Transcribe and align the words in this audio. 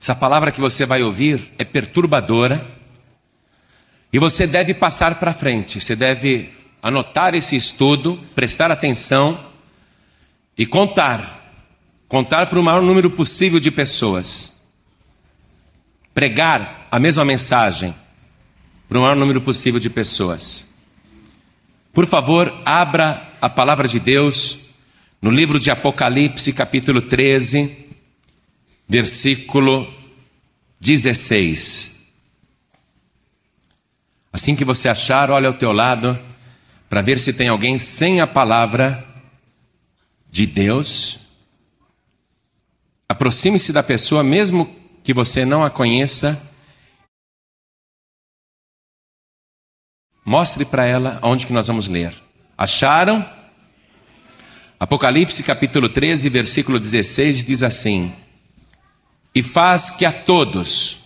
Essa 0.00 0.14
palavra 0.14 0.50
que 0.50 0.60
você 0.60 0.86
vai 0.86 1.02
ouvir 1.02 1.52
é 1.58 1.64
perturbadora 1.64 2.66
e 4.10 4.18
você 4.18 4.46
deve 4.46 4.72
passar 4.72 5.16
para 5.16 5.34
frente. 5.34 5.78
Você 5.78 5.94
deve 5.94 6.48
anotar 6.82 7.34
esse 7.34 7.54
estudo, 7.54 8.18
prestar 8.34 8.70
atenção 8.70 9.38
e 10.56 10.64
contar. 10.64 11.38
Contar 12.08 12.46
para 12.46 12.58
o 12.58 12.62
maior 12.62 12.80
número 12.80 13.10
possível 13.10 13.60
de 13.60 13.70
pessoas. 13.70 14.54
Pregar 16.14 16.88
a 16.90 16.98
mesma 16.98 17.24
mensagem 17.24 17.94
para 18.88 18.98
o 18.98 19.02
maior 19.02 19.14
número 19.14 19.42
possível 19.42 19.78
de 19.78 19.90
pessoas. 19.90 20.66
Por 21.92 22.06
favor, 22.06 22.50
abra 22.64 23.22
a 23.38 23.50
palavra 23.50 23.86
de 23.86 24.00
Deus 24.00 24.60
no 25.20 25.30
livro 25.30 25.58
de 25.58 25.70
Apocalipse, 25.70 26.54
capítulo 26.54 27.02
13, 27.02 27.89
versículo 28.90 29.86
16. 30.80 32.10
Assim 34.32 34.56
que 34.56 34.64
você 34.64 34.88
achar, 34.88 35.30
olha 35.30 35.46
ao 35.46 35.54
teu 35.54 35.70
lado 35.70 36.18
para 36.88 37.00
ver 37.00 37.20
se 37.20 37.32
tem 37.32 37.46
alguém 37.46 37.78
sem 37.78 38.20
a 38.20 38.26
palavra 38.26 39.06
de 40.28 40.44
Deus. 40.44 41.20
Aproxime-se 43.08 43.72
da 43.72 43.80
pessoa, 43.80 44.24
mesmo 44.24 44.68
que 45.04 45.14
você 45.14 45.44
não 45.44 45.64
a 45.64 45.70
conheça. 45.70 46.50
Mostre 50.24 50.64
para 50.64 50.84
ela 50.84 51.20
onde 51.22 51.46
que 51.46 51.52
nós 51.52 51.68
vamos 51.68 51.86
ler. 51.86 52.12
Acharam? 52.58 53.24
Apocalipse 54.80 55.44
capítulo 55.44 55.88
13, 55.88 56.28
versículo 56.28 56.80
16 56.80 57.44
diz 57.44 57.62
assim: 57.62 58.12
E 59.34 59.42
faz 59.42 59.90
que 59.90 60.04
a 60.04 60.12
todos, 60.12 60.98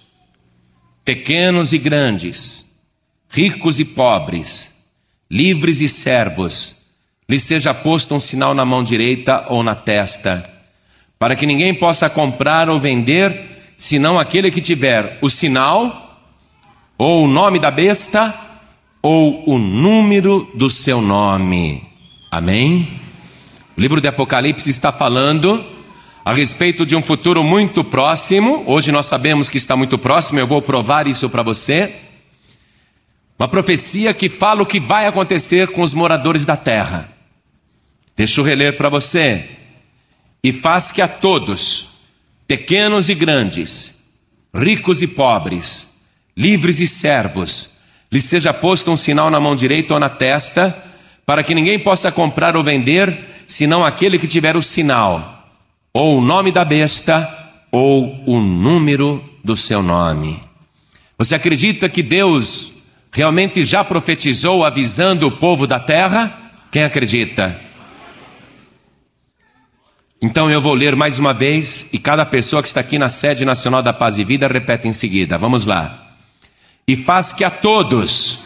pequenos 1.04 1.72
e 1.72 1.78
grandes, 1.78 2.66
ricos 3.28 3.78
e 3.78 3.84
pobres, 3.84 4.74
livres 5.30 5.80
e 5.80 5.88
servos, 5.88 6.76
lhes 7.28 7.42
seja 7.42 7.74
posto 7.74 8.14
um 8.14 8.20
sinal 8.20 8.54
na 8.54 8.64
mão 8.64 8.82
direita 8.82 9.46
ou 9.48 9.62
na 9.62 9.74
testa, 9.74 10.48
para 11.18 11.36
que 11.36 11.46
ninguém 11.46 11.74
possa 11.74 12.08
comprar 12.08 12.68
ou 12.68 12.78
vender, 12.78 13.72
senão 13.76 14.18
aquele 14.18 14.50
que 14.50 14.60
tiver 14.60 15.18
o 15.20 15.28
sinal, 15.28 16.22
ou 16.96 17.24
o 17.24 17.28
nome 17.28 17.58
da 17.58 17.70
besta, 17.70 18.34
ou 19.02 19.42
o 19.46 19.58
número 19.58 20.50
do 20.54 20.70
seu 20.70 21.00
nome. 21.00 21.84
Amém? 22.30 23.00
O 23.76 23.80
livro 23.80 24.00
de 24.00 24.08
Apocalipse 24.08 24.70
está 24.70 24.90
falando 24.90 25.73
a 26.24 26.32
respeito 26.32 26.86
de 26.86 26.96
um 26.96 27.02
futuro 27.02 27.44
muito 27.44 27.84
próximo. 27.84 28.64
Hoje 28.66 28.90
nós 28.90 29.04
sabemos 29.04 29.50
que 29.50 29.58
está 29.58 29.76
muito 29.76 29.98
próximo, 29.98 30.38
eu 30.38 30.46
vou 30.46 30.62
provar 30.62 31.06
isso 31.06 31.28
para 31.28 31.42
você. 31.42 31.96
Uma 33.38 33.46
profecia 33.46 34.14
que 34.14 34.30
fala 34.30 34.62
o 34.62 34.66
que 34.66 34.80
vai 34.80 35.06
acontecer 35.06 35.68
com 35.68 35.82
os 35.82 35.92
moradores 35.92 36.46
da 36.46 36.56
terra. 36.56 37.12
Deixa 38.16 38.40
eu 38.40 38.44
reler 38.44 38.76
para 38.76 38.88
você. 38.88 39.50
E 40.42 40.50
faz 40.50 40.90
que 40.90 41.02
a 41.02 41.08
todos, 41.08 41.88
pequenos 42.46 43.10
e 43.10 43.14
grandes, 43.14 43.96
ricos 44.54 45.02
e 45.02 45.06
pobres, 45.06 46.00
livres 46.34 46.80
e 46.80 46.86
servos, 46.86 47.70
lhes 48.10 48.24
seja 48.24 48.54
posto 48.54 48.90
um 48.90 48.96
sinal 48.96 49.30
na 49.30 49.40
mão 49.40 49.54
direita 49.54 49.92
ou 49.92 50.00
na 50.00 50.08
testa, 50.08 50.74
para 51.26 51.42
que 51.42 51.54
ninguém 51.54 51.78
possa 51.78 52.12
comprar 52.12 52.56
ou 52.56 52.62
vender, 52.62 53.26
senão 53.46 53.84
aquele 53.84 54.18
que 54.18 54.26
tiver 54.26 54.56
o 54.56 54.62
sinal, 54.62 55.33
ou 55.96 56.18
o 56.18 56.20
nome 56.20 56.50
da 56.50 56.64
besta, 56.64 57.32
ou 57.70 58.20
o 58.26 58.40
número 58.40 59.22
do 59.44 59.56
seu 59.56 59.80
nome. 59.80 60.42
Você 61.16 61.36
acredita 61.36 61.88
que 61.88 62.02
Deus 62.02 62.72
realmente 63.12 63.62
já 63.62 63.84
profetizou 63.84 64.64
avisando 64.64 65.28
o 65.28 65.30
povo 65.30 65.68
da 65.68 65.78
terra? 65.78 66.52
Quem 66.72 66.82
acredita? 66.82 67.60
Então 70.20 70.50
eu 70.50 70.60
vou 70.60 70.74
ler 70.74 70.96
mais 70.96 71.20
uma 71.20 71.32
vez 71.32 71.86
e 71.92 71.98
cada 71.98 72.26
pessoa 72.26 72.60
que 72.60 72.66
está 72.66 72.80
aqui 72.80 72.98
na 72.98 73.08
sede 73.08 73.44
nacional 73.44 73.80
da 73.82 73.92
Paz 73.92 74.18
e 74.18 74.24
Vida 74.24 74.48
repete 74.48 74.88
em 74.88 74.92
seguida. 74.92 75.38
Vamos 75.38 75.64
lá. 75.64 76.16
E 76.88 76.96
faz 76.96 77.32
que 77.32 77.44
a 77.44 77.50
todos, 77.50 78.40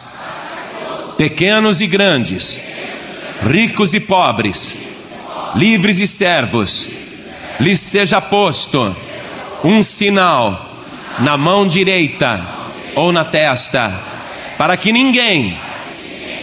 pequenos 1.17 1.81
e 1.81 1.87
grandes, 1.87 2.61
ricos 3.41 3.95
e 3.95 3.99
pobres, 3.99 4.77
livres 5.55 5.99
e 5.99 6.05
servos, 6.05 7.08
lhes 7.59 7.79
seja 7.79 8.21
posto 8.21 8.95
um 9.63 9.83
sinal 9.83 10.69
na 11.19 11.37
mão 11.37 11.67
direita 11.67 12.45
ou 12.95 13.11
na 13.11 13.25
testa 13.25 13.99
para 14.57 14.75
que 14.75 14.91
ninguém, 14.91 15.57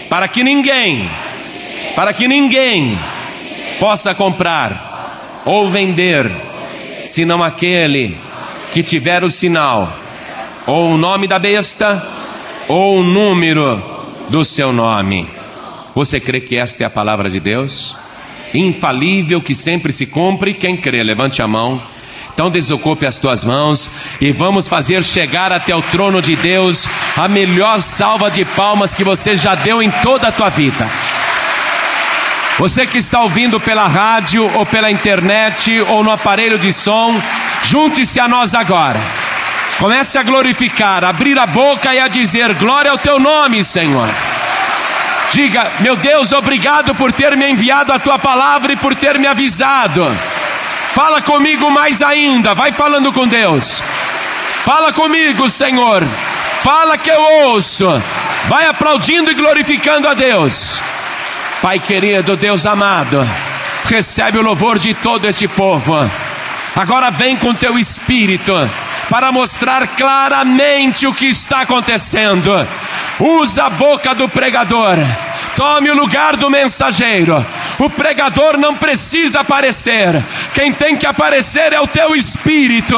para 0.08 0.26
que 0.28 0.42
ninguém, 0.42 1.10
para 1.94 2.12
que 2.12 2.26
ninguém 2.26 2.98
possa 3.78 4.14
comprar 4.14 5.42
ou 5.44 5.68
vender, 5.68 6.30
senão 7.04 7.42
aquele 7.42 8.16
que 8.72 8.82
tiver 8.82 9.22
o 9.22 9.30
sinal, 9.30 9.92
ou 10.66 10.90
o 10.90 10.96
nome 10.96 11.26
da 11.26 11.38
besta, 11.38 12.02
ou 12.68 12.98
o 12.98 13.02
número 13.02 13.82
do 14.28 14.44
seu 14.44 14.72
nome. 14.72 15.28
Você 15.94 16.18
crê 16.18 16.40
que 16.40 16.56
esta 16.56 16.82
é 16.82 16.86
a 16.86 16.90
palavra 16.90 17.30
de 17.30 17.38
Deus? 17.38 17.96
Infalível 18.56 19.40
que 19.40 19.54
sempre 19.54 19.92
se 19.92 20.06
cumpre? 20.06 20.54
Quem 20.54 20.76
crê, 20.76 21.02
levante 21.02 21.42
a 21.42 21.46
mão. 21.48 21.82
Então 22.32 22.50
desocupe 22.50 23.06
as 23.06 23.18
tuas 23.18 23.44
mãos 23.44 23.90
e 24.20 24.30
vamos 24.30 24.68
fazer 24.68 25.02
chegar 25.02 25.52
até 25.52 25.74
o 25.74 25.80
trono 25.80 26.20
de 26.20 26.36
Deus 26.36 26.86
a 27.16 27.26
melhor 27.28 27.78
salva 27.80 28.30
de 28.30 28.44
palmas 28.44 28.94
que 28.94 29.02
você 29.02 29.36
já 29.36 29.54
deu 29.54 29.82
em 29.82 29.90
toda 30.02 30.28
a 30.28 30.32
tua 30.32 30.50
vida. 30.50 30.86
Você 32.58 32.86
que 32.86 32.98
está 32.98 33.22
ouvindo 33.22 33.60
pela 33.60 33.86
rádio 33.86 34.50
ou 34.54 34.64
pela 34.64 34.90
internet 34.90 35.80
ou 35.88 36.02
no 36.02 36.10
aparelho 36.10 36.58
de 36.58 36.72
som, 36.72 37.18
junte-se 37.62 38.18
a 38.20 38.28
nós 38.28 38.54
agora. 38.54 39.00
Comece 39.78 40.16
a 40.16 40.22
glorificar, 40.22 41.04
abrir 41.04 41.38
a 41.38 41.46
boca 41.46 41.94
e 41.94 41.98
a 41.98 42.08
dizer: 42.08 42.54
Glória 42.54 42.90
ao 42.90 42.98
teu 42.98 43.18
nome, 43.20 43.62
Senhor. 43.62 44.08
Diga, 45.30 45.72
meu 45.80 45.96
Deus, 45.96 46.32
obrigado 46.32 46.94
por 46.94 47.12
ter 47.12 47.36
me 47.36 47.50
enviado 47.50 47.92
a 47.92 47.98
tua 47.98 48.18
palavra 48.18 48.72
e 48.72 48.76
por 48.76 48.94
ter 48.94 49.18
me 49.18 49.26
avisado. 49.26 50.06
Fala 50.92 51.20
comigo 51.20 51.70
mais 51.70 52.00
ainda, 52.02 52.54
vai 52.54 52.72
falando 52.72 53.12
com 53.12 53.28
Deus. 53.28 53.82
Fala 54.64 54.92
comigo, 54.92 55.48
Senhor. 55.48 56.02
Fala 56.62 56.96
que 56.96 57.10
eu 57.10 57.20
ouço. 57.20 57.86
Vai 58.48 58.66
aplaudindo 58.66 59.30
e 59.30 59.34
glorificando 59.34 60.08
a 60.08 60.14
Deus. 60.14 60.80
Pai 61.60 61.78
querido, 61.78 62.36
Deus 62.36 62.66
amado, 62.66 63.28
recebe 63.84 64.38
o 64.38 64.42
louvor 64.42 64.78
de 64.78 64.94
todo 64.94 65.26
este 65.26 65.48
povo. 65.48 66.10
Agora 66.74 67.10
vem 67.10 67.36
com 67.36 67.54
teu 67.54 67.78
espírito 67.78 68.52
para 69.08 69.32
mostrar 69.32 69.88
claramente 69.88 71.06
o 71.06 71.14
que 71.14 71.26
está 71.26 71.62
acontecendo. 71.62 72.66
Usa 73.18 73.64
a 73.64 73.70
boca 73.70 74.14
do 74.14 74.28
pregador 74.28 74.96
Tome 75.56 75.90
o 75.90 75.94
lugar 75.94 76.36
do 76.36 76.50
mensageiro. 76.50 77.44
O 77.78 77.88
pregador 77.88 78.58
não 78.58 78.74
precisa 78.74 79.40
aparecer. 79.40 80.22
Quem 80.52 80.70
tem 80.70 80.96
que 80.96 81.06
aparecer 81.06 81.72
é 81.72 81.80
o 81.80 81.86
teu 81.86 82.14
espírito. 82.14 82.94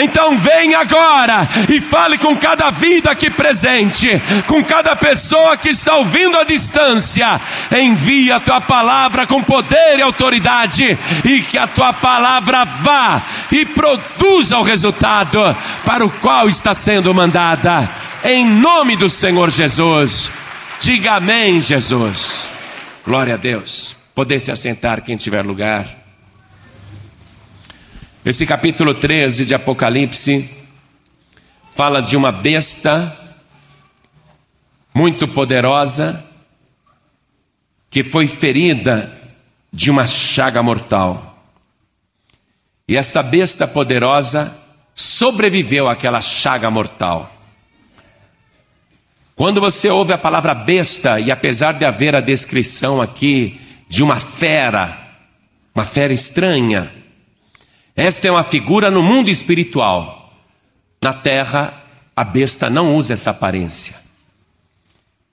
Então 0.00 0.34
vem 0.38 0.74
agora 0.74 1.46
e 1.68 1.82
fale 1.82 2.16
com 2.16 2.34
cada 2.34 2.70
vida 2.70 3.10
aqui 3.10 3.28
presente, 3.28 4.20
com 4.46 4.64
cada 4.64 4.96
pessoa 4.96 5.56
que 5.58 5.68
está 5.68 5.96
ouvindo 5.96 6.38
à 6.38 6.44
distância. 6.44 7.38
Envia 7.70 8.36
a 8.36 8.40
tua 8.40 8.60
palavra 8.62 9.26
com 9.26 9.42
poder 9.42 9.98
e 9.98 10.02
autoridade 10.02 10.98
e 11.24 11.42
que 11.42 11.58
a 11.58 11.66
tua 11.66 11.92
palavra 11.92 12.64
vá 12.64 13.20
e 13.52 13.66
produza 13.66 14.56
o 14.56 14.62
resultado 14.62 15.54
para 15.84 16.06
o 16.06 16.10
qual 16.10 16.48
está 16.48 16.72
sendo 16.72 17.12
mandada. 17.12 18.07
Em 18.24 18.44
nome 18.44 18.96
do 18.96 19.08
Senhor 19.08 19.48
Jesus. 19.48 20.28
Diga 20.80 21.14
amém, 21.14 21.60
Jesus. 21.60 22.48
Glória 23.04 23.34
a 23.34 23.36
Deus. 23.36 23.96
Poder 24.12 24.40
se 24.40 24.50
assentar 24.50 25.02
quem 25.02 25.16
tiver 25.16 25.46
lugar. 25.46 25.86
Esse 28.24 28.44
capítulo 28.44 28.92
13 28.92 29.44
de 29.44 29.54
Apocalipse 29.54 30.50
fala 31.76 32.02
de 32.02 32.16
uma 32.16 32.32
besta 32.32 33.16
muito 34.92 35.28
poderosa 35.28 36.28
que 37.88 38.02
foi 38.02 38.26
ferida 38.26 39.16
de 39.72 39.92
uma 39.92 40.08
chaga 40.08 40.60
mortal. 40.60 41.40
E 42.88 42.96
esta 42.96 43.22
besta 43.22 43.68
poderosa 43.68 44.52
sobreviveu 44.92 45.88
àquela 45.88 46.20
chaga 46.20 46.68
mortal. 46.68 47.37
Quando 49.38 49.60
você 49.60 49.88
ouve 49.88 50.12
a 50.12 50.18
palavra 50.18 50.52
besta, 50.52 51.20
e 51.20 51.30
apesar 51.30 51.74
de 51.74 51.84
haver 51.84 52.16
a 52.16 52.20
descrição 52.20 53.00
aqui 53.00 53.60
de 53.88 54.02
uma 54.02 54.18
fera, 54.18 55.16
uma 55.72 55.84
fera 55.84 56.12
estranha, 56.12 56.92
esta 57.94 58.26
é 58.26 58.32
uma 58.32 58.42
figura 58.42 58.90
no 58.90 59.00
mundo 59.00 59.30
espiritual 59.30 60.34
na 61.00 61.14
terra, 61.14 61.84
a 62.16 62.24
besta 62.24 62.68
não 62.68 62.96
usa 62.96 63.14
essa 63.14 63.30
aparência. 63.30 63.94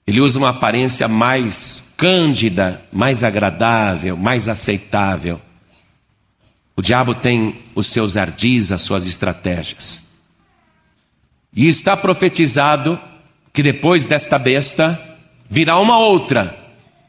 Ele 0.06 0.20
usa 0.20 0.38
uma 0.38 0.50
aparência 0.50 1.08
mais 1.08 1.92
cândida, 1.96 2.84
mais 2.92 3.24
agradável, 3.24 4.16
mais 4.16 4.48
aceitável. 4.48 5.42
O 6.76 6.80
diabo 6.80 7.12
tem 7.12 7.60
os 7.74 7.88
seus 7.88 8.16
ardis, 8.16 8.70
as 8.70 8.82
suas 8.82 9.04
estratégias. 9.04 10.00
E 11.52 11.66
está 11.66 11.96
profetizado 11.96 13.00
que 13.56 13.62
depois 13.62 14.04
desta 14.04 14.38
besta 14.38 15.00
virá 15.48 15.78
uma 15.78 15.96
outra, 15.98 16.54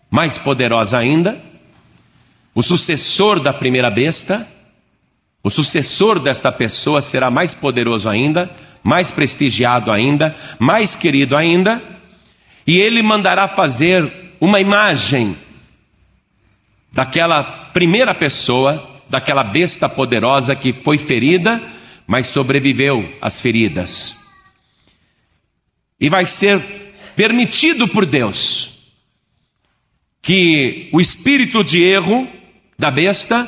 mais 0.09 0.37
poderosa 0.37 0.97
ainda, 0.97 1.37
o 2.55 2.63
sucessor 2.63 3.41
da 3.41 3.51
primeira 3.51 3.89
besta, 3.89 4.47
o 5.43 5.49
sucessor 5.49 6.21
desta 6.21 6.49
pessoa 6.49 7.01
será 7.01 7.29
mais 7.29 7.53
poderoso 7.53 8.07
ainda, 8.07 8.49
mais 8.81 9.11
prestigiado 9.11 9.91
ainda, 9.91 10.33
mais 10.57 10.95
querido 10.95 11.35
ainda, 11.35 11.83
e 12.65 12.79
ele 12.79 13.01
mandará 13.01 13.49
fazer 13.49 14.09
uma 14.39 14.61
imagem 14.61 15.37
daquela 16.93 17.43
primeira 17.43 18.15
pessoa, 18.15 19.01
daquela 19.09 19.43
besta 19.43 19.89
poderosa 19.89 20.55
que 20.55 20.71
foi 20.71 20.97
ferida, 20.97 21.61
mas 22.07 22.27
sobreviveu 22.27 23.17
às 23.21 23.41
feridas. 23.41 24.16
E 25.99 26.09
vai 26.09 26.25
ser 26.25 26.61
permitido 27.15 27.87
por 27.87 28.05
Deus 28.05 28.77
que 30.21 30.89
o 30.91 30.99
espírito 30.99 31.63
de 31.63 31.81
erro 31.81 32.27
da 32.77 32.91
besta 32.91 33.47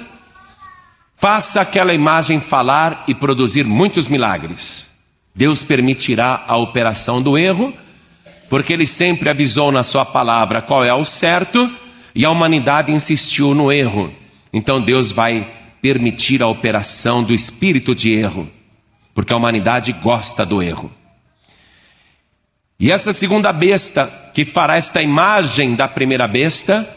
faça 1.15 1.59
aquela 1.59 1.93
imagem 1.93 2.39
falar 2.39 3.03
e 3.07 3.13
produzir 3.13 3.65
muitos 3.65 4.07
milagres. 4.07 4.89
Deus 5.35 5.63
permitirá 5.63 6.45
a 6.47 6.55
operação 6.55 7.21
do 7.21 7.37
erro, 7.37 7.73
porque 8.49 8.73
ele 8.73 8.85
sempre 8.85 9.29
avisou 9.29 9.71
na 9.71 9.83
sua 9.83 10.05
palavra 10.05 10.61
qual 10.61 10.83
é 10.83 10.93
o 10.93 11.05
certo 11.05 11.69
e 12.15 12.25
a 12.25 12.31
humanidade 12.31 12.91
insistiu 12.91 13.53
no 13.53 13.71
erro. 13.71 14.13
Então 14.51 14.81
Deus 14.81 15.11
vai 15.11 15.47
permitir 15.81 16.41
a 16.41 16.47
operação 16.47 17.21
do 17.21 17.33
espírito 17.33 17.93
de 17.93 18.11
erro, 18.11 18.49
porque 19.13 19.33
a 19.33 19.37
humanidade 19.37 19.91
gosta 19.93 20.45
do 20.45 20.63
erro. 20.63 20.91
E 22.79 22.91
essa 22.91 23.11
segunda 23.11 23.51
besta 23.51 24.07
que 24.33 24.45
fará 24.45 24.77
esta 24.77 25.01
imagem 25.01 25.75
da 25.75 25.85
primeira 25.85 26.25
besta, 26.29 26.87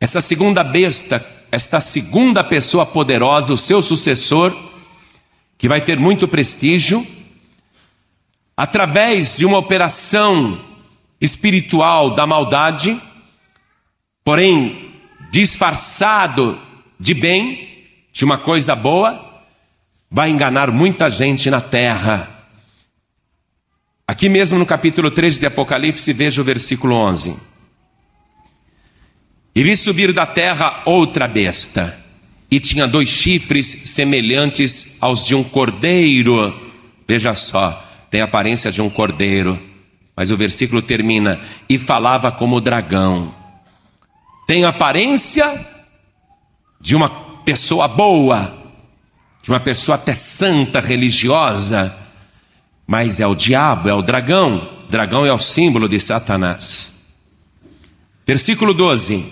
essa 0.00 0.20
segunda 0.20 0.64
besta, 0.64 1.24
esta 1.52 1.78
segunda 1.80 2.42
pessoa 2.42 2.84
poderosa, 2.84 3.52
o 3.52 3.56
seu 3.56 3.80
sucessor, 3.80 4.56
que 5.56 5.68
vai 5.68 5.80
ter 5.80 5.96
muito 5.96 6.26
prestígio, 6.26 7.06
através 8.56 9.36
de 9.36 9.46
uma 9.46 9.58
operação 9.58 10.60
espiritual 11.20 12.10
da 12.10 12.26
maldade, 12.26 13.00
porém 14.24 14.92
disfarçado 15.30 16.60
de 16.98 17.14
bem, 17.14 17.86
de 18.12 18.24
uma 18.24 18.38
coisa 18.38 18.74
boa, 18.74 19.44
vai 20.10 20.30
enganar 20.30 20.72
muita 20.72 21.08
gente 21.08 21.48
na 21.48 21.60
terra 21.60 22.37
Aqui 24.10 24.26
mesmo 24.26 24.58
no 24.58 24.64
capítulo 24.64 25.10
13 25.10 25.38
de 25.38 25.44
Apocalipse, 25.44 26.14
veja 26.14 26.40
o 26.40 26.44
versículo 26.44 26.94
11. 26.94 27.36
E 29.54 29.62
vi 29.62 29.76
subir 29.76 30.14
da 30.14 30.24
terra 30.24 30.80
outra 30.86 31.28
besta, 31.28 32.02
e 32.50 32.58
tinha 32.58 32.88
dois 32.88 33.06
chifres 33.06 33.66
semelhantes 33.66 34.96
aos 35.02 35.26
de 35.26 35.34
um 35.34 35.44
cordeiro. 35.44 36.58
Veja 37.06 37.34
só, 37.34 37.86
tem 38.08 38.22
a 38.22 38.24
aparência 38.24 38.72
de 38.72 38.80
um 38.80 38.88
cordeiro, 38.88 39.62
mas 40.16 40.30
o 40.30 40.38
versículo 40.38 40.80
termina: 40.80 41.38
e 41.68 41.76
falava 41.76 42.32
como 42.32 42.62
dragão. 42.62 43.34
Tem 44.46 44.64
a 44.64 44.70
aparência 44.70 45.66
de 46.80 46.96
uma 46.96 47.10
pessoa 47.44 47.86
boa, 47.86 48.56
de 49.42 49.50
uma 49.50 49.60
pessoa 49.60 49.96
até 49.96 50.14
santa, 50.14 50.80
religiosa 50.80 52.07
mas 52.88 53.20
é 53.20 53.26
o 53.26 53.34
diabo, 53.34 53.90
é 53.90 53.92
o 53.92 54.00
dragão. 54.00 54.66
Dragão 54.88 55.26
é 55.26 55.32
o 55.32 55.38
símbolo 55.38 55.86
de 55.86 56.00
Satanás. 56.00 57.04
Versículo 58.26 58.72
12: 58.72 59.30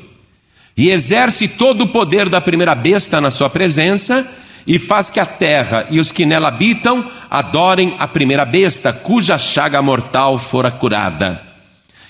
E 0.77 0.91
exerce 0.91 1.49
todo 1.49 1.85
o 1.85 1.89
poder 1.89 2.29
da 2.29 2.39
primeira 2.39 2.75
besta 2.75 3.19
na 3.19 3.31
sua 3.31 3.49
presença, 3.49 4.31
e 4.67 4.79
faz 4.79 5.09
que 5.09 5.19
a 5.19 5.25
terra 5.25 5.87
e 5.91 5.99
os 5.99 6.13
que 6.13 6.27
nela 6.27 6.49
habitam 6.49 7.11
adorem 7.31 7.97
a 7.99 8.07
primeira 8.07 8.45
besta, 8.45 8.93
cuja 8.93 9.39
chaga 9.39 9.81
mortal 9.81 10.37
fora 10.37 10.71
curada 10.71 11.46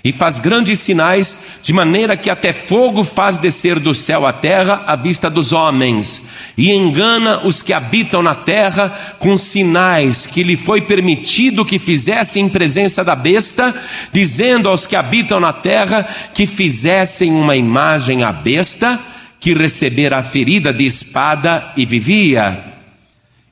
e 0.06 0.12
faz 0.12 0.38
grandes 0.38 0.78
sinais, 0.78 1.58
de 1.60 1.72
maneira 1.72 2.16
que 2.16 2.30
até 2.30 2.52
fogo 2.52 3.02
faz 3.02 3.38
descer 3.38 3.80
do 3.80 3.92
céu 3.92 4.24
à 4.24 4.32
terra 4.32 4.84
à 4.86 4.94
vista 4.94 5.28
dos 5.28 5.52
homens, 5.52 6.22
e 6.56 6.70
engana 6.70 7.40
os 7.44 7.60
que 7.60 7.72
habitam 7.72 8.22
na 8.22 8.32
terra 8.32 9.16
com 9.18 9.36
sinais 9.36 10.24
que 10.24 10.44
lhe 10.44 10.56
foi 10.56 10.80
permitido 10.80 11.64
que 11.64 11.76
fizessem 11.80 12.44
em 12.44 12.48
presença 12.48 13.02
da 13.02 13.16
besta, 13.16 13.74
dizendo 14.12 14.68
aos 14.68 14.86
que 14.86 14.94
habitam 14.94 15.40
na 15.40 15.52
terra 15.52 16.06
que 16.32 16.46
fizessem 16.46 17.32
uma 17.32 17.56
imagem 17.56 18.22
à 18.22 18.32
besta, 18.32 19.00
que 19.40 19.54
recebera 19.54 20.18
a 20.18 20.22
ferida 20.22 20.72
de 20.72 20.86
espada 20.86 21.72
e 21.76 21.84
vivia. 21.84 22.62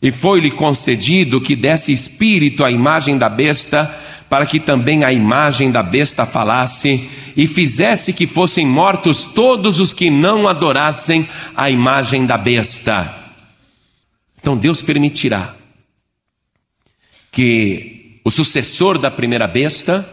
E 0.01 0.13
foi-lhe 0.13 0.53
concedido 0.53 1.41
que 1.41 1.57
desse 1.57 1.93
espírito 1.93 2.63
à 2.63 2.71
imagem 2.71 3.19
da 3.19 3.29
besta, 3.29 4.04
para 4.35 4.47
que 4.47 4.59
também 4.59 5.05
a 5.05 5.13
imagem 5.13 5.71
da 5.71 5.81
besta 5.81 6.27
falasse 6.27 7.09
e 7.37 7.47
fizesse 7.47 8.13
que 8.13 8.27
fossem 8.27 8.67
mortos 8.67 9.23
todos 9.23 9.79
os 9.79 9.95
que 9.95 10.11
não 10.11 10.49
adorassem 10.49 11.25
a 11.55 11.71
imagem 11.71 12.27
da 12.27 12.37
besta. 12.37 13.17
Então 14.37 14.57
Deus 14.57 14.83
permitirá 14.83 15.55
que 17.31 18.19
o 18.25 18.31
sucessor 18.33 18.99
da 18.99 19.09
primeira 19.09 19.47
besta, 19.47 20.05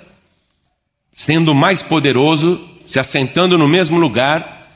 sendo 1.12 1.56
mais 1.56 1.82
poderoso, 1.82 2.64
se 2.86 3.00
assentando 3.00 3.58
no 3.58 3.68
mesmo 3.68 3.98
lugar, 3.98 4.70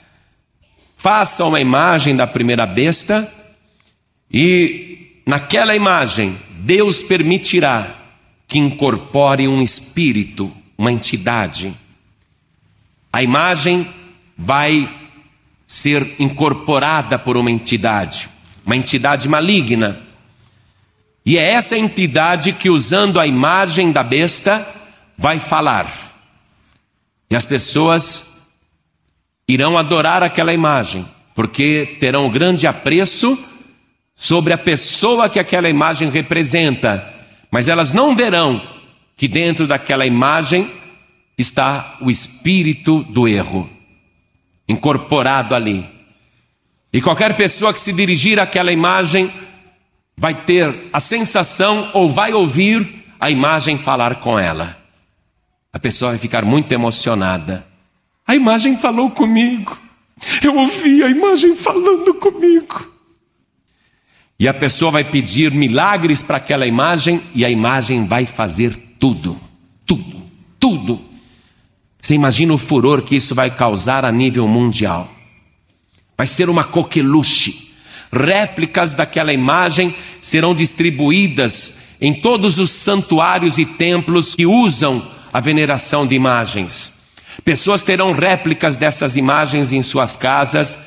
faça 0.96 1.46
uma 1.46 1.62
imagem 1.62 2.16
da 2.16 2.26
primeira 2.26 2.66
besta 2.66 3.32
e 4.32 5.22
naquela 5.24 5.76
imagem 5.76 6.36
Deus 6.64 7.04
permitirá 7.04 8.05
que 8.48 8.60
incorpore 8.60 9.48
um 9.48 9.62
espírito, 9.62 10.52
uma 10.78 10.92
entidade. 10.92 11.76
A 13.12 13.24
imagem 13.24 13.88
vai 14.38 14.90
ser 15.68 16.16
incorporada 16.20 17.18
por 17.18 17.38
uma 17.38 17.50
entidade, 17.50 18.30
uma 18.66 18.76
entidade 18.76 19.28
maligna. 19.28 20.02
E 21.26 21.38
é 21.38 21.52
essa 21.54 21.78
entidade 21.78 22.54
que, 22.54 22.70
usando 22.70 23.20
a 23.20 23.26
imagem 23.26 23.92
da 23.92 24.04
besta, 24.04 24.68
vai 25.18 25.40
falar. 25.40 25.90
E 27.30 27.36
as 27.36 27.46
pessoas 27.46 28.46
irão 29.48 29.78
adorar 29.78 30.22
aquela 30.22 30.54
imagem, 30.54 31.08
porque 31.34 31.98
terão 32.00 32.30
grande 32.30 32.68
apreço 32.68 33.38
sobre 34.16 34.54
a 34.54 34.58
pessoa 34.58 35.30
que 35.30 35.40
aquela 35.40 35.70
imagem 35.70 36.10
representa 36.10 37.15
mas 37.56 37.70
elas 37.70 37.94
não 37.94 38.14
verão 38.14 38.62
que 39.16 39.30
dentro 39.30 39.66
daquela 39.66 40.06
imagem 40.06 40.70
está 41.38 41.96
o 42.02 42.12
espírito 42.12 43.02
do 43.04 43.30
erro, 43.30 43.70
incorporado 44.68 45.56
ali. 45.56 45.90
E 46.92 47.02
qualquer 47.02 47.38
pessoa 47.38 47.72
que 47.72 47.80
se 47.80 47.94
dirigir 47.94 48.42
àquela 48.42 48.74
imagem 48.74 49.32
vai 50.18 50.34
ter 50.34 50.90
a 50.92 51.00
sensação 51.00 51.92
ou 51.94 52.10
vai 52.10 52.34
ouvir 52.34 53.06
a 53.22 53.32
imagem 53.32 53.80
falar 53.80 54.18
com 54.18 54.38
ela. 54.38 54.78
A 55.72 55.80
pessoa 55.80 56.12
vai 56.12 56.20
ficar 56.20 56.44
muito 56.44 56.74
emocionada. 56.74 57.66
A 58.28 58.36
imagem 58.36 58.78
falou 58.78 59.10
comigo. 59.10 59.80
Eu 60.44 60.58
ouvi 60.58 61.02
a 61.04 61.08
imagem 61.08 61.56
falando 61.56 62.16
comigo. 62.16 62.95
E 64.40 64.48
a 64.48 64.54
pessoa 64.54 64.92
vai 64.92 65.04
pedir 65.04 65.52
milagres 65.52 66.22
para 66.22 66.38
aquela 66.38 66.68
imagem 66.68 67.22
e 67.34 67.46
a 67.46 67.50
imagem 67.50 68.06
vai 68.06 68.26
fazer 68.26 68.76
tudo, 69.00 69.40
tudo, 69.86 70.22
tudo. 70.60 71.02
Você 72.02 72.14
imagina 72.14 72.54
o 72.54 72.58
furor 72.58 73.02
que 73.02 73.16
isso 73.16 73.34
vai 73.34 73.50
causar 73.50 74.04
a 74.04 74.12
nível 74.12 74.48
mundial. 74.48 75.10
Vai 76.18 76.28
ser 76.28 76.50
uma 76.50 76.64
coqueluche. 76.64 77.74
Réplicas 78.12 78.94
daquela 78.94 79.34
imagem 79.34 79.96
serão 80.22 80.54
distribuídas 80.54 81.78
em 82.02 82.14
todos 82.14 82.60
os 82.60 82.72
santuários 82.72 83.58
e 83.58 83.66
templos 83.66 84.36
que 84.36 84.46
usam 84.46 85.06
a 85.32 85.40
veneração 85.40 86.06
de 86.06 86.14
imagens. 86.14 86.94
Pessoas 87.44 87.82
terão 87.84 88.12
réplicas 88.12 88.78
dessas 88.78 89.18
imagens 89.18 89.72
em 89.74 89.82
suas 89.82 90.16
casas 90.16 90.80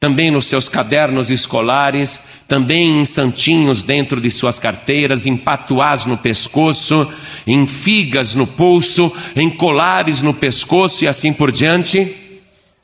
também 0.00 0.30
nos 0.30 0.46
seus 0.46 0.68
cadernos 0.68 1.30
escolares, 1.30 2.22
também 2.46 3.00
em 3.00 3.04
santinhos 3.04 3.82
dentro 3.82 4.20
de 4.20 4.30
suas 4.30 4.60
carteiras, 4.60 5.26
em 5.26 5.36
patuás 5.36 6.06
no 6.06 6.16
pescoço, 6.16 7.10
em 7.46 7.66
figas 7.66 8.34
no 8.34 8.46
pulso, 8.46 9.12
em 9.34 9.50
colares 9.50 10.22
no 10.22 10.32
pescoço 10.32 11.04
e 11.04 11.08
assim 11.08 11.32
por 11.32 11.50
diante. 11.50 12.14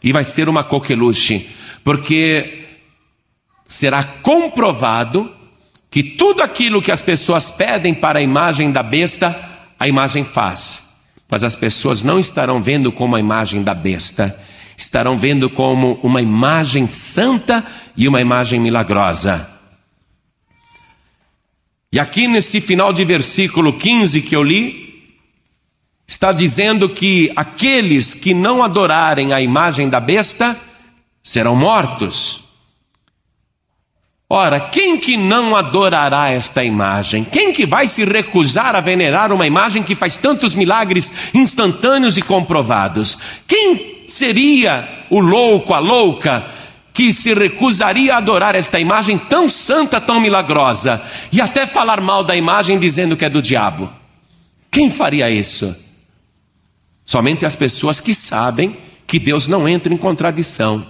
E 0.02 0.12
vai 0.12 0.24
ser 0.24 0.48
uma 0.48 0.64
coqueluche, 0.64 1.48
porque 1.84 2.64
será 3.66 4.02
comprovado 4.02 5.30
que 5.90 6.02
tudo 6.02 6.42
aquilo 6.42 6.82
que 6.82 6.90
as 6.90 7.00
pessoas 7.00 7.52
pedem 7.52 7.94
para 7.94 8.18
a 8.18 8.22
imagem 8.22 8.72
da 8.72 8.82
besta, 8.82 9.34
a 9.78 9.86
imagem 9.86 10.24
faz. 10.24 10.98
Mas 11.30 11.44
as 11.44 11.54
pessoas 11.54 12.02
não 12.02 12.18
estarão 12.18 12.60
vendo 12.60 12.90
como 12.90 13.14
a 13.14 13.20
imagem 13.20 13.62
da 13.62 13.72
besta, 13.72 14.36
estarão 14.76 15.18
vendo 15.18 15.48
como 15.48 15.98
uma 16.02 16.20
imagem 16.20 16.86
santa 16.86 17.64
e 17.96 18.06
uma 18.06 18.20
imagem 18.20 18.60
milagrosa. 18.60 19.50
E 21.92 21.98
aqui 21.98 22.26
nesse 22.26 22.60
final 22.60 22.92
de 22.92 23.04
versículo 23.04 23.72
15 23.72 24.20
que 24.22 24.34
eu 24.34 24.42
li, 24.42 24.84
está 26.06 26.32
dizendo 26.32 26.88
que 26.88 27.32
aqueles 27.34 28.14
que 28.14 28.34
não 28.34 28.62
adorarem 28.62 29.32
a 29.32 29.40
imagem 29.40 29.88
da 29.88 30.00
besta 30.00 30.58
serão 31.22 31.56
mortos. 31.56 32.43
Ora, 34.36 34.58
quem 34.58 34.98
que 34.98 35.16
não 35.16 35.54
adorará 35.54 36.28
esta 36.28 36.64
imagem? 36.64 37.22
Quem 37.22 37.52
que 37.52 37.64
vai 37.64 37.86
se 37.86 38.04
recusar 38.04 38.74
a 38.74 38.80
venerar 38.80 39.32
uma 39.32 39.46
imagem 39.46 39.80
que 39.80 39.94
faz 39.94 40.16
tantos 40.16 40.56
milagres 40.56 41.14
instantâneos 41.32 42.18
e 42.18 42.22
comprovados? 42.22 43.16
Quem 43.46 44.02
seria 44.08 45.06
o 45.08 45.20
louco, 45.20 45.72
a 45.72 45.78
louca, 45.78 46.46
que 46.92 47.12
se 47.12 47.32
recusaria 47.32 48.12
a 48.12 48.16
adorar 48.16 48.56
esta 48.56 48.80
imagem 48.80 49.16
tão 49.16 49.48
santa, 49.48 50.00
tão 50.00 50.18
milagrosa, 50.18 51.00
e 51.30 51.40
até 51.40 51.64
falar 51.64 52.00
mal 52.00 52.24
da 52.24 52.34
imagem 52.34 52.76
dizendo 52.76 53.16
que 53.16 53.24
é 53.24 53.30
do 53.30 53.40
diabo? 53.40 53.88
Quem 54.68 54.90
faria 54.90 55.30
isso? 55.30 55.72
Somente 57.04 57.46
as 57.46 57.54
pessoas 57.54 58.00
que 58.00 58.12
sabem 58.12 58.76
que 59.06 59.20
Deus 59.20 59.46
não 59.46 59.68
entra 59.68 59.94
em 59.94 59.96
contradição. 59.96 60.84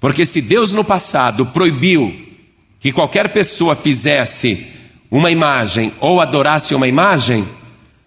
Porque 0.00 0.24
se 0.24 0.42
Deus 0.42 0.72
no 0.72 0.82
passado 0.82 1.46
proibiu 1.46 2.26
que 2.80 2.92
qualquer 2.92 3.28
pessoa 3.30 3.74
fizesse 3.74 4.72
uma 5.10 5.30
imagem 5.30 5.92
ou 6.00 6.20
adorasse 6.20 6.74
uma 6.74 6.86
imagem, 6.86 7.46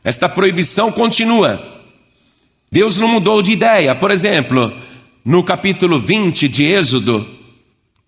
esta 0.04 0.30
proibição 0.30 0.92
continua. 0.92 1.62
Deus 2.72 2.98
não 2.98 3.08
mudou 3.08 3.42
de 3.42 3.52
ideia. 3.52 3.94
Por 3.94 4.12
exemplo, 4.12 4.74
no 5.26 5.44
capítulo 5.44 6.00
20 6.00 6.48
de 6.48 6.64
Êxodo, 6.64 7.28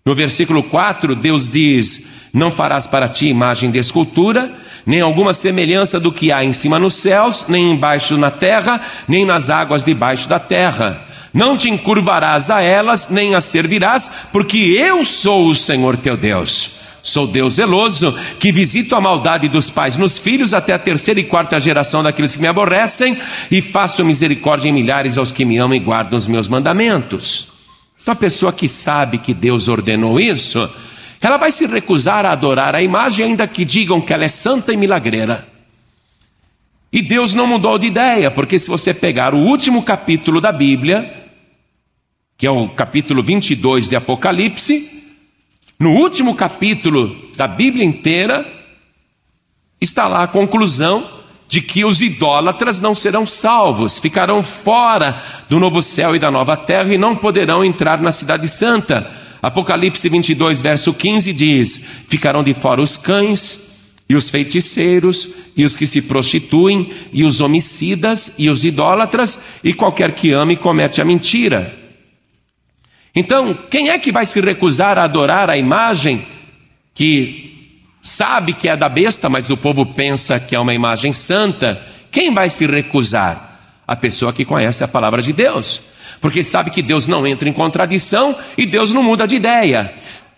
no 0.04 0.14
versículo 0.14 0.62
4, 0.62 1.14
Deus 1.14 1.48
diz: 1.48 2.28
Não 2.32 2.50
farás 2.50 2.86
para 2.86 3.08
ti 3.08 3.28
imagem 3.28 3.70
de 3.70 3.78
escultura, 3.78 4.52
nem 4.86 5.00
alguma 5.00 5.32
semelhança 5.32 6.00
do 6.00 6.12
que 6.12 6.32
há 6.32 6.44
em 6.44 6.52
cima 6.52 6.78
nos 6.78 6.94
céus, 6.94 7.46
nem 7.48 7.72
embaixo 7.72 8.16
na 8.16 8.30
terra, 8.30 8.80
nem 9.08 9.24
nas 9.24 9.50
águas 9.50 9.84
debaixo 9.84 10.28
da 10.28 10.38
terra. 10.38 11.06
Não 11.34 11.56
te 11.56 11.68
encurvarás 11.68 12.48
a 12.48 12.62
elas, 12.62 13.08
nem 13.10 13.34
as 13.34 13.44
servirás, 13.44 14.28
porque 14.30 14.56
eu 14.56 15.04
sou 15.04 15.48
o 15.48 15.54
Senhor 15.54 15.96
teu 15.96 16.16
Deus. 16.16 16.70
Sou 17.02 17.26
Deus 17.26 17.54
zeloso, 17.54 18.16
que 18.38 18.52
visito 18.52 18.94
a 18.94 19.00
maldade 19.00 19.48
dos 19.48 19.68
pais 19.68 19.96
nos 19.96 20.16
filhos 20.16 20.54
até 20.54 20.72
a 20.72 20.78
terceira 20.78 21.18
e 21.18 21.24
quarta 21.24 21.58
geração 21.58 22.04
daqueles 22.04 22.36
que 22.36 22.40
me 22.40 22.46
aborrecem, 22.46 23.18
e 23.50 23.60
faço 23.60 24.04
misericórdia 24.04 24.68
em 24.68 24.72
milhares 24.72 25.18
aos 25.18 25.32
que 25.32 25.44
me 25.44 25.58
amam 25.58 25.76
e 25.76 25.80
guardam 25.80 26.16
os 26.16 26.28
meus 26.28 26.46
mandamentos. 26.46 27.48
Então, 28.00 28.12
a 28.12 28.16
pessoa 28.16 28.52
que 28.52 28.68
sabe 28.68 29.18
que 29.18 29.34
Deus 29.34 29.66
ordenou 29.66 30.20
isso, 30.20 30.70
ela 31.20 31.36
vai 31.36 31.50
se 31.50 31.66
recusar 31.66 32.24
a 32.24 32.30
adorar 32.30 32.76
a 32.76 32.82
imagem, 32.82 33.26
ainda 33.26 33.46
que 33.48 33.64
digam 33.64 34.00
que 34.00 34.12
ela 34.12 34.24
é 34.24 34.28
santa 34.28 34.72
e 34.72 34.76
milagreira. 34.76 35.48
E 36.92 37.02
Deus 37.02 37.34
não 37.34 37.46
mudou 37.46 37.76
de 37.76 37.88
ideia, 37.88 38.30
porque 38.30 38.56
se 38.56 38.68
você 38.68 38.94
pegar 38.94 39.34
o 39.34 39.38
último 39.38 39.82
capítulo 39.82 40.40
da 40.40 40.52
Bíblia, 40.52 41.23
que 42.36 42.46
é 42.46 42.50
o 42.50 42.68
capítulo 42.68 43.22
22 43.22 43.88
de 43.88 43.96
Apocalipse, 43.96 45.02
no 45.78 45.90
último 45.90 46.34
capítulo 46.34 47.16
da 47.36 47.46
Bíblia 47.46 47.84
inteira, 47.84 48.46
está 49.80 50.06
lá 50.06 50.22
a 50.22 50.28
conclusão 50.28 51.08
de 51.46 51.60
que 51.60 51.84
os 51.84 52.02
idólatras 52.02 52.80
não 52.80 52.94
serão 52.94 53.26
salvos, 53.26 53.98
ficarão 53.98 54.42
fora 54.42 55.22
do 55.48 55.60
novo 55.60 55.82
céu 55.82 56.16
e 56.16 56.18
da 56.18 56.30
nova 56.30 56.56
terra 56.56 56.92
e 56.92 56.98
não 56.98 57.14
poderão 57.14 57.64
entrar 57.64 58.00
na 58.00 58.10
Cidade 58.10 58.48
Santa. 58.48 59.10
Apocalipse 59.42 60.08
22, 60.08 60.60
verso 60.60 60.94
15 60.94 61.32
diz: 61.32 61.76
Ficarão 62.08 62.42
de 62.42 62.54
fora 62.54 62.80
os 62.80 62.96
cães, 62.96 63.64
e 64.08 64.16
os 64.16 64.30
feiticeiros, 64.30 65.28
e 65.56 65.64
os 65.64 65.76
que 65.76 65.86
se 65.86 66.02
prostituem, 66.02 66.90
e 67.12 67.24
os 67.24 67.40
homicidas, 67.40 68.34
e 68.38 68.48
os 68.48 68.64
idólatras, 68.64 69.38
e 69.62 69.74
qualquer 69.74 70.12
que 70.12 70.32
ame 70.32 70.54
e 70.54 70.56
comete 70.56 71.00
a 71.00 71.04
mentira. 71.04 71.83
Então, 73.14 73.56
quem 73.70 73.90
é 73.90 73.98
que 73.98 74.10
vai 74.10 74.26
se 74.26 74.40
recusar 74.40 74.98
a 74.98 75.04
adorar 75.04 75.48
a 75.48 75.56
imagem 75.56 76.26
que 76.92 77.80
sabe 78.02 78.52
que 78.52 78.68
é 78.68 78.76
da 78.76 78.88
besta, 78.88 79.28
mas 79.28 79.48
o 79.50 79.56
povo 79.56 79.86
pensa 79.86 80.40
que 80.40 80.54
é 80.54 80.58
uma 80.58 80.74
imagem 80.74 81.12
santa? 81.12 81.80
Quem 82.10 82.34
vai 82.34 82.48
se 82.48 82.66
recusar? 82.66 83.52
A 83.86 83.94
pessoa 83.94 84.32
que 84.32 84.46
conhece 84.46 84.82
a 84.82 84.88
palavra 84.88 85.20
de 85.20 85.30
Deus, 85.30 85.82
porque 86.18 86.42
sabe 86.42 86.70
que 86.70 86.80
Deus 86.80 87.06
não 87.06 87.26
entra 87.26 87.46
em 87.46 87.52
contradição 87.52 88.34
e 88.56 88.64
Deus 88.64 88.94
não 88.94 89.02
muda 89.02 89.26
de 89.26 89.36
ideia. 89.36 89.92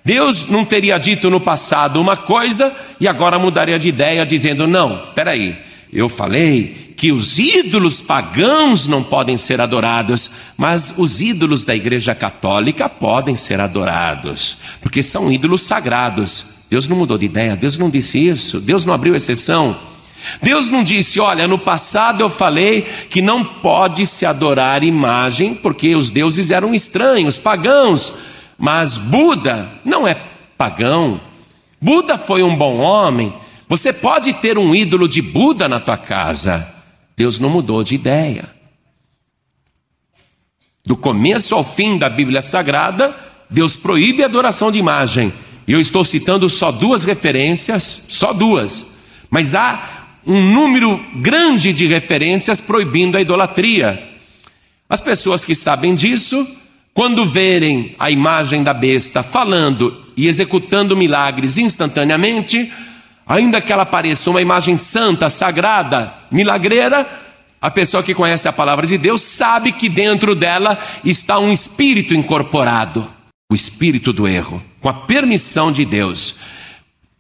Deus 0.05 0.49
não 0.49 0.65
teria 0.65 0.99
dito 0.99 1.31
no 1.31 1.41
passado 1.41 2.01
uma 2.01 2.17
coisa 2.17 2.75
e 3.01 3.07
agora 3.07 3.39
mudaria 3.39 3.79
de 3.79 3.89
ideia, 3.89 4.27
dizendo: 4.27 4.67
não, 4.67 5.13
peraí, 5.15 5.57
eu 5.93 6.09
falei 6.09 6.86
que 6.97 7.13
os 7.13 7.39
ídolos 7.39 8.01
pagãos 8.01 8.87
não 8.87 9.03
podem 9.03 9.37
ser 9.37 9.61
adorados, 9.61 10.31
mas 10.57 10.95
os 10.97 11.21
ídolos 11.21 11.65
da 11.65 11.77
Igreja 11.77 12.15
Católica 12.15 12.89
podem 12.89 13.37
ser 13.37 13.61
adorados, 13.61 14.57
porque 14.81 15.03
são 15.03 15.31
ídolos 15.31 15.63
sagrados. 15.63 16.47
Deus 16.71 16.89
não 16.89 16.97
mudou 16.97 17.19
de 17.19 17.27
ideia, 17.27 17.55
Deus 17.55 17.79
não 17.79 17.91
disse 17.91 18.27
isso, 18.27 18.61
Deus 18.61 18.85
não 18.85 18.95
abriu 18.95 19.15
exceção. 19.15 19.79
Deus 20.43 20.71
não 20.71 20.83
disse, 20.83 21.21
olha, 21.21 21.47
no 21.47 21.59
passado 21.59 22.23
eu 22.23 22.31
falei 22.31 22.83
que 23.11 23.23
não 23.23 23.45
pode 23.45 24.07
se 24.07 24.25
adorar 24.27 24.83
imagem, 24.83 25.55
porque 25.55 25.95
os 25.95 26.11
deuses 26.11 26.51
eram 26.51 26.75
estranhos, 26.75 27.39
pagãos, 27.39 28.13
mas 28.59 28.97
Buda 28.97 29.71
não 29.85 30.09
é 30.09 30.17
pagão. 30.57 31.21
Buda 31.81 32.17
foi 32.17 32.43
um 32.43 32.57
bom 32.57 32.79
homem. 32.79 33.35
Você 33.69 33.93
pode 33.93 34.33
ter 34.33 34.59
um 34.59 34.75
ídolo 34.75 35.07
de 35.07 35.21
Buda 35.21 35.69
na 35.69 35.79
tua 35.79 35.97
casa, 35.97 36.76
Deus 37.17 37.41
não 37.41 37.49
mudou 37.49 37.83
de 37.83 37.95
ideia. 37.95 38.55
Do 40.85 40.97
começo 40.97 41.55
ao 41.55 41.65
fim 41.65 41.99
da 41.99 42.09
Bíblia 42.09 42.43
Sagrada, 42.43 43.17
Deus 43.49 43.75
proíbe 43.75 44.23
a 44.23 44.27
adoração 44.27 44.71
de 44.71 44.79
imagem. 44.79 45.33
E 45.67 45.73
eu 45.73 45.81
estou 45.81 46.05
citando 46.05 46.49
só 46.49 46.71
duas 46.71 47.05
referências, 47.05 48.05
só 48.09 48.33
duas. 48.33 48.93
Mas 49.31 49.55
há 49.55 50.07
um 50.27 50.41
número 50.41 51.01
grande 51.17 51.73
de 51.73 51.87
referências 51.87 52.61
proibindo 52.61 53.17
a 53.17 53.21
idolatria. 53.21 54.03
As 54.89 55.01
pessoas 55.01 55.45
que 55.45 55.55
sabem 55.55 55.95
disso, 55.95 56.47
quando 56.95 57.27
verem 57.27 57.95
a 57.99 58.11
imagem 58.11 58.63
da 58.63 58.73
besta 58.73 59.23
falando 59.23 60.05
e 60.17 60.27
executando 60.27 60.97
milagres 60.97 61.59
instantaneamente, 61.59 62.73
ainda 63.27 63.61
que 63.61 63.73
ela 63.73 63.85
pareça 63.85 64.31
uma 64.31 64.41
imagem 64.41 64.77
santa, 64.77 65.29
sagrada, 65.29 66.15
milagreira, 66.31 67.25
a 67.61 67.71
pessoa 67.71 68.03
que 68.03 68.15
conhece 68.15 68.47
a 68.47 68.53
palavra 68.53 68.87
de 68.87 68.97
Deus 68.97 69.23
sabe 69.23 69.73
que 69.73 69.89
dentro 69.89 70.35
dela 70.35 70.79
está 71.05 71.39
um 71.39 71.51
espírito 71.51 72.15
incorporado, 72.15 73.11
o 73.51 73.55
espírito 73.55 74.13
do 74.13 74.29
erro, 74.29 74.63
com 74.81 74.89
a 74.89 74.95
permissão 74.95 75.73
de 75.73 75.85
Deus, 75.85 76.37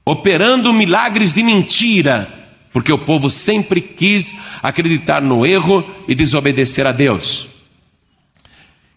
operando 0.04 0.72
milagres 0.72 1.34
de 1.34 1.42
mentira, 1.42 2.32
porque 2.72 2.92
o 2.92 2.98
povo 2.98 3.28
sempre 3.28 3.80
quis 3.80 4.36
acreditar 4.62 5.20
no 5.20 5.44
erro 5.44 5.84
e 6.06 6.14
desobedecer 6.14 6.86
a 6.86 6.92
Deus. 6.92 7.48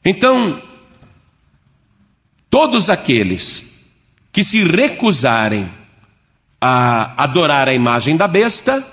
Então, 0.06 0.62
todos 2.50 2.89
aqueles 2.89 3.88
que 4.32 4.44
se 4.44 4.63
recusarem 4.63 5.78
a 6.62 7.13
adorar 7.24 7.68
a 7.68 7.74
imagem 7.74 8.18
da 8.18 8.28
besta, 8.28 8.86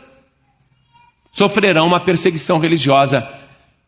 sofrerão 1.32 1.86
uma 1.86 2.00
perseguição 2.00 2.58
religiosa. 2.58 3.28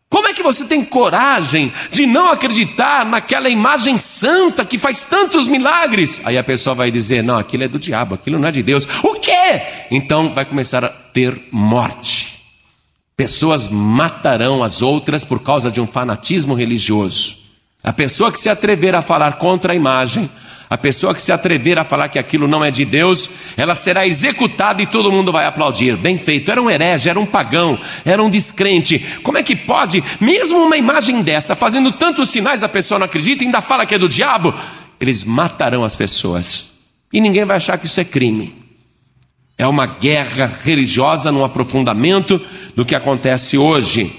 Como 0.09 0.27
é 0.27 0.33
que 0.33 0.41
você 0.41 0.65
tem 0.65 0.83
coragem 0.83 1.71
de 1.91 2.07
não 2.07 2.31
acreditar 2.31 3.05
naquela 3.05 3.47
imagem 3.47 3.99
santa 3.99 4.65
que 4.65 4.79
faz 4.79 5.03
tantos 5.03 5.47
milagres? 5.47 6.19
Aí 6.25 6.37
a 6.37 6.43
pessoa 6.43 6.73
vai 6.73 6.89
dizer: 6.89 7.23
não, 7.23 7.37
aquilo 7.37 7.63
é 7.63 7.67
do 7.67 7.77
diabo, 7.77 8.15
aquilo 8.15 8.39
não 8.39 8.47
é 8.47 8.51
de 8.51 8.63
Deus. 8.63 8.87
O 9.03 9.19
quê? 9.19 9.61
Então 9.91 10.33
vai 10.33 10.45
começar 10.45 10.83
a 10.83 10.89
ter 10.89 11.47
morte. 11.51 12.39
Pessoas 13.15 13.67
matarão 13.67 14.63
as 14.63 14.81
outras 14.81 15.23
por 15.23 15.43
causa 15.43 15.69
de 15.69 15.79
um 15.79 15.85
fanatismo 15.85 16.55
religioso. 16.55 17.37
A 17.83 17.93
pessoa 17.93 18.31
que 18.31 18.39
se 18.39 18.49
atrever 18.49 18.95
a 18.95 19.01
falar 19.01 19.33
contra 19.33 19.73
a 19.73 19.75
imagem, 19.75 20.29
a 20.69 20.77
pessoa 20.77 21.15
que 21.15 21.21
se 21.21 21.31
atrever 21.31 21.79
a 21.79 21.83
falar 21.83 22.09
que 22.09 22.19
aquilo 22.19 22.47
não 22.47 22.63
é 22.63 22.69
de 22.69 22.85
Deus, 22.85 23.27
ela 23.57 23.73
será 23.73 24.05
executada 24.05 24.83
e 24.83 24.85
todo 24.85 25.11
mundo 25.11 25.31
vai 25.31 25.47
aplaudir. 25.47 25.97
Bem 25.97 26.15
feito, 26.15 26.51
era 26.51 26.61
um 26.61 26.69
herege, 26.69 27.09
era 27.09 27.19
um 27.19 27.25
pagão, 27.25 27.79
era 28.05 28.21
um 28.21 28.29
descrente. 28.29 28.99
Como 29.23 29.39
é 29.39 29.43
que 29.43 29.55
pode, 29.55 30.03
mesmo 30.21 30.59
uma 30.59 30.77
imagem 30.77 31.23
dessa, 31.23 31.55
fazendo 31.55 31.91
tantos 31.91 32.29
sinais, 32.29 32.61
a 32.61 32.69
pessoa 32.69 32.99
não 32.99 33.05
acredita 33.05 33.43
e 33.43 33.47
ainda 33.47 33.61
fala 33.61 33.83
que 33.83 33.95
é 33.95 33.97
do 33.97 34.07
diabo? 34.07 34.53
Eles 34.99 35.23
matarão 35.23 35.83
as 35.83 35.97
pessoas. 35.97 36.69
E 37.11 37.19
ninguém 37.19 37.45
vai 37.45 37.57
achar 37.57 37.75
que 37.79 37.87
isso 37.87 37.99
é 37.99 38.05
crime. 38.05 38.55
É 39.57 39.65
uma 39.65 39.87
guerra 39.87 40.51
religiosa 40.63 41.31
no 41.31 41.43
aprofundamento 41.43 42.39
do 42.75 42.85
que 42.85 42.93
acontece 42.93 43.57
hoje. 43.57 44.13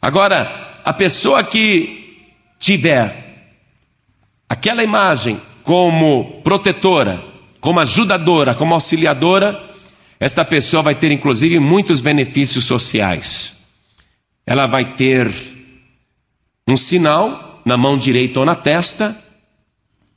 Agora, 0.00 0.80
a 0.84 0.92
pessoa 0.92 1.42
que 1.42 2.28
tiver 2.60 3.24
aquela 4.48 4.84
imagem 4.84 5.40
como 5.64 6.42
protetora, 6.44 7.24
como 7.58 7.80
ajudadora, 7.80 8.54
como 8.54 8.74
auxiliadora, 8.74 9.60
esta 10.20 10.44
pessoa 10.44 10.82
vai 10.82 10.94
ter 10.94 11.10
inclusive 11.10 11.58
muitos 11.58 12.02
benefícios 12.02 12.66
sociais. 12.66 13.56
Ela 14.46 14.66
vai 14.66 14.84
ter 14.84 15.32
um 16.68 16.76
sinal 16.76 17.62
na 17.64 17.78
mão 17.78 17.96
direita 17.96 18.40
ou 18.40 18.46
na 18.46 18.54
testa, 18.54 19.18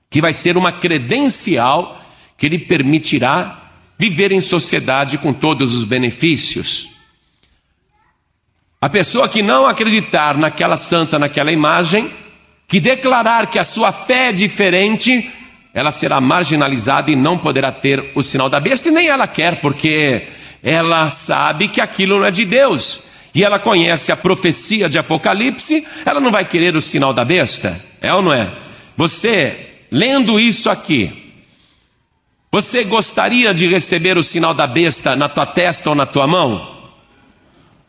que 0.10 0.22
vai 0.22 0.34
ser 0.34 0.58
uma 0.58 0.72
credencial 0.72 2.00
que 2.38 2.50
lhe 2.50 2.60
permitirá 2.60 3.72
viver 3.98 4.34
em 4.34 4.42
sociedade 4.42 5.18
com 5.18 5.34
todos 5.34 5.74
os 5.74 5.86
benefícios. 5.86 6.90
A 8.82 8.90
pessoa 8.90 9.28
que 9.28 9.42
não 9.42 9.66
acreditar 9.66 10.38
naquela 10.38 10.78
santa, 10.78 11.18
naquela 11.18 11.52
imagem, 11.52 12.12
que 12.68 12.82
declarar 12.82 13.48
que 13.48 13.58
a 13.58 13.64
sua 13.64 13.94
fé 13.94 14.28
é 14.28 14.32
diferente, 14.34 15.32
ela 15.74 15.90
será 15.90 16.20
marginalizada 16.20 17.10
e 17.10 17.16
não 17.16 17.38
poderá 17.38 17.72
ter 17.72 18.12
o 18.14 18.22
sinal 18.22 18.50
da 18.50 18.60
besta, 18.60 18.90
e 18.90 18.92
nem 18.92 19.08
ela 19.08 19.26
quer, 19.26 19.62
porque 19.62 20.28
ela 20.62 21.10
sabe 21.10 21.70
que 21.70 21.80
aquilo 21.80 22.20
não 22.20 22.26
é 22.26 22.32
de 22.32 22.44
Deus. 22.44 23.04
E 23.34 23.44
ela 23.44 23.58
conhece 23.58 24.12
a 24.12 24.18
profecia 24.18 24.90
de 24.90 24.98
Apocalipse, 24.98 25.88
ela 26.06 26.20
não 26.20 26.32
vai 26.32 26.44
querer 26.44 26.76
o 26.76 26.82
sinal 26.82 27.14
da 27.14 27.24
besta, 27.24 27.80
é 28.02 28.14
ou 28.14 28.22
não 28.22 28.34
é? 28.34 28.52
Você, 28.98 29.86
lendo 29.90 30.38
isso 30.38 30.70
aqui, 30.70 31.34
você 32.52 32.84
gostaria 32.84 33.54
de 33.54 33.68
receber 33.68 34.18
o 34.18 34.24
sinal 34.24 34.54
da 34.54 34.68
besta 34.68 35.16
na 35.16 35.30
tua 35.30 35.46
testa 35.46 35.90
ou 35.90 35.96
na 35.96 36.06
tua 36.06 36.28
mão? 36.28 36.76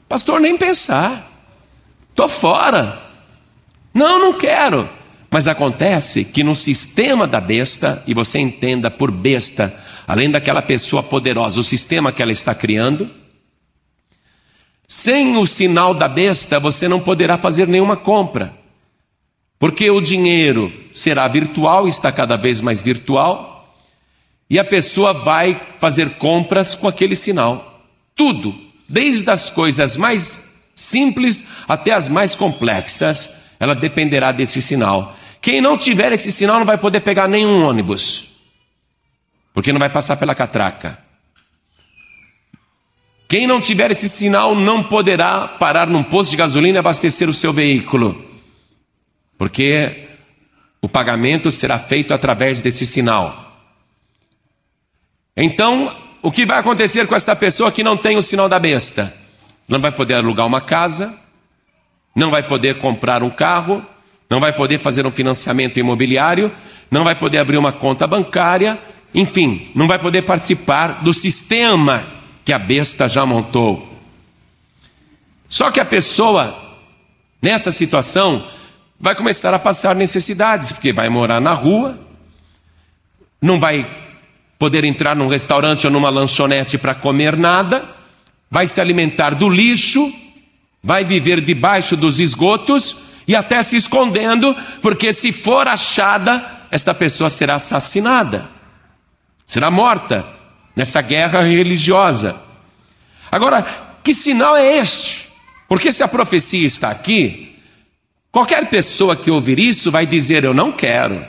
Pastor, 0.09 0.41
nem 0.41 0.57
pensar, 0.57 1.29
estou 2.11 2.29
fora. 2.29 3.08
Não, 3.99 4.17
não 4.21 4.33
quero. 4.33 4.88
Mas 5.28 5.49
acontece 5.49 6.25
que 6.25 6.45
no 6.45 6.55
sistema 6.55 7.26
da 7.26 7.40
besta, 7.40 8.00
e 8.07 8.14
você 8.14 8.38
entenda 8.38 8.88
por 8.88 9.11
besta, 9.11 9.75
além 10.07 10.31
daquela 10.31 10.62
pessoa 10.62 11.02
poderosa, 11.02 11.59
o 11.59 11.64
sistema 11.64 12.12
que 12.12 12.23
ela 12.23 12.31
está 12.31 12.55
criando, 12.55 13.11
sem 14.87 15.37
o 15.37 15.45
sinal 15.47 15.93
da 15.93 16.07
besta, 16.07 16.61
você 16.61 16.87
não 16.87 17.00
poderá 17.00 17.37
fazer 17.37 17.67
nenhuma 17.67 17.97
compra. 17.97 18.57
Porque 19.59 19.90
o 19.90 20.00
dinheiro 20.00 20.73
será 20.95 21.26
virtual, 21.26 21.88
está 21.88 22.12
cada 22.12 22.37
vez 22.37 22.61
mais 22.61 22.81
virtual, 22.81 23.76
e 24.49 24.61
a 24.61 24.64
pessoa 24.64 25.12
vai 25.12 25.61
fazer 25.81 26.11
compras 26.11 26.76
com 26.76 26.87
aquele 26.87 27.17
sinal. 27.17 27.83
Tudo, 28.14 28.55
desde 28.88 29.28
as 29.28 29.50
coisas 29.50 29.97
mais 29.97 30.62
simples 30.73 31.45
até 31.67 31.93
as 31.93 32.09
mais 32.09 32.37
complexas, 32.37 33.48
ela 33.59 33.75
dependerá 33.75 34.33
desse 34.33 34.62
sinal. 34.62 35.17
Quem 35.41 35.61
não 35.61 35.77
tiver 35.77 36.12
esse 36.12 36.31
sinal 36.33 36.59
não 36.59 36.67
vai 36.67 36.79
poder 36.79 37.00
pegar 37.00 37.29
nenhum 37.29 37.65
ônibus, 37.65 38.29
porque 39.53 39.73
não 39.73 39.79
vai 39.79 39.88
passar 39.88 40.17
pela 40.17 40.35
catraca. 40.35 40.99
Quem 43.29 43.47
não 43.47 43.61
tiver 43.61 43.91
esse 43.91 44.09
sinal 44.09 44.55
não 44.55 44.83
poderá 44.83 45.47
parar 45.47 45.87
num 45.87 46.03
posto 46.03 46.31
de 46.31 46.37
gasolina 46.37 46.79
e 46.79 46.81
abastecer 46.81 47.29
o 47.29 47.35
seu 47.35 47.53
veículo, 47.53 48.25
porque 49.37 50.09
o 50.81 50.88
pagamento 50.88 51.51
será 51.51 51.79
feito 51.79 52.14
através 52.14 52.62
desse 52.62 52.87
sinal. 52.87 53.44
Então, 55.37 55.94
o 56.23 56.33
que 56.33 56.47
vai 56.47 56.59
acontecer 56.59 57.07
com 57.07 57.14
esta 57.14 57.37
pessoa 57.37 57.71
que 57.71 57.85
não 57.85 57.97
tem 57.97 58.16
o 58.16 58.23
sinal 58.23 58.49
da 58.49 58.59
besta? 58.59 59.14
Não 59.68 59.81
vai 59.81 59.92
poder 59.92 60.14
alugar 60.14 60.47
uma 60.47 60.61
casa, 60.61 61.16
não 62.18 62.33
vai 62.33 62.42
poder 62.42 62.78
comprar 62.78 63.22
um 63.22 63.31
carro, 63.31 63.81
não 64.28 64.40
vai 64.40 64.52
poder 64.52 64.81
fazer 64.81 65.07
um 65.07 65.11
financiamento 65.11 65.78
imobiliário, 65.78 66.52
não 66.90 67.04
vai 67.04 67.14
poder 67.14 67.38
abrir 67.38 67.57
uma 67.57 67.70
conta 67.70 68.09
bancária, 68.09 68.76
enfim, 69.14 69.70
não 69.72 69.87
vai 69.87 70.00
poder 70.00 70.22
participar 70.22 71.04
do 71.04 71.12
sistema 71.14 72.04
que 72.44 72.52
a 72.52 72.59
besta 72.59 73.07
já 73.07 73.24
montou. 73.24 73.88
Só 75.48 75.70
que 75.70 75.78
a 75.78 75.85
pessoa, 75.85 76.59
nessa 77.40 77.70
situação, 77.70 78.44
vai 78.98 79.14
começar 79.14 79.54
a 79.54 79.59
passar 79.59 79.94
necessidades, 79.94 80.72
porque 80.72 80.92
vai 80.92 81.09
morar 81.09 81.40
na 81.40 81.52
rua, 81.52 82.00
não 83.40 83.61
vai 83.61 83.88
poder 84.59 84.83
entrar 84.83 85.14
num 85.14 85.28
restaurante 85.28 85.87
ou 85.87 85.92
numa 85.92 86.11
lanchonete 86.11 86.78
para 86.78 86.96
comer 86.96 87.37
nada, 87.37 87.88
vai 88.50 88.66
se 88.66 88.81
alimentar 88.81 89.37
do 89.37 89.48
lixo, 89.48 90.12
vai 90.83 91.05
viver 91.05 91.41
debaixo 91.41 91.97
dos 91.97 92.21
esgotos 92.21 92.97
e 93.27 93.37
até 93.37 93.62
se 93.62 93.77
escondendo, 93.77 94.57
porque 94.81 95.12
se 95.12 95.33
for 95.33 95.69
achada, 95.69 96.67
esta 96.71 96.95
pessoa 96.95 97.29
será 97.29 97.57
assassinada, 97.57 98.49
será 99.47 99.71
morta 99.71 100.27
nessa 100.75 101.03
guerra 101.03 101.43
religiosa. 101.43 102.37
Agora, 103.31 103.67
que 104.03 104.14
sinal 104.14 104.57
é 104.57 104.79
este? 104.79 105.29
Porque 105.69 105.93
se 105.93 106.03
a 106.03 106.09
profecia 106.09 106.67
está 106.67 106.91
aqui, 106.91 107.57
qualquer 108.33 108.71
pessoa 108.71 109.14
que 109.14 109.31
ouvir 109.31 109.59
isso 109.59 109.91
vai 109.91 110.07
dizer: 110.07 110.45
Eu 110.45 110.55
não 110.55 110.73
quero. 110.73 111.27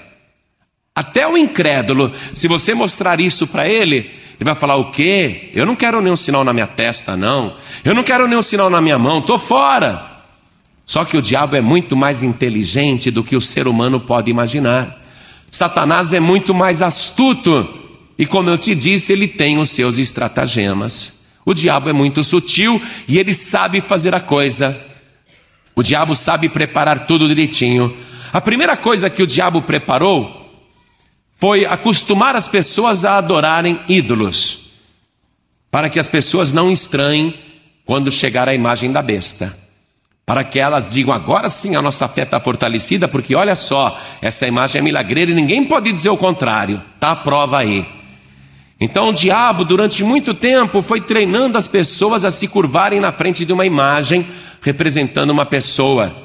Até 0.96 1.28
o 1.28 1.38
incrédulo, 1.38 2.14
se 2.34 2.48
você 2.48 2.74
mostrar 2.74 3.20
isso 3.20 3.48
para 3.48 3.68
ele, 3.68 4.12
ele 4.40 4.46
vai 4.46 4.56
falar: 4.56 4.78
O 4.78 4.90
quê? 4.90 5.50
Eu 5.54 5.66
não 5.66 5.76
quero 5.76 6.02
nenhum 6.02 6.16
sinal 6.16 6.44
na 6.44 6.54
minha 6.54 6.68
testa, 6.68 7.18
não. 7.18 7.56
Eu 7.84 7.94
não 7.94 8.04
quero 8.04 8.28
nenhum 8.28 8.42
sinal 8.42 8.70
na 8.70 8.80
minha 8.80 8.98
mão, 8.98 9.20
estou 9.20 9.38
fora. 9.38 10.08
Só 10.86 11.04
que 11.06 11.18
o 11.18 11.22
diabo 11.22 11.56
é 11.56 11.62
muito 11.62 11.96
mais 11.96 12.24
inteligente 12.24 13.12
do 13.12 13.24
que 13.24 13.36
o 13.36 13.42
ser 13.42 13.68
humano 13.68 14.00
pode 14.00 14.32
imaginar. 14.32 14.98
Satanás 15.52 16.14
é 16.14 16.20
muito 16.20 16.54
mais 16.54 16.82
astuto 16.82 17.68
e, 18.18 18.26
como 18.26 18.50
eu 18.50 18.58
te 18.58 18.74
disse, 18.74 19.14
ele 19.14 19.28
tem 19.28 19.58
os 19.58 19.70
seus 19.70 19.98
estratagemas. 19.98 21.20
O 21.46 21.54
diabo 21.54 21.90
é 21.90 21.94
muito 21.94 22.24
sutil 22.24 22.82
e 23.08 23.20
ele 23.20 23.34
sabe 23.34 23.82
fazer 23.82 24.16
a 24.16 24.20
coisa. 24.20 24.76
O 25.76 25.84
diabo 25.84 26.16
sabe 26.16 26.50
preparar 26.50 27.06
tudo 27.06 27.28
direitinho. 27.28 27.96
A 28.32 28.40
primeira 28.40 28.78
coisa 28.78 29.10
que 29.10 29.22
o 29.22 29.28
diabo 29.28 29.62
preparou 29.62 30.39
foi 31.40 31.66
acostumar 31.66 32.36
as 32.36 32.48
pessoas 32.48 33.04
a 33.04 33.18
adorarem 33.18 33.80
ídolos, 33.90 34.74
para 35.72 35.90
que 35.90 35.98
as 35.98 36.08
pessoas 36.08 36.54
não 36.54 36.72
estranhem 36.72 37.34
quando 37.84 38.12
chegar 38.12 38.48
a 38.48 38.54
imagem 38.54 38.92
da 38.92 39.02
besta 39.02 39.70
para 40.30 40.44
que 40.44 40.60
elas 40.60 40.92
digam: 40.92 41.12
agora 41.12 41.50
sim 41.50 41.76
a 41.76 41.82
nossa 41.82 42.08
fé 42.08 42.22
está 42.22 42.40
fortalecida, 42.40 43.08
porque 43.08 43.34
olha 43.34 43.56
só, 43.56 44.00
essa 44.22 44.46
imagem 44.46 44.80
é 44.80 44.84
milagreira 44.84 45.32
e 45.32 45.34
ninguém 45.34 45.66
pode 45.66 45.92
dizer 45.92 46.12
o 46.12 46.18
contrário, 46.18 46.84
está 46.94 47.10
a 47.10 47.16
prova 47.16 47.58
aí. 47.58 47.84
Então 48.80 49.10
o 49.10 49.14
diabo, 49.14 49.66
durante 49.66 50.04
muito 50.04 50.36
tempo, 50.36 50.84
foi 50.84 51.02
treinando 51.02 51.58
as 51.58 51.68
pessoas 51.68 52.26
a 52.26 52.30
se 52.30 52.48
curvarem 52.48 53.00
na 53.00 53.12
frente 53.12 53.44
de 53.44 53.52
uma 53.52 53.66
imagem 53.66 54.24
representando 54.62 55.32
uma 55.32 55.48
pessoa. 55.48 56.16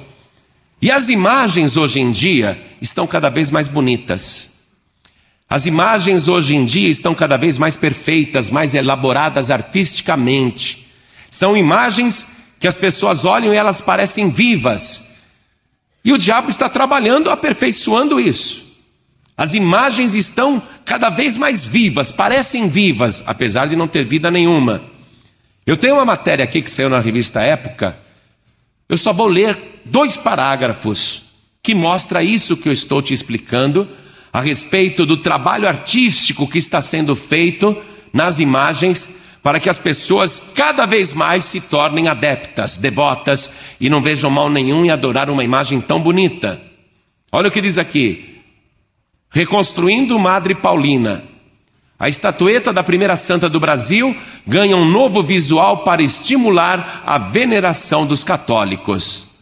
E 0.83 0.91
as 0.91 1.09
imagens 1.09 1.79
hoje 1.79 1.99
em 1.99 2.13
dia 2.13 2.61
estão 2.83 3.07
cada 3.07 3.31
vez 3.31 3.51
mais 3.51 3.71
bonitas. 3.71 4.54
As 5.49 5.67
imagens 5.67 6.27
hoje 6.27 6.57
em 6.57 6.65
dia 6.65 6.89
estão 6.89 7.15
cada 7.15 7.37
vez 7.37 7.59
mais 7.59 7.77
perfeitas, 7.77 8.51
mais 8.51 8.75
elaboradas 8.75 9.51
artisticamente. 9.51 10.87
São 11.31 11.57
imagens 11.57 12.27
que 12.59 12.67
as 12.67 12.77
pessoas 12.77 13.25
olham 13.25 13.53
e 13.53 13.57
elas 13.57 13.81
parecem 13.81 14.31
vivas. 14.31 15.19
E 16.05 16.13
o 16.13 16.19
diabo 16.19 16.51
está 16.51 16.69
trabalhando, 16.69 17.31
aperfeiçoando 17.31 18.19
isso. 18.19 18.65
As 19.37 19.55
imagens 19.55 20.15
estão 20.15 20.63
cada 20.85 21.11
vez 21.11 21.37
mais 21.37 21.65
vivas, 21.65 22.13
parecem 22.13 22.69
vivas, 22.69 23.23
apesar 23.27 23.67
de 23.67 23.77
não 23.77 23.89
ter 23.89 24.05
vida 24.05 24.31
nenhuma. 24.31 24.83
Eu 25.67 25.77
tenho 25.77 25.95
uma 25.95 26.05
matéria 26.05 26.45
aqui 26.45 26.63
que 26.63 26.71
saiu 26.71 26.89
na 26.89 27.01
revista 27.01 27.43
Época. 27.43 27.99
Eu 28.89 28.97
só 28.97 29.13
vou 29.13 29.27
ler 29.27 29.81
dois 29.85 30.17
parágrafos 30.17 31.23
que 31.63 31.75
mostra 31.75 32.23
isso 32.23 32.57
que 32.57 32.69
eu 32.69 32.73
estou 32.73 33.01
te 33.03 33.13
explicando 33.15 33.89
a 34.35 34.41
respeito 34.41 35.07
do 35.07 35.17
trabalho 35.17 35.69
artístico 35.69 36.49
que 36.49 36.59
está 36.59 36.81
sendo 36.81 37.15
feito 37.15 37.81
nas 38.13 38.41
imagens 38.41 39.21
para 39.41 39.61
que 39.61 39.71
as 39.71 39.79
pessoas 39.79 40.43
cada 40.57 40.87
vez 40.87 41.13
mais 41.13 41.45
se 41.45 41.61
tornem 41.61 42.09
adeptas, 42.09 42.77
devotas 42.77 43.49
e 43.81 43.89
não 43.89 44.03
vejam 44.03 44.29
mal 44.29 44.51
nenhum 44.51 44.85
em 44.85 44.91
adorar 44.91 45.31
uma 45.31 45.45
imagem 45.45 45.81
tão 45.81 46.03
bonita. 46.03 46.61
Olha 47.31 47.47
o 47.47 47.51
que 47.51 47.61
diz 47.61 47.79
aqui: 47.79 48.41
reconstruindo 49.31 50.19
Madre 50.19 50.57
Paulina. 50.57 51.23
A 51.97 52.09
estatueta 52.09 52.73
da 52.73 52.83
primeira 52.83 53.15
santa 53.15 53.49
do 53.49 53.61
Brasil 53.61 54.17
ganha 54.45 54.77
um 54.77 54.85
novo 54.85 55.23
visual 55.23 55.85
para 55.85 56.03
estimular 56.03 57.05
a 57.07 57.19
veneração 57.19 58.05
dos 58.05 58.25
católicos. 58.25 59.34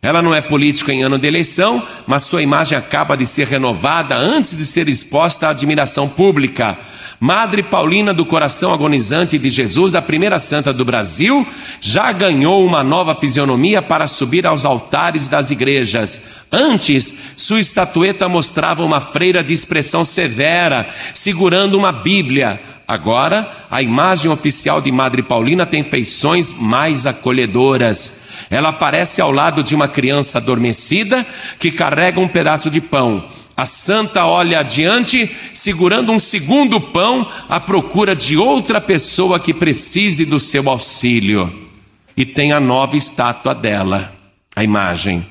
Ela 0.00 0.22
não 0.22 0.32
é 0.32 0.40
política 0.40 0.92
em 0.92 1.02
ano 1.02 1.18
de 1.18 1.26
eleição, 1.26 1.86
mas 2.06 2.22
sua 2.22 2.42
imagem 2.42 2.78
acaba 2.78 3.16
de 3.16 3.26
ser 3.26 3.48
renovada 3.48 4.16
antes 4.16 4.56
de 4.56 4.64
ser 4.64 4.88
exposta 4.88 5.48
à 5.48 5.50
admiração 5.50 6.08
pública. 6.08 6.78
Madre 7.20 7.64
Paulina 7.64 8.14
do 8.14 8.24
Coração 8.24 8.72
Agonizante 8.72 9.36
de 9.36 9.50
Jesus, 9.50 9.96
a 9.96 10.02
primeira 10.02 10.38
santa 10.38 10.72
do 10.72 10.84
Brasil, 10.84 11.44
já 11.80 12.12
ganhou 12.12 12.64
uma 12.64 12.84
nova 12.84 13.12
fisionomia 13.16 13.82
para 13.82 14.06
subir 14.06 14.46
aos 14.46 14.64
altares 14.64 15.26
das 15.26 15.50
igrejas. 15.50 16.22
Antes, 16.52 17.12
sua 17.36 17.58
estatueta 17.58 18.28
mostrava 18.28 18.84
uma 18.84 19.00
freira 19.00 19.42
de 19.42 19.52
expressão 19.52 20.04
severa, 20.04 20.88
segurando 21.12 21.76
uma 21.76 21.90
Bíblia. 21.90 22.60
Agora, 22.86 23.50
a 23.68 23.82
imagem 23.82 24.30
oficial 24.30 24.80
de 24.80 24.92
Madre 24.92 25.20
Paulina 25.20 25.66
tem 25.66 25.82
feições 25.82 26.52
mais 26.52 27.04
acolhedoras. 27.04 28.27
Ela 28.50 28.70
aparece 28.70 29.20
ao 29.20 29.30
lado 29.30 29.62
de 29.62 29.74
uma 29.74 29.88
criança 29.88 30.38
adormecida 30.38 31.26
que 31.58 31.70
carrega 31.70 32.20
um 32.20 32.28
pedaço 32.28 32.70
de 32.70 32.80
pão. 32.80 33.24
A 33.56 33.66
santa 33.66 34.24
olha 34.24 34.60
adiante, 34.60 35.28
segurando 35.52 36.12
um 36.12 36.18
segundo 36.18 36.80
pão, 36.80 37.28
à 37.48 37.58
procura 37.58 38.14
de 38.14 38.36
outra 38.36 38.80
pessoa 38.80 39.40
que 39.40 39.52
precise 39.52 40.24
do 40.24 40.38
seu 40.38 40.68
auxílio. 40.70 41.68
E 42.16 42.24
tem 42.24 42.52
a 42.52 42.60
nova 42.60 42.96
estátua 42.96 43.54
dela, 43.54 44.14
a 44.54 44.62
imagem. 44.62 45.26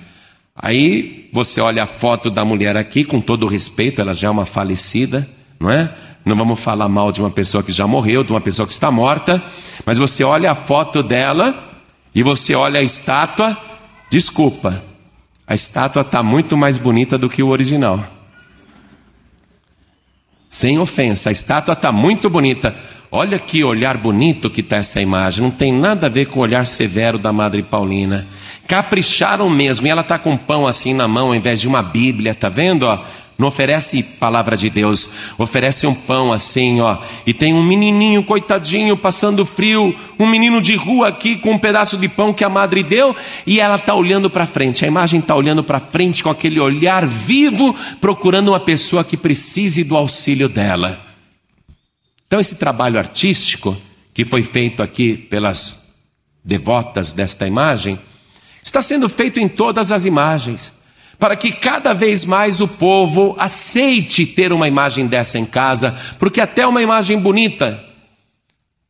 Aí 0.54 1.30
você 1.32 1.62
olha 1.62 1.84
a 1.84 1.88
foto 1.88 2.30
da 2.30 2.44
mulher 2.44 2.76
aqui, 2.76 3.06
com 3.06 3.22
todo 3.22 3.44
o 3.46 3.48
respeito, 3.50 4.02
ela 4.02 4.14
já 4.14 4.28
é 4.28 4.32
uma 4.32 4.46
falecida, 4.46 5.26
não 5.58 5.72
é? 5.72 5.94
Não 6.26 6.36
vamos 6.36 6.60
falar 6.60 6.90
mal 6.90 7.14
de 7.14 7.22
uma 7.22 7.32
pessoa 7.32 7.64
que 7.64 7.72
já 7.72 7.88
morreu, 7.88 8.26
de 8.26 8.32
uma 8.32 8.42
pessoa 8.42 8.68
que 8.68 8.74
está 8.74 8.92
morta, 8.92 9.42
mas 9.86 9.98
você 9.98 10.26
olha 10.26 10.52
a 10.52 10.56
foto 10.56 11.02
dela 11.02 11.67
e 12.18 12.24
você 12.24 12.56
olha 12.56 12.80
a 12.80 12.84
estátua, 12.84 13.56
desculpa, 14.10 14.84
a 15.46 15.54
estátua 15.54 16.02
está 16.02 16.24
muito 16.24 16.58
mais 16.58 16.80
bonita 16.80 17.16
do 17.16 17.30
que 17.30 17.44
o 17.44 17.50
original. 17.50 18.04
Sem 20.50 20.80
ofensa, 20.80 21.30
a 21.30 21.32
estátua 21.32 21.74
está 21.74 21.92
muito 21.92 22.28
bonita. 22.28 22.76
Olha 23.12 23.38
que 23.38 23.64
olhar 23.64 23.98
bonito 23.98 24.50
que 24.50 24.62
está 24.62 24.78
essa 24.78 25.00
imagem. 25.00 25.44
Não 25.44 25.52
tem 25.52 25.72
nada 25.72 26.08
a 26.08 26.10
ver 26.10 26.26
com 26.26 26.40
o 26.40 26.42
olhar 26.42 26.66
severo 26.66 27.20
da 27.20 27.32
Madre 27.32 27.62
Paulina. 27.62 28.26
Capricharam 28.68 29.48
mesmo. 29.48 29.86
E 29.86 29.90
ela 29.92 30.02
está 30.02 30.18
com 30.18 30.36
pão 30.36 30.66
assim 30.66 30.96
na 30.96 31.08
mão, 31.08 31.28
ao 31.28 31.36
invés 31.36 31.62
de 31.62 31.68
uma 31.68 31.84
Bíblia. 31.84 32.34
Tá 32.34 32.50
vendo? 32.50 32.88
Ó? 32.88 33.06
Não 33.38 33.48
oferece 33.48 34.02
palavra 34.02 34.58
de 34.58 34.70
Deus, 34.70 35.12
oferece 35.38 35.86
um 35.86 35.94
pão 35.94 36.34
assim, 36.34 36.82
ó. 36.82 36.98
E 37.26 37.34
tem 37.34 37.54
um 37.54 37.62
menininho, 37.62 38.24
coitadinho, 38.24 38.98
passando 38.98 39.46
frio, 39.46 39.96
um 40.18 40.26
menino 40.26 40.60
de 40.60 40.76
rua 40.76 41.10
aqui 41.10 41.38
com 41.38 41.52
um 41.52 41.60
pedaço 41.60 41.98
de 41.98 42.10
pão 42.10 42.34
que 42.34 42.44
a 42.44 42.50
madre 42.50 42.84
deu, 42.84 43.16
e 43.46 43.60
ela 43.60 43.76
está 43.76 43.94
olhando 43.94 44.30
para 44.30 44.48
frente. 44.48 44.84
A 44.84 44.88
imagem 44.88 45.20
está 45.20 45.36
olhando 45.36 45.64
para 45.64 45.80
frente 45.80 46.24
com 46.24 46.30
aquele 46.30 46.60
olhar 46.60 47.06
vivo, 47.06 47.76
procurando 48.02 48.50
uma 48.50 48.60
pessoa 48.60 49.04
que 49.04 49.16
precise 49.16 49.84
do 49.84 49.96
auxílio 49.96 50.50
dela. 50.50 51.00
Então, 52.26 52.40
esse 52.40 52.56
trabalho 52.56 52.98
artístico 52.98 53.78
que 54.18 54.26
foi 54.26 54.42
feito 54.42 54.82
aqui 54.82 55.16
pelas 55.16 55.94
devotas 56.44 57.12
desta 57.12 57.46
imagem, 57.46 58.00
está 58.64 58.82
sendo 58.82 59.08
feito 59.08 59.40
em 59.40 59.48
todas 59.48 59.92
as 59.92 60.06
imagens 60.06 60.74
para 61.20 61.36
que 61.36 61.52
cada 61.52 61.94
vez 61.94 62.24
mais 62.24 62.62
o 62.62 62.68
povo 62.68 63.36
aceite 63.40 64.26
ter 64.26 64.54
uma 64.54 64.68
imagem 64.68 65.08
dessa 65.08 65.40
em 65.40 65.46
casa, 65.46 65.98
porque 66.20 66.40
até 66.40 66.66
uma 66.66 66.82
imagem 66.82 67.18
bonita. 67.18 67.84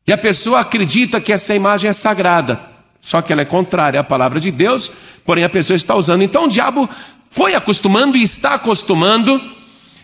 E 0.05 0.11
a 0.11 0.17
pessoa 0.17 0.59
acredita 0.59 1.21
que 1.21 1.31
essa 1.31 1.55
imagem 1.55 1.89
é 1.89 1.93
sagrada, 1.93 2.59
só 2.99 3.21
que 3.21 3.31
ela 3.31 3.41
é 3.41 3.45
contrária 3.45 3.99
à 3.99 4.03
palavra 4.03 4.39
de 4.39 4.51
Deus, 4.51 4.91
porém 5.25 5.43
a 5.43 5.49
pessoa 5.49 5.75
está 5.75 5.95
usando. 5.95 6.21
Então 6.21 6.45
o 6.45 6.49
diabo 6.49 6.89
foi 7.29 7.55
acostumando 7.55 8.17
e 8.17 8.23
está 8.23 8.55
acostumando, 8.55 9.41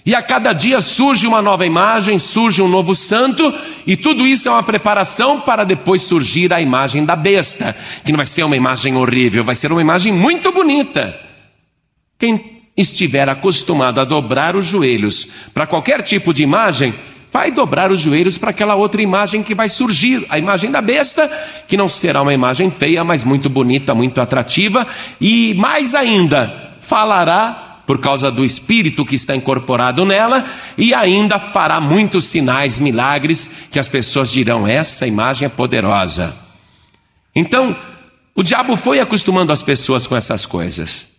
e 0.05 0.13
a 0.13 0.21
cada 0.21 0.51
dia 0.51 0.81
surge 0.81 1.25
uma 1.25 1.41
nova 1.41 1.65
imagem, 1.65 2.19
surge 2.19 2.61
um 2.61 2.67
novo 2.67 2.95
santo, 2.95 3.53
e 3.87 3.95
tudo 3.95 4.27
isso 4.27 4.47
é 4.49 4.51
uma 4.51 4.63
preparação 4.63 5.41
para 5.41 5.63
depois 5.63 6.01
surgir 6.01 6.53
a 6.53 6.61
imagem 6.61 7.05
da 7.05 7.15
besta, 7.15 7.75
que 8.03 8.11
não 8.11 8.17
vai 8.17 8.25
ser 8.25 8.43
uma 8.43 8.55
imagem 8.55 8.95
horrível, 8.95 9.43
vai 9.43 9.55
ser 9.55 9.71
uma 9.71 9.81
imagem 9.81 10.11
muito 10.11 10.51
bonita. 10.51 11.32
Quem 12.23 12.61
estiver 12.77 13.27
acostumado 13.27 13.99
a 13.99 14.05
dobrar 14.05 14.55
os 14.55 14.65
joelhos 14.65 15.27
para 15.53 15.67
qualquer 15.67 16.01
tipo 16.01 16.33
de 16.33 16.41
imagem, 16.41 16.95
vai 17.29 17.51
dobrar 17.51 17.91
os 17.91 17.99
joelhos 17.99 18.37
para 18.37 18.51
aquela 18.51 18.75
outra 18.75 19.01
imagem 19.01 19.43
que 19.43 19.53
vai 19.53 19.67
surgir, 19.67 20.25
a 20.29 20.39
imagem 20.39 20.71
da 20.71 20.79
besta, 20.79 21.29
que 21.67 21.75
não 21.75 21.89
será 21.89 22.21
uma 22.21 22.33
imagem 22.33 22.71
feia, 22.71 23.03
mas 23.03 23.25
muito 23.25 23.49
bonita, 23.49 23.93
muito 23.93 24.21
atrativa, 24.21 24.87
e 25.19 25.53
mais 25.55 25.93
ainda, 25.93 26.77
falará 26.79 27.81
por 27.85 27.99
causa 27.99 28.31
do 28.31 28.45
espírito 28.45 29.05
que 29.05 29.15
está 29.15 29.35
incorporado 29.35 30.05
nela, 30.05 30.45
e 30.77 30.93
ainda 30.93 31.37
fará 31.39 31.81
muitos 31.81 32.23
sinais, 32.23 32.79
milagres, 32.79 33.49
que 33.69 33.79
as 33.79 33.89
pessoas 33.89 34.31
dirão: 34.31 34.65
essa 34.65 35.05
imagem 35.05 35.47
é 35.47 35.49
poderosa. 35.49 36.33
Então, 37.35 37.75
o 38.33 38.41
diabo 38.41 38.77
foi 38.77 39.01
acostumando 39.01 39.51
as 39.51 39.61
pessoas 39.61 40.07
com 40.07 40.15
essas 40.15 40.45
coisas. 40.45 41.11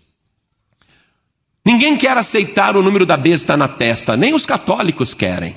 Ninguém 1.65 1.97
quer 1.97 2.17
aceitar 2.17 2.77
o 2.77 2.83
número 2.83 3.07
da 3.07 3.17
besta 3.17 3.57
na 3.57 3.67
testa, 3.67 4.17
nem 4.17 4.35
os 4.35 4.45
católicos 4.45 5.15
querem. 5.15 5.57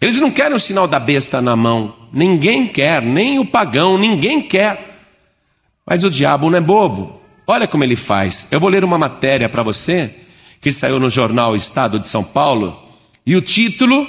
Eles 0.00 0.16
não 0.16 0.30
querem 0.30 0.56
o 0.56 0.60
sinal 0.60 0.88
da 0.88 0.98
besta 0.98 1.40
na 1.40 1.54
mão, 1.54 1.94
ninguém 2.12 2.66
quer, 2.66 3.00
nem 3.02 3.38
o 3.38 3.44
pagão, 3.44 3.96
ninguém 3.96 4.42
quer. 4.42 5.04
Mas 5.86 6.02
o 6.02 6.10
diabo 6.10 6.50
não 6.50 6.58
é 6.58 6.60
bobo. 6.60 7.20
Olha 7.46 7.68
como 7.68 7.84
ele 7.84 7.96
faz. 7.96 8.48
Eu 8.50 8.58
vou 8.58 8.70
ler 8.70 8.82
uma 8.82 8.98
matéria 8.98 9.48
para 9.48 9.62
você 9.62 10.14
que 10.60 10.70
saiu 10.70 11.00
no 11.00 11.08
jornal 11.08 11.54
Estado 11.54 11.98
de 11.98 12.06
São 12.06 12.22
Paulo, 12.22 12.78
e 13.24 13.34
o 13.34 13.40
título 13.40 14.06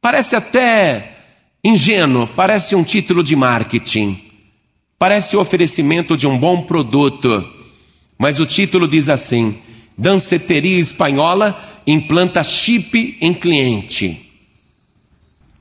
parece 0.00 0.36
até 0.36 1.16
ingênuo, 1.64 2.28
parece 2.28 2.76
um 2.76 2.84
título 2.84 3.22
de 3.22 3.34
marketing, 3.34 4.22
parece 4.98 5.36
o 5.36 5.40
oferecimento 5.40 6.16
de 6.16 6.26
um 6.26 6.38
bom 6.38 6.62
produto, 6.62 7.44
mas 8.16 8.38
o 8.38 8.46
título 8.46 8.86
diz 8.86 9.08
assim: 9.08 9.60
Danceteria 9.96 10.78
espanhola 10.78 11.58
implanta 11.86 12.42
chip 12.42 13.16
em 13.20 13.32
cliente. 13.32 14.22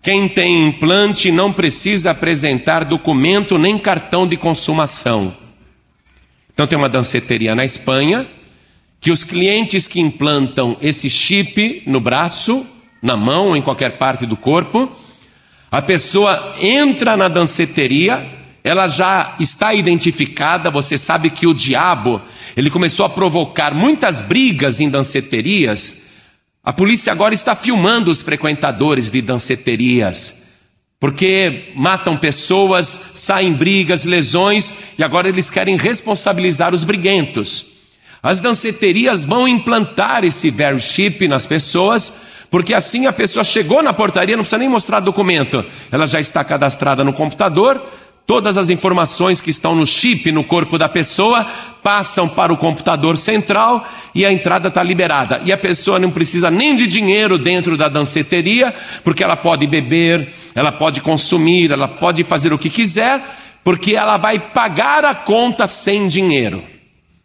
Quem 0.02 0.28
tem 0.28 0.68
implante 0.68 1.32
não 1.32 1.52
precisa 1.52 2.12
apresentar 2.12 2.84
documento 2.84 3.58
nem 3.58 3.78
cartão 3.78 4.28
de 4.28 4.38
consumação. 4.38 5.36
Então 6.54 6.68
tem 6.68 6.78
uma 6.78 6.90
danceteria 6.90 7.56
na 7.56 7.66
Espanha 7.66 8.28
que 9.00 9.12
os 9.12 9.24
clientes 9.24 9.88
que 9.88 10.00
implantam 10.00 10.78
esse 10.82 11.10
chip 11.10 11.84
no 11.86 12.00
braço, 12.00 12.66
na 13.02 13.16
mão 13.16 13.48
ou 13.48 13.58
em 13.58 13.62
qualquer 13.62 13.98
parte 13.98 14.26
do 14.26 14.36
corpo, 14.36 14.92
a 15.72 15.82
pessoa 15.82 16.56
entra 16.60 17.18
na 17.18 17.28
danceteria, 17.28 18.26
ela 18.64 18.88
já 18.88 19.36
está 19.40 19.74
identificada, 19.74 20.72
você 20.72 20.98
sabe 20.98 21.30
que 21.30 21.46
o 21.46 21.54
diabo 21.54 22.22
ele 22.56 22.70
começou 22.70 23.06
a 23.06 23.10
provocar 23.10 23.74
muitas 23.74 24.22
brigas 24.22 24.80
em 24.80 24.90
danceterias. 24.90 26.04
A 26.64 26.72
polícia 26.72 27.12
agora 27.12 27.34
está 27.34 27.56
filmando 27.56 28.10
os 28.10 28.22
frequentadores 28.22 29.10
de 29.10 29.22
danceterias, 29.22 30.44
porque 31.00 31.72
matam 31.76 32.18
pessoas, 32.18 33.12
saem 33.14 33.54
brigas, 33.54 34.06
lesões, 34.06 34.74
e 34.98 35.04
agora 35.04 35.28
eles 35.28 35.52
querem 35.52 35.76
responsabilizar 35.76 36.74
os 36.74 36.84
briguentos. 36.84 37.66
As 38.24 38.40
danceterias 38.40 39.26
vão 39.26 39.48
implantar 39.48 40.24
esse 40.24 40.50
very 40.50 40.80
chip 40.80 41.28
nas 41.28 41.46
pessoas, 41.46 42.12
porque 42.50 42.74
assim 42.74 43.06
a 43.06 43.14
pessoa 43.14 43.44
chegou 43.44 43.84
na 43.84 43.94
portaria, 43.94 44.36
não 44.36 44.44
precisa 44.44 44.58
nem 44.58 44.70
mostrar 44.70 45.00
documento, 45.00 45.64
ela 45.92 46.08
já 46.08 46.20
está 46.20 46.44
cadastrada 46.44 47.04
no 47.04 47.14
computador, 47.14 47.86
Todas 48.28 48.58
as 48.58 48.72
informações 48.72 49.40
que 49.40 49.52
estão 49.52 49.76
no 49.76 49.86
chip 49.86 50.32
no 50.32 50.44
corpo 50.44 50.80
da 50.80 50.90
pessoa 50.90 51.46
passam 51.84 52.28
para 52.28 52.52
o 52.52 52.58
computador 52.58 53.18
central 53.18 53.88
e 54.16 54.26
a 54.26 54.32
entrada 54.34 54.70
está 54.70 54.82
liberada. 54.82 55.40
E 55.46 55.52
a 55.52 55.58
pessoa 55.58 56.00
não 56.00 56.10
precisa 56.10 56.50
nem 56.50 56.76
de 56.76 56.88
dinheiro 56.88 57.38
dentro 57.38 57.78
da 57.78 57.88
danceteria, 57.88 58.74
porque 59.04 59.24
ela 59.24 59.38
pode 59.38 59.68
beber, 59.68 60.34
ela 60.56 60.72
pode 60.72 61.02
consumir, 61.02 61.70
ela 61.70 61.88
pode 61.88 62.24
fazer 62.24 62.52
o 62.52 62.58
que 62.58 62.68
quiser, 62.68 63.22
porque 63.64 63.96
ela 63.96 64.18
vai 64.18 64.40
pagar 64.40 65.06
a 65.06 65.14
conta 65.14 65.68
sem 65.68 66.08
dinheiro, 66.08 66.64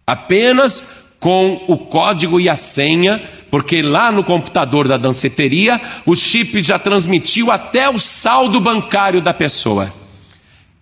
apenas 0.07 0.85
com 1.19 1.65
o 1.67 1.79
código 1.79 2.39
e 2.39 2.47
a 2.47 2.57
senha, 2.57 3.23
porque 3.51 3.81
lá 3.81 4.13
no 4.13 4.23
computador 4.23 4.87
da 4.87 4.99
danceteria 4.99 5.81
o 6.05 6.15
chip 6.15 6.63
já 6.63 6.79
transmitiu 6.79 7.51
até 7.51 7.89
o 7.89 7.97
saldo 7.97 8.61
bancário 8.61 9.23
da 9.23 9.33
pessoa 9.33 10.00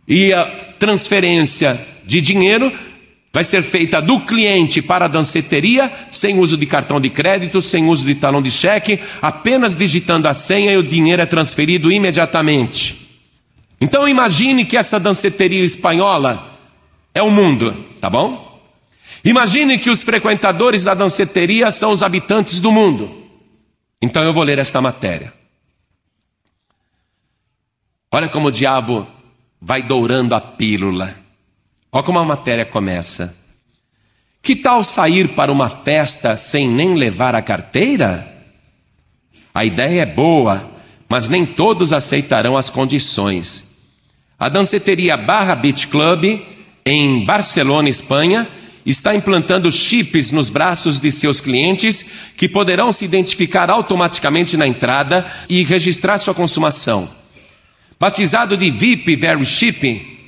e 0.08 0.32
a 0.32 0.44
transferência 0.78 1.78
de 2.04 2.20
dinheiro 2.20 2.72
vai 3.32 3.44
ser 3.44 3.62
feita 3.62 4.00
do 4.00 4.20
cliente 4.20 4.80
para 4.80 5.04
a 5.04 5.08
danceteria, 5.08 5.92
sem 6.10 6.38
uso 6.38 6.56
de 6.56 6.64
cartão 6.64 6.98
de 6.98 7.10
crédito, 7.10 7.60
sem 7.60 7.86
uso 7.86 8.06
de 8.06 8.14
talão 8.14 8.40
de 8.40 8.50
cheque, 8.50 8.98
apenas 9.20 9.76
digitando 9.76 10.26
a 10.26 10.32
senha 10.32 10.72
e 10.72 10.76
o 10.78 10.82
dinheiro 10.82 11.20
é 11.20 11.26
transferido 11.26 11.92
imediatamente. 11.92 13.06
Então 13.80 14.08
imagine 14.08 14.64
que 14.64 14.76
essa 14.76 14.98
danceteria 14.98 15.62
espanhola 15.62 16.58
é 17.14 17.22
o 17.22 17.30
mundo, 17.30 17.72
tá 18.00 18.08
bom? 18.08 18.48
Imagine 19.22 19.78
que 19.78 19.90
os 19.90 20.02
frequentadores 20.02 20.84
da 20.84 20.94
danceteria 20.94 21.70
são 21.70 21.92
os 21.92 22.02
habitantes 22.02 22.60
do 22.60 22.72
mundo. 22.72 23.28
Então 24.00 24.22
eu 24.22 24.32
vou 24.32 24.42
ler 24.42 24.58
esta 24.58 24.80
matéria. 24.80 25.34
Olha 28.10 28.28
como 28.28 28.48
o 28.48 28.50
diabo 28.50 29.06
vai 29.60 29.82
dourando 29.82 30.34
a 30.34 30.40
pílula. 30.40 31.14
Olha 31.90 32.02
como 32.02 32.18
a 32.18 32.24
matéria 32.24 32.64
começa. 32.64 33.36
Que 34.42 34.54
tal 34.56 34.82
sair 34.82 35.28
para 35.28 35.52
uma 35.52 35.68
festa 35.68 36.36
sem 36.36 36.68
nem 36.68 36.94
levar 36.94 37.34
a 37.34 37.42
carteira? 37.42 38.34
A 39.54 39.64
ideia 39.64 40.02
é 40.02 40.06
boa, 40.06 40.70
mas 41.08 41.28
nem 41.28 41.44
todos 41.44 41.92
aceitarão 41.92 42.56
as 42.56 42.70
condições. 42.70 43.76
A 44.38 44.48
danceteria 44.48 45.16
Barra 45.16 45.54
Beach 45.54 45.88
Club, 45.88 46.40
em 46.86 47.24
Barcelona, 47.24 47.88
Espanha, 47.88 48.46
está 48.86 49.14
implantando 49.14 49.70
chips 49.70 50.30
nos 50.30 50.48
braços 50.48 51.00
de 51.00 51.10
seus 51.10 51.40
clientes 51.40 52.06
que 52.36 52.48
poderão 52.48 52.92
se 52.92 53.04
identificar 53.04 53.68
automaticamente 53.68 54.56
na 54.56 54.66
entrada 54.66 55.26
e 55.48 55.62
registrar 55.64 56.18
sua 56.18 56.32
consumação. 56.32 57.17
Batizado 58.00 58.56
de 58.56 58.70
VIP 58.70 59.16
Very 59.16 59.44
Chip, 59.44 60.18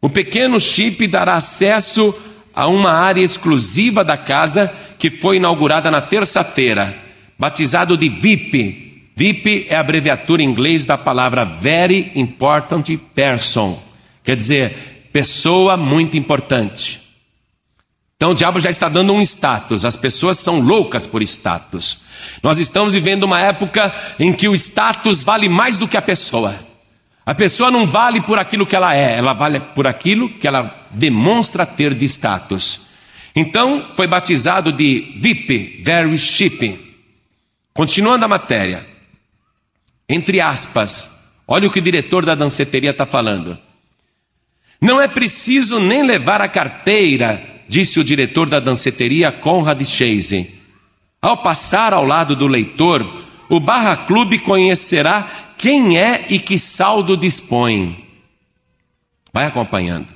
o 0.00 0.10
pequeno 0.10 0.60
chip 0.60 1.06
dará 1.06 1.34
acesso 1.34 2.14
a 2.54 2.66
uma 2.66 2.90
área 2.90 3.22
exclusiva 3.22 4.04
da 4.04 4.16
casa 4.16 4.72
que 4.98 5.10
foi 5.10 5.36
inaugurada 5.36 5.90
na 5.90 6.00
terça-feira, 6.00 6.94
batizado 7.38 7.96
de 7.96 8.08
VIP. 8.08 9.10
VIP 9.16 9.66
é 9.68 9.76
a 9.76 9.80
abreviatura 9.80 10.42
em 10.42 10.46
inglês 10.46 10.84
da 10.84 10.98
palavra 10.98 11.44
Very 11.44 12.12
Important 12.14 12.96
Person, 13.14 13.82
quer 14.22 14.36
dizer, 14.36 15.08
pessoa 15.12 15.76
muito 15.76 16.16
importante. 16.16 17.00
Então 18.16 18.32
o 18.32 18.34
diabo 18.34 18.60
já 18.60 18.68
está 18.68 18.88
dando 18.88 19.12
um 19.12 19.22
status, 19.22 19.84
as 19.84 19.96
pessoas 19.96 20.36
são 20.38 20.60
loucas 20.60 21.06
por 21.06 21.22
status. 21.22 22.00
Nós 22.42 22.58
estamos 22.58 22.92
vivendo 22.92 23.22
uma 23.24 23.40
época 23.40 23.94
em 24.18 24.32
que 24.32 24.48
o 24.48 24.54
status 24.54 25.22
vale 25.22 25.48
mais 25.48 25.78
do 25.78 25.88
que 25.88 25.96
a 25.96 26.02
pessoa. 26.02 26.67
A 27.28 27.34
pessoa 27.34 27.70
não 27.70 27.84
vale 27.84 28.22
por 28.22 28.38
aquilo 28.38 28.64
que 28.64 28.74
ela 28.74 28.96
é, 28.96 29.18
ela 29.18 29.34
vale 29.34 29.60
por 29.60 29.86
aquilo 29.86 30.30
que 30.30 30.48
ela 30.48 30.88
demonstra 30.90 31.66
ter 31.66 31.92
de 31.92 32.06
status. 32.06 32.86
Então, 33.36 33.92
foi 33.94 34.06
batizado 34.06 34.72
de 34.72 35.12
VIP, 35.18 35.82
very 35.84 36.16
ship. 36.16 36.96
Continuando 37.74 38.24
a 38.24 38.28
matéria, 38.28 38.86
entre 40.08 40.40
aspas, 40.40 41.28
olha 41.46 41.68
o 41.68 41.70
que 41.70 41.80
o 41.80 41.82
diretor 41.82 42.24
da 42.24 42.34
danceteria 42.34 42.92
está 42.92 43.04
falando. 43.04 43.58
Não 44.80 44.98
é 44.98 45.06
preciso 45.06 45.78
nem 45.78 46.02
levar 46.02 46.40
a 46.40 46.48
carteira, 46.48 47.44
disse 47.68 48.00
o 48.00 48.04
diretor 48.04 48.48
da 48.48 48.58
danceteria 48.58 49.30
Conrad 49.30 49.82
Chase. 49.84 50.62
Ao 51.20 51.36
passar 51.36 51.92
ao 51.92 52.06
lado 52.06 52.34
do 52.34 52.46
leitor, 52.46 53.06
o 53.50 53.60
Barra 53.60 53.98
Clube 53.98 54.38
conhecerá 54.38 55.47
quem 55.58 55.98
é 55.98 56.24
e 56.30 56.38
que 56.38 56.56
saldo 56.56 57.16
dispõe. 57.16 58.04
Vai 59.32 59.44
acompanhando. 59.44 60.14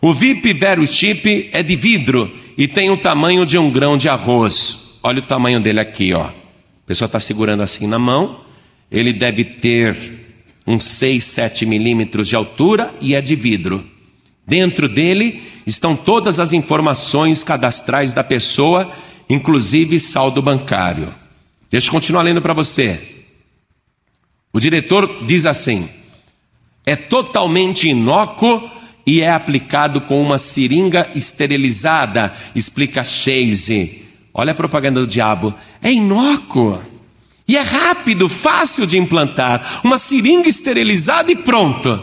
O 0.00 0.12
VIP 0.12 0.52
Vero 0.54 0.84
Chip 0.86 1.50
é 1.52 1.62
de 1.62 1.76
vidro 1.76 2.30
e 2.58 2.66
tem 2.66 2.90
o 2.90 2.96
tamanho 2.96 3.46
de 3.46 3.56
um 3.56 3.70
grão 3.70 3.96
de 3.96 4.08
arroz. 4.08 4.98
Olha 5.02 5.20
o 5.20 5.26
tamanho 5.26 5.60
dele 5.60 5.78
aqui, 5.78 6.12
ó. 6.12 6.24
A 6.24 6.34
pessoa 6.86 7.06
está 7.06 7.20
segurando 7.20 7.62
assim 7.62 7.86
na 7.86 7.98
mão. 7.98 8.40
Ele 8.90 9.12
deve 9.12 9.44
ter 9.44 9.96
uns 10.66 10.84
6, 10.84 11.22
7 11.22 11.66
milímetros 11.66 12.26
de 12.26 12.34
altura 12.34 12.92
e 13.00 13.14
é 13.14 13.20
de 13.20 13.36
vidro. 13.36 13.86
Dentro 14.46 14.88
dele 14.88 15.42
estão 15.66 15.94
todas 15.94 16.40
as 16.40 16.52
informações 16.52 17.44
cadastrais 17.44 18.12
da 18.12 18.24
pessoa, 18.24 18.90
inclusive 19.28 19.98
saldo 20.00 20.42
bancário. 20.42 21.14
Deixa 21.70 21.88
eu 21.88 21.92
continuar 21.92 22.22
lendo 22.22 22.42
para 22.42 22.52
você. 22.52 23.11
O 24.52 24.60
diretor 24.60 25.24
diz 25.24 25.46
assim: 25.46 25.88
é 26.84 26.94
totalmente 26.94 27.88
inócuo 27.88 28.70
e 29.06 29.20
é 29.20 29.30
aplicado 29.30 30.00
com 30.02 30.20
uma 30.20 30.36
seringa 30.36 31.10
esterilizada, 31.14 32.32
explica 32.54 33.02
Chase. 33.02 34.02
Olha 34.34 34.52
a 34.52 34.54
propaganda 34.54 35.00
do 35.00 35.06
diabo. 35.06 35.54
É 35.80 35.92
inócuo. 35.92 36.80
E 37.46 37.56
é 37.56 37.60
rápido, 37.60 38.28
fácil 38.28 38.86
de 38.86 38.96
implantar. 38.96 39.80
Uma 39.84 39.98
seringa 39.98 40.48
esterilizada 40.48 41.30
e 41.30 41.36
pronto. 41.36 42.02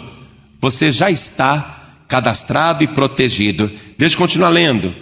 Você 0.62 0.92
já 0.92 1.10
está 1.10 1.96
cadastrado 2.08 2.84
e 2.84 2.88
protegido. 2.88 3.72
Deixa 3.98 4.16
eu 4.16 4.20
continuar 4.20 4.50
lendo. 4.50 4.94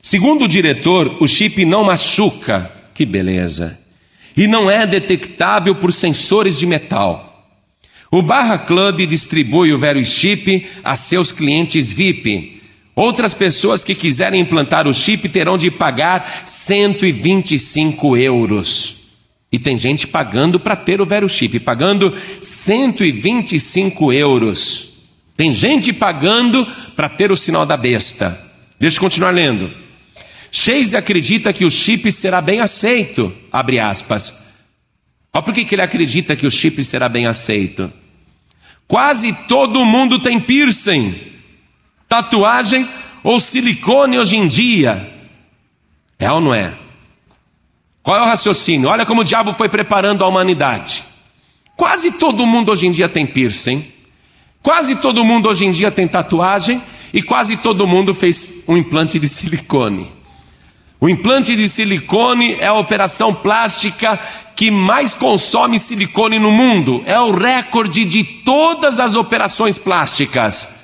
Segundo 0.00 0.44
o 0.44 0.48
diretor, 0.48 1.18
o 1.20 1.26
chip 1.26 1.64
não 1.64 1.84
machuca. 1.84 2.72
Que 2.94 3.04
beleza 3.04 3.85
e 4.36 4.46
não 4.46 4.70
é 4.70 4.86
detectável 4.86 5.74
por 5.74 5.92
sensores 5.92 6.58
de 6.58 6.66
metal. 6.66 7.26
O 8.10 8.22
Barra 8.22 8.58
Club 8.58 9.06
distribui 9.06 9.72
o 9.72 9.78
Vero 9.78 10.04
Chip 10.04 10.66
a 10.84 10.94
seus 10.94 11.32
clientes 11.32 11.92
VIP. 11.92 12.62
Outras 12.94 13.34
pessoas 13.34 13.84
que 13.84 13.94
quiserem 13.94 14.40
implantar 14.40 14.88
o 14.88 14.94
chip 14.94 15.28
terão 15.28 15.58
de 15.58 15.70
pagar 15.70 16.42
125 16.46 18.16
euros. 18.16 18.96
E 19.52 19.58
tem 19.58 19.78
gente 19.78 20.06
pagando 20.06 20.58
para 20.58 20.74
ter 20.74 21.00
o 21.00 21.06
Vero 21.06 21.28
Chip, 21.28 21.60
pagando 21.60 22.14
125 22.40 24.12
euros. 24.12 24.94
Tem 25.36 25.52
gente 25.52 25.92
pagando 25.92 26.66
para 26.96 27.08
ter 27.08 27.30
o 27.30 27.36
sinal 27.36 27.66
da 27.66 27.76
besta. 27.76 28.34
Deixa 28.80 28.96
eu 28.96 29.02
continuar 29.02 29.30
lendo. 29.30 29.85
Chase 30.58 30.96
acredita 30.96 31.52
que 31.52 31.66
o 31.66 31.70
chip 31.70 32.10
será 32.10 32.40
bem 32.40 32.60
aceito, 32.60 33.30
abre 33.52 33.78
aspas. 33.78 34.54
Olha 35.30 35.42
por 35.42 35.52
que 35.52 35.74
ele 35.74 35.82
acredita 35.82 36.34
que 36.34 36.46
o 36.46 36.50
chip 36.50 36.82
será 36.82 37.10
bem 37.10 37.26
aceito. 37.26 37.92
Quase 38.88 39.34
todo 39.46 39.84
mundo 39.84 40.18
tem 40.18 40.40
piercing, 40.40 41.14
tatuagem 42.08 42.88
ou 43.22 43.38
silicone 43.38 44.18
hoje 44.18 44.38
em 44.38 44.48
dia. 44.48 45.06
É 46.18 46.32
ou 46.32 46.40
não 46.40 46.54
é? 46.54 46.72
Qual 48.02 48.16
é 48.16 48.22
o 48.22 48.24
raciocínio? 48.24 48.88
Olha 48.88 49.04
como 49.04 49.20
o 49.20 49.24
diabo 49.24 49.52
foi 49.52 49.68
preparando 49.68 50.24
a 50.24 50.26
humanidade. 50.26 51.04
Quase 51.76 52.12
todo 52.12 52.46
mundo 52.46 52.72
hoje 52.72 52.86
em 52.86 52.92
dia 52.92 53.10
tem 53.10 53.26
piercing. 53.26 53.84
Quase 54.62 54.96
todo 54.96 55.22
mundo 55.22 55.50
hoje 55.50 55.66
em 55.66 55.70
dia 55.70 55.90
tem 55.90 56.08
tatuagem. 56.08 56.82
E 57.12 57.22
quase 57.22 57.58
todo 57.58 57.86
mundo 57.86 58.14
fez 58.14 58.64
um 58.66 58.74
implante 58.74 59.18
de 59.18 59.28
silicone. 59.28 60.15
O 60.98 61.08
implante 61.08 61.54
de 61.54 61.68
silicone 61.68 62.54
é 62.54 62.66
a 62.66 62.74
operação 62.74 63.34
plástica 63.34 64.18
que 64.54 64.70
mais 64.70 65.14
consome 65.14 65.78
silicone 65.78 66.38
no 66.38 66.50
mundo. 66.50 67.02
É 67.04 67.20
o 67.20 67.30
recorde 67.30 68.04
de 68.04 68.24
todas 68.24 68.98
as 68.98 69.14
operações 69.14 69.78
plásticas. 69.78 70.74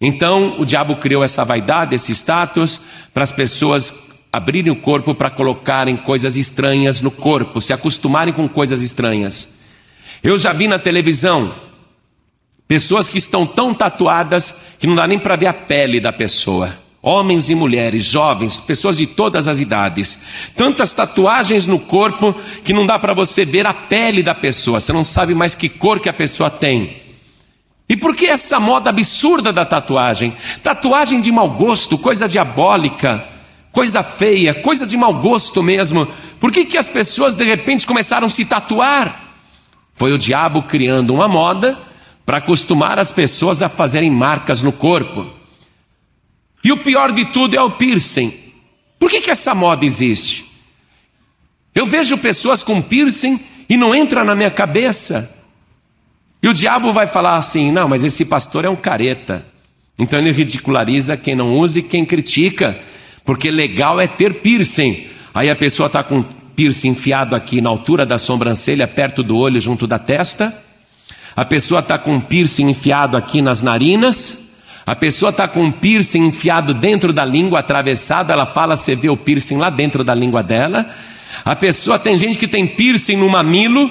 Então, 0.00 0.54
o 0.60 0.64
diabo 0.64 0.96
criou 0.96 1.24
essa 1.24 1.44
vaidade, 1.44 1.96
esse 1.96 2.12
status, 2.12 2.80
para 3.12 3.24
as 3.24 3.32
pessoas 3.32 3.92
abrirem 4.32 4.70
o 4.70 4.76
corpo 4.76 5.14
para 5.14 5.30
colocarem 5.30 5.96
coisas 5.96 6.36
estranhas 6.36 7.00
no 7.00 7.10
corpo, 7.10 7.60
se 7.60 7.72
acostumarem 7.72 8.32
com 8.32 8.48
coisas 8.48 8.80
estranhas. 8.82 9.54
Eu 10.22 10.38
já 10.38 10.52
vi 10.52 10.68
na 10.68 10.78
televisão 10.78 11.52
pessoas 12.68 13.08
que 13.08 13.18
estão 13.18 13.44
tão 13.44 13.74
tatuadas 13.74 14.54
que 14.78 14.86
não 14.86 14.94
dá 14.94 15.06
nem 15.06 15.18
para 15.18 15.34
ver 15.34 15.46
a 15.46 15.54
pele 15.54 15.98
da 15.98 16.12
pessoa. 16.12 16.87
Homens 17.00 17.48
e 17.48 17.54
mulheres, 17.54 18.02
jovens, 18.02 18.58
pessoas 18.58 18.96
de 18.96 19.06
todas 19.06 19.46
as 19.46 19.60
idades. 19.60 20.18
Tantas 20.56 20.92
tatuagens 20.92 21.66
no 21.66 21.78
corpo 21.78 22.34
que 22.64 22.72
não 22.72 22.84
dá 22.84 22.98
para 22.98 23.14
você 23.14 23.44
ver 23.44 23.66
a 23.66 23.72
pele 23.72 24.22
da 24.22 24.34
pessoa, 24.34 24.80
você 24.80 24.92
não 24.92 25.04
sabe 25.04 25.34
mais 25.34 25.54
que 25.54 25.68
cor 25.68 26.00
que 26.00 26.08
a 26.08 26.12
pessoa 26.12 26.50
tem. 26.50 27.02
E 27.88 27.96
por 27.96 28.14
que 28.14 28.26
essa 28.26 28.58
moda 28.60 28.90
absurda 28.90 29.52
da 29.52 29.64
tatuagem? 29.64 30.36
Tatuagem 30.62 31.20
de 31.20 31.32
mau 31.32 31.48
gosto, 31.48 31.96
coisa 31.96 32.28
diabólica, 32.28 33.26
coisa 33.72 34.02
feia, 34.02 34.52
coisa 34.52 34.84
de 34.84 34.96
mau 34.96 35.14
gosto 35.14 35.62
mesmo. 35.62 36.06
Por 36.40 36.50
que, 36.50 36.64
que 36.64 36.76
as 36.76 36.88
pessoas 36.88 37.34
de 37.34 37.44
repente 37.44 37.86
começaram 37.86 38.26
a 38.26 38.30
se 38.30 38.44
tatuar? 38.44 39.36
Foi 39.94 40.12
o 40.12 40.18
diabo 40.18 40.62
criando 40.62 41.14
uma 41.14 41.28
moda 41.28 41.78
para 42.26 42.38
acostumar 42.38 42.98
as 42.98 43.10
pessoas 43.10 43.62
a 43.62 43.68
fazerem 43.68 44.10
marcas 44.10 44.62
no 44.62 44.72
corpo. 44.72 45.37
E 46.62 46.72
o 46.72 46.78
pior 46.78 47.12
de 47.12 47.26
tudo 47.26 47.56
é 47.56 47.62
o 47.62 47.70
piercing. 47.70 48.32
Por 48.98 49.10
que, 49.10 49.20
que 49.20 49.30
essa 49.30 49.54
moda 49.54 49.84
existe? 49.84 50.46
Eu 51.74 51.86
vejo 51.86 52.18
pessoas 52.18 52.62
com 52.62 52.82
piercing 52.82 53.38
e 53.68 53.76
não 53.76 53.94
entra 53.94 54.24
na 54.24 54.34
minha 54.34 54.50
cabeça. 54.50 55.36
E 56.42 56.48
o 56.48 56.52
diabo 56.52 56.92
vai 56.92 57.06
falar 57.06 57.36
assim: 57.36 57.70
não, 57.70 57.88
mas 57.88 58.04
esse 58.04 58.24
pastor 58.24 58.64
é 58.64 58.68
um 58.68 58.76
careta. 58.76 59.46
Então 59.98 60.18
ele 60.18 60.32
ridiculariza 60.32 61.16
quem 61.16 61.34
não 61.34 61.56
usa 61.56 61.80
e 61.80 61.82
quem 61.82 62.04
critica, 62.04 62.78
porque 63.24 63.50
legal 63.50 64.00
é 64.00 64.06
ter 64.06 64.34
piercing. 64.34 65.08
Aí 65.34 65.50
a 65.50 65.56
pessoa 65.56 65.88
está 65.88 66.02
com 66.02 66.22
piercing 66.54 66.88
enfiado 66.88 67.36
aqui 67.36 67.60
na 67.60 67.68
altura 67.68 68.06
da 68.06 68.18
sobrancelha, 68.18 68.86
perto 68.86 69.22
do 69.22 69.36
olho, 69.36 69.60
junto 69.60 69.86
da 69.86 69.98
testa. 69.98 70.52
A 71.36 71.44
pessoa 71.44 71.80
está 71.80 71.96
com 71.98 72.20
piercing 72.20 72.68
enfiado 72.68 73.16
aqui 73.16 73.40
nas 73.40 73.62
narinas. 73.62 74.47
A 74.88 74.96
pessoa 74.96 75.28
está 75.28 75.46
com 75.46 75.70
piercing 75.70 76.28
enfiado 76.28 76.72
dentro 76.72 77.12
da 77.12 77.22
língua, 77.22 77.58
atravessado. 77.58 78.32
Ela 78.32 78.46
fala, 78.46 78.74
você 78.74 78.96
vê 78.96 79.10
o 79.10 79.18
piercing 79.18 79.58
lá 79.58 79.68
dentro 79.68 80.02
da 80.02 80.14
língua 80.14 80.42
dela. 80.42 80.88
A 81.44 81.54
pessoa 81.54 81.98
tem 81.98 82.16
gente 82.16 82.38
que 82.38 82.48
tem 82.48 82.66
piercing 82.66 83.16
no 83.16 83.28
mamilo. 83.28 83.90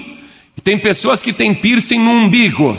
E 0.58 0.60
tem 0.62 0.76
pessoas 0.76 1.22
que 1.22 1.32
têm 1.32 1.54
piercing 1.54 2.00
no 2.00 2.10
umbigo. 2.10 2.76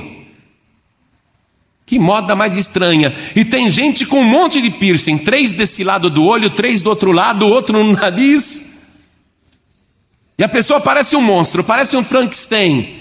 Que 1.87 1.97
moda 1.97 2.35
mais 2.35 2.57
estranha. 2.57 3.15
E 3.37 3.45
tem 3.45 3.71
gente 3.71 4.05
com 4.05 4.19
um 4.19 4.25
monte 4.25 4.61
de 4.61 4.71
piercing, 4.71 5.19
três 5.19 5.53
desse 5.53 5.85
lado 5.85 6.11
do 6.11 6.25
olho, 6.25 6.51
três 6.51 6.83
do 6.83 6.91
outro 6.91 7.13
lado, 7.13 7.47
outro 7.47 7.85
no 7.85 7.93
nariz. 7.93 8.89
E 10.37 10.43
a 10.43 10.49
pessoa 10.49 10.81
parece 10.81 11.15
um 11.15 11.23
monstro, 11.23 11.63
parece 11.63 11.97
um 11.97 12.03
Frankenstein. 12.03 12.97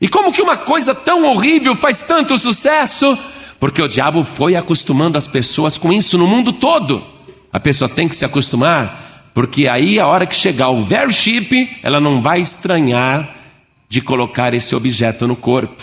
E 0.00 0.08
como 0.08 0.32
que 0.32 0.40
uma 0.40 0.56
coisa 0.56 0.94
tão 0.94 1.26
horrível 1.26 1.74
faz 1.74 2.00
tanto 2.00 2.38
sucesso? 2.38 3.18
Porque 3.58 3.82
o 3.82 3.88
diabo 3.88 4.22
foi 4.22 4.56
acostumando 4.56 5.18
as 5.18 5.26
pessoas 5.26 5.76
com 5.76 5.92
isso 5.92 6.16
no 6.16 6.26
mundo 6.26 6.52
todo. 6.52 7.04
A 7.52 7.58
pessoa 7.58 7.88
tem 7.88 8.08
que 8.08 8.16
se 8.16 8.24
acostumar, 8.24 9.30
porque 9.34 9.66
aí 9.66 9.98
a 9.98 10.06
hora 10.06 10.26
que 10.26 10.34
chegar 10.34 10.68
o 10.68 10.80
very 10.80 11.12
chip, 11.12 11.78
ela 11.82 12.00
não 12.00 12.20
vai 12.20 12.40
estranhar 12.40 13.34
de 13.88 14.00
colocar 14.00 14.54
esse 14.54 14.74
objeto 14.74 15.26
no 15.26 15.34
corpo. 15.34 15.82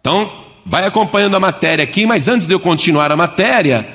Então, 0.00 0.48
Vai 0.70 0.84
acompanhando 0.84 1.34
a 1.34 1.40
matéria 1.40 1.82
aqui, 1.82 2.04
mas 2.04 2.28
antes 2.28 2.46
de 2.46 2.52
eu 2.52 2.60
continuar 2.60 3.10
a 3.10 3.16
matéria, 3.16 3.88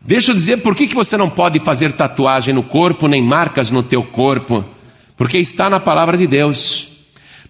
deixa 0.00 0.32
eu 0.32 0.34
dizer 0.34 0.56
por 0.56 0.74
que, 0.74 0.88
que 0.88 0.96
você 0.96 1.16
não 1.16 1.30
pode 1.30 1.60
fazer 1.60 1.92
tatuagem 1.92 2.52
no 2.52 2.64
corpo, 2.64 3.06
nem 3.06 3.22
marcas 3.22 3.70
no 3.70 3.84
teu 3.84 4.02
corpo, 4.02 4.64
porque 5.16 5.38
está 5.38 5.70
na 5.70 5.78
palavra 5.78 6.16
de 6.16 6.26
Deus. 6.26 6.88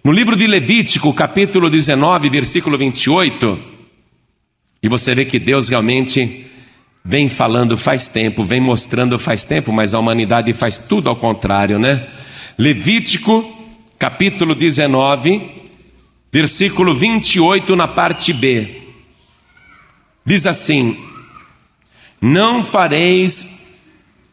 No 0.03 0.11
livro 0.11 0.35
de 0.35 0.45
Levítico, 0.45 1.11
capítulo 1.15 1.67
19, 1.67 2.29
versículo 2.29 2.77
28, 2.77 3.59
e 4.83 4.89
você 4.89 5.15
vê 5.15 5.23
que 5.23 5.39
Deus 5.39 5.69
realmente 5.69 6.45
vem 7.05 7.29
falando 7.29 7.77
faz 7.77 8.05
tempo, 8.05 8.43
vem 8.43 8.59
mostrando 8.59 9.17
faz 9.17 9.45
tempo, 9.45 9.71
mas 9.71 9.93
a 9.93 9.99
humanidade 9.99 10.51
faz 10.51 10.77
tudo 10.77 11.09
ao 11.09 11.15
contrário, 11.15 11.79
né? 11.79 12.05
Levítico, 12.57 13.49
capítulo 13.97 14.53
19, 14.53 15.51
versículo 16.29 16.93
28, 16.93 17.77
na 17.77 17.87
parte 17.87 18.33
B. 18.33 18.81
Diz 20.25 20.45
assim: 20.45 20.97
Não 22.21 22.61
fareis 22.61 23.53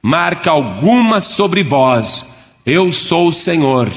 marca 0.03 0.51
alguma 0.51 1.21
sobre 1.21 1.63
vós, 1.63 2.27
eu 2.67 2.93
sou 2.93 3.29
o 3.29 3.33
Senhor. 3.33 3.89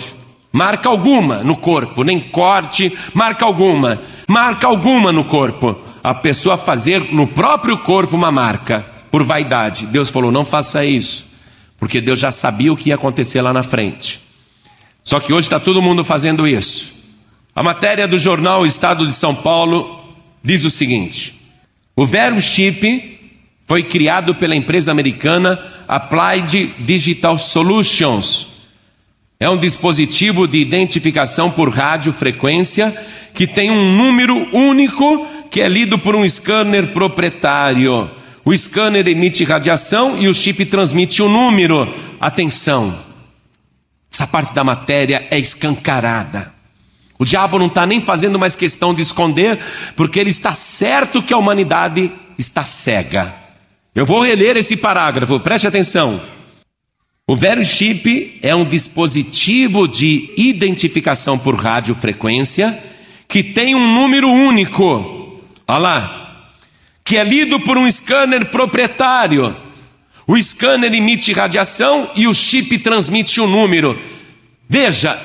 Marca 0.52 0.88
alguma 0.88 1.44
no 1.44 1.58
corpo, 1.58 2.04
nem 2.04 2.20
corte, 2.20 2.96
marca 3.12 3.44
alguma, 3.44 4.00
marca 4.28 4.68
alguma 4.68 5.12
no 5.12 5.24
corpo. 5.24 5.93
A 6.04 6.14
pessoa 6.14 6.58
fazer 6.58 7.14
no 7.14 7.26
próprio 7.26 7.78
corpo 7.78 8.16
uma 8.16 8.32
marca, 8.32 8.86
por 9.14 9.24
vaidade. 9.24 9.86
Deus 9.86 10.10
falou: 10.10 10.32
não 10.32 10.44
faça 10.44 10.84
isso, 10.84 11.28
porque 11.80 12.02
Deus 12.02 12.20
já 12.20 12.32
sabia 12.32 12.74
o 12.74 12.76
que 12.76 12.90
ia 12.90 12.96
acontecer 12.96 13.42
lá 13.42 13.54
na 13.54 13.62
frente. 13.62 14.20
Só 15.04 15.20
que 15.20 15.32
hoje 15.32 15.46
está 15.46 15.60
todo 15.60 15.84
mundo 15.84 16.04
fazendo 16.04 16.48
isso. 16.48 16.92
A 17.56 17.62
matéria 17.62 18.08
do 18.08 18.18
jornal 18.18 18.66
Estado 18.66 19.06
de 19.06 19.16
São 19.16 19.36
Paulo 19.36 20.04
diz 20.44 20.66
o 20.66 20.70
seguinte: 20.72 21.40
o 21.96 22.08
Vero 22.08 22.42
Chip 22.42 23.20
foi 23.68 23.84
criado 23.84 24.34
pela 24.34 24.56
empresa 24.56 24.92
americana 24.92 25.64
Applied 25.88 26.74
Digital 26.80 27.38
Solutions. 27.38 28.48
É 29.40 29.48
um 29.48 29.58
dispositivo 29.58 30.48
de 30.48 30.58
identificação 30.58 31.52
por 31.52 31.70
radiofrequência 31.70 32.92
que 33.34 33.46
tem 33.46 33.70
um 33.70 33.96
número 33.96 34.48
único 34.56 35.28
que 35.54 35.62
é 35.62 35.70
lido 35.70 36.00
por 36.00 36.16
um 36.16 36.28
scanner 36.28 36.94
proprietário. 36.94 38.10
O 38.44 38.58
scanner 38.58 39.08
emite 39.08 39.44
radiação 39.44 40.18
e 40.18 40.28
o 40.28 40.34
chip 40.34 40.66
transmite 40.66 41.22
o 41.22 41.28
um 41.28 41.30
número. 41.30 41.94
Atenção, 42.20 42.98
essa 44.12 44.26
parte 44.26 44.52
da 44.56 44.64
matéria 44.64 45.28
é 45.30 45.38
escancarada. 45.38 46.52
O 47.20 47.24
diabo 47.24 47.60
não 47.60 47.68
está 47.68 47.86
nem 47.86 48.02
fazendo 48.02 48.40
mais 48.40 48.56
questão 48.56 48.96
de 48.96 49.04
esconder, 49.04 49.60
porque 49.96 50.20
ele 50.20 50.32
está 50.32 50.54
certo 50.54 51.22
que 51.22 51.36
a 51.36 51.38
humanidade 51.38 52.12
está 52.36 52.64
cega. 52.64 53.32
Eu 53.94 54.08
vou 54.08 54.24
reler 54.24 54.58
esse 54.58 54.76
parágrafo, 54.76 55.40
preste 55.40 55.68
atenção. 55.68 56.20
O 57.28 57.36
Vero 57.36 57.64
Chip 57.64 58.40
é 58.42 58.56
um 58.56 58.66
dispositivo 58.66 59.88
de 59.88 60.34
identificação 60.36 61.38
por 61.38 61.54
radiofrequência 61.54 62.76
que 63.28 63.44
tem 63.44 63.76
um 63.76 63.94
número 63.94 64.28
único. 64.28 65.13
Olha 65.68 65.80
lá. 65.80 66.20
Que 67.04 67.18
é 67.18 67.24
lido 67.24 67.60
por 67.60 67.78
um 67.78 67.90
scanner 67.90 68.46
proprietário. 68.46 69.56
O 70.26 70.42
scanner 70.42 70.94
emite 70.94 71.34
radiação 71.34 72.10
e 72.16 72.28
o 72.28 72.34
chip 72.34 72.78
transmite 72.78 73.42
o 73.42 73.44
um 73.44 73.48
número. 73.48 74.00
Veja, 74.70 75.20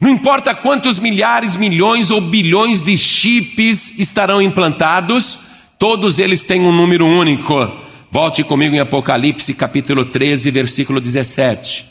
não 0.00 0.10
importa 0.10 0.54
quantos 0.54 0.98
milhares, 0.98 1.56
milhões 1.56 2.10
ou 2.10 2.20
bilhões 2.22 2.80
de 2.80 2.96
chips 2.96 3.98
estarão 3.98 4.40
implantados, 4.40 5.38
todos 5.78 6.18
eles 6.18 6.42
têm 6.42 6.62
um 6.62 6.72
número 6.72 7.06
único. 7.06 7.70
Volte 8.10 8.42
comigo 8.42 8.74
em 8.74 8.80
Apocalipse 8.80 9.52
capítulo 9.52 10.06
13, 10.06 10.50
versículo 10.50 11.00
17. 11.00 11.86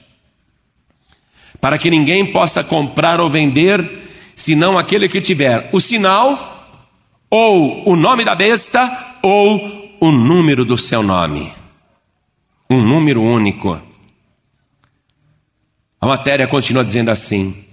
Para 1.61 1.77
que 1.77 1.91
ninguém 1.91 2.25
possa 2.25 2.63
comprar 2.63 3.21
ou 3.21 3.29
vender, 3.29 3.87
senão 4.33 4.77
aquele 4.77 5.07
que 5.07 5.21
tiver 5.21 5.69
o 5.71 5.79
sinal, 5.79 6.58
ou 7.29 7.89
o 7.89 7.95
nome 7.95 8.25
da 8.25 8.35
besta, 8.35 9.17
ou 9.21 9.97
o 9.99 10.11
número 10.11 10.65
do 10.65 10.77
seu 10.77 11.03
nome. 11.03 11.53
Um 12.69 12.81
número 12.81 13.21
único. 13.21 13.79
A 16.01 16.07
matéria 16.07 16.47
continua 16.47 16.83
dizendo 16.83 17.09
assim: 17.09 17.65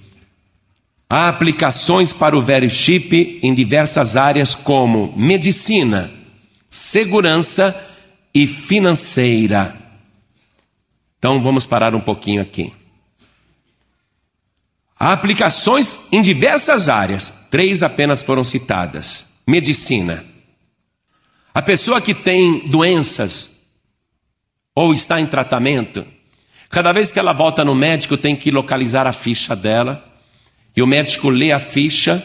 Há 1.09 1.29
aplicações 1.29 2.13
para 2.13 2.37
o 2.37 2.43
VeriChip 2.43 3.39
em 3.43 3.55
diversas 3.55 4.17
áreas 4.17 4.55
como 4.55 5.15
medicina, 5.17 6.11
segurança 6.69 7.75
e 8.35 8.47
financeira. 8.47 9.77
Então 11.19 11.43
vamos 11.43 11.67
parar 11.67 11.95
um 11.95 12.01
pouquinho 12.01 12.43
aqui. 12.43 12.73
Há 14.99 15.13
aplicações 15.13 15.95
em 16.11 16.23
diversas 16.23 16.89
áreas, 16.89 17.47
três 17.51 17.83
apenas 17.83 18.23
foram 18.23 18.43
citadas: 18.43 19.26
medicina. 19.47 20.25
A 21.55 21.63
pessoa 21.63 22.01
que 22.01 22.13
tem 22.13 22.67
doenças 22.67 23.51
ou 24.75 24.93
está 24.93 25.21
em 25.21 25.27
tratamento, 25.27 26.05
cada 26.69 26.93
vez 26.93 27.13
que 27.13 27.19
ela 27.19 27.33
volta 27.33 27.65
no 27.65 27.75
médico, 27.75 28.17
tem 28.17 28.35
que 28.35 28.51
localizar 28.51 29.07
a 29.07 29.13
ficha 29.13 29.55
dela 29.55 30.05
e 30.77 30.83
o 30.83 30.87
médico 30.87 31.31
lê 31.31 31.53
a 31.53 31.59
ficha 31.59 32.25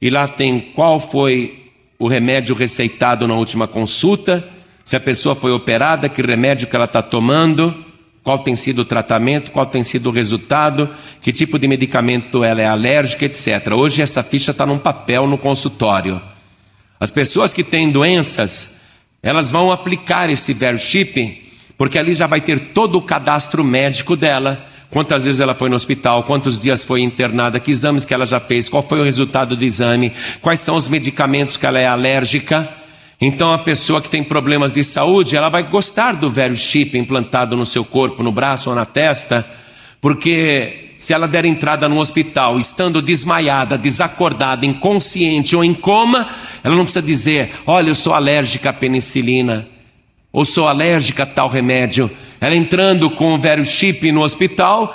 e 0.00 0.10
lá 0.10 0.28
tem 0.28 0.60
qual 0.60 1.00
foi 1.00 1.72
o 1.98 2.06
remédio 2.06 2.54
receitado 2.54 3.26
na 3.26 3.34
última 3.34 3.66
consulta, 3.66 4.48
se 4.84 4.94
a 4.94 5.00
pessoa 5.00 5.34
foi 5.34 5.50
operada, 5.50 6.08
que 6.08 6.22
remédio 6.22 6.68
que 6.68 6.76
ela 6.76 6.84
está 6.84 7.02
tomando, 7.02 7.84
qual 8.22 8.38
tem 8.38 8.54
sido 8.54 8.82
o 8.82 8.84
tratamento, 8.84 9.50
qual 9.50 9.66
tem 9.66 9.82
sido 9.82 10.08
o 10.08 10.12
resultado, 10.12 10.88
que 11.20 11.32
tipo 11.32 11.58
de 11.58 11.66
medicamento 11.66 12.44
ela 12.44 12.62
é 12.62 12.66
alérgica, 12.66 13.24
etc. 13.24 13.72
Hoje 13.72 14.02
essa 14.02 14.22
ficha 14.22 14.52
está 14.52 14.64
num 14.64 14.78
papel 14.78 15.26
no 15.26 15.36
consultório. 15.36 16.22
As 17.00 17.10
pessoas 17.10 17.52
que 17.52 17.62
têm 17.62 17.90
doenças, 17.90 18.80
elas 19.22 19.50
vão 19.50 19.70
aplicar 19.70 20.30
esse 20.30 20.52
Verchip, 20.52 21.52
porque 21.76 21.98
ali 21.98 22.14
já 22.14 22.26
vai 22.26 22.40
ter 22.40 22.72
todo 22.72 22.98
o 22.98 23.02
cadastro 23.02 23.62
médico 23.62 24.16
dela 24.16 24.66
Quantas 24.90 25.24
vezes 25.26 25.40
ela 25.40 25.54
foi 25.54 25.68
no 25.68 25.76
hospital, 25.76 26.22
quantos 26.22 26.58
dias 26.58 26.82
foi 26.82 27.02
internada, 27.02 27.60
que 27.60 27.70
exames 27.70 28.06
que 28.06 28.14
ela 28.14 28.24
já 28.24 28.40
fez, 28.40 28.70
qual 28.70 28.82
foi 28.82 28.98
o 29.00 29.04
resultado 29.04 29.54
do 29.54 29.62
exame, 29.62 30.12
quais 30.40 30.60
são 30.60 30.76
os 30.76 30.88
medicamentos 30.88 31.58
que 31.58 31.66
ela 31.66 31.78
é 31.78 31.86
alérgica. 31.86 32.68
Então 33.20 33.52
a 33.52 33.58
pessoa 33.58 34.00
que 34.00 34.08
tem 34.08 34.24
problemas 34.24 34.72
de 34.72 34.82
saúde, 34.82 35.36
ela 35.36 35.50
vai 35.50 35.62
gostar 35.62 36.12
do 36.12 36.30
velho 36.30 36.56
chip 36.56 36.96
implantado 36.96 37.54
no 37.54 37.66
seu 37.66 37.84
corpo, 37.84 38.22
no 38.22 38.32
braço 38.32 38.70
ou 38.70 38.76
na 38.76 38.86
testa, 38.86 39.46
porque 40.00 40.94
se 40.96 41.12
ela 41.12 41.28
der 41.28 41.44
entrada 41.44 41.86
no 41.86 41.98
hospital 41.98 42.58
estando 42.58 43.02
desmaiada, 43.02 43.76
desacordada, 43.76 44.64
inconsciente 44.64 45.54
ou 45.54 45.62
em 45.62 45.74
coma, 45.74 46.30
ela 46.68 46.76
não 46.76 46.84
precisa 46.84 47.04
dizer: 47.04 47.50
"Olha, 47.66 47.88
eu 47.88 47.94
sou 47.94 48.14
alérgica 48.14 48.70
à 48.70 48.72
penicilina" 48.72 49.66
ou 50.32 50.44
sou 50.44 50.68
alérgica 50.68 51.22
a 51.22 51.26
tal 51.26 51.48
remédio. 51.48 52.10
Ela 52.40 52.54
entrando 52.54 53.10
com 53.10 53.34
o 53.34 53.38
velho 53.38 53.64
chip 53.64 54.12
no 54.12 54.22
hospital, 54.22 54.94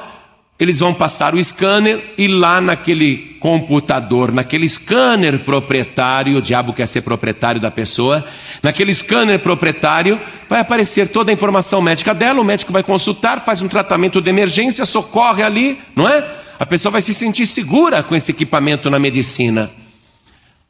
eles 0.59 0.79
vão 0.79 0.93
passar 0.93 1.35
o 1.35 1.43
scanner 1.43 1.99
e 2.17 2.27
lá 2.27 2.61
naquele 2.61 3.37
computador, 3.39 4.31
naquele 4.31 4.69
scanner 4.69 5.39
proprietário, 5.39 6.37
o 6.37 6.41
diabo 6.41 6.71
quer 6.71 6.87
ser 6.87 7.01
proprietário 7.01 7.59
da 7.59 7.69
pessoa, 7.69 8.23
naquele 8.61 8.93
scanner 8.93 9.39
proprietário 9.39 10.21
vai 10.47 10.61
aparecer 10.61 11.09
toda 11.09 11.31
a 11.31 11.33
informação 11.33 11.81
médica 11.81 12.13
dela, 12.13 12.39
o 12.39 12.45
médico 12.45 12.71
vai 12.71 12.83
consultar, 12.83 13.43
faz 13.43 13.61
um 13.61 13.67
tratamento 13.67 14.21
de 14.21 14.29
emergência, 14.29 14.85
socorre 14.85 15.43
ali, 15.43 15.79
não 15.95 16.07
é? 16.07 16.25
A 16.57 16.65
pessoa 16.65 16.91
vai 16.91 17.01
se 17.01 17.13
sentir 17.13 17.45
segura 17.47 18.01
com 18.01 18.15
esse 18.15 18.31
equipamento 18.31 18.89
na 18.89 18.99
medicina. 18.99 19.69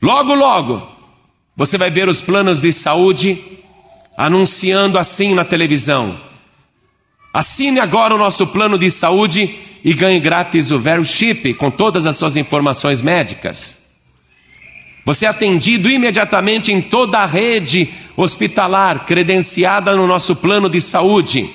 Logo, 0.01 0.33
logo, 0.33 0.92
você 1.55 1.77
vai 1.77 1.89
ver 1.89 2.09
os 2.09 2.21
planos 2.21 2.61
de 2.61 2.71
saúde 2.71 3.41
anunciando 4.17 4.97
assim 4.97 5.33
na 5.33 5.45
televisão. 5.45 6.19
Assine 7.33 7.79
agora 7.79 8.13
o 8.13 8.17
nosso 8.17 8.47
plano 8.47 8.77
de 8.77 8.89
saúde 8.89 9.55
e 9.83 9.93
ganhe 9.93 10.19
grátis 10.19 10.71
o 10.71 10.79
Very 10.79 11.03
Chip 11.05 11.53
com 11.55 11.69
todas 11.69 12.05
as 12.05 12.15
suas 12.15 12.37
informações 12.37 13.01
médicas. 13.01 13.83
Você 15.05 15.25
é 15.25 15.29
atendido 15.29 15.89
imediatamente 15.89 16.71
em 16.71 16.81
toda 16.81 17.19
a 17.19 17.25
rede 17.25 17.93
hospitalar 18.15 19.05
credenciada 19.05 19.95
no 19.95 20.07
nosso 20.07 20.35
plano 20.35 20.69
de 20.69 20.79
saúde. 20.79 21.49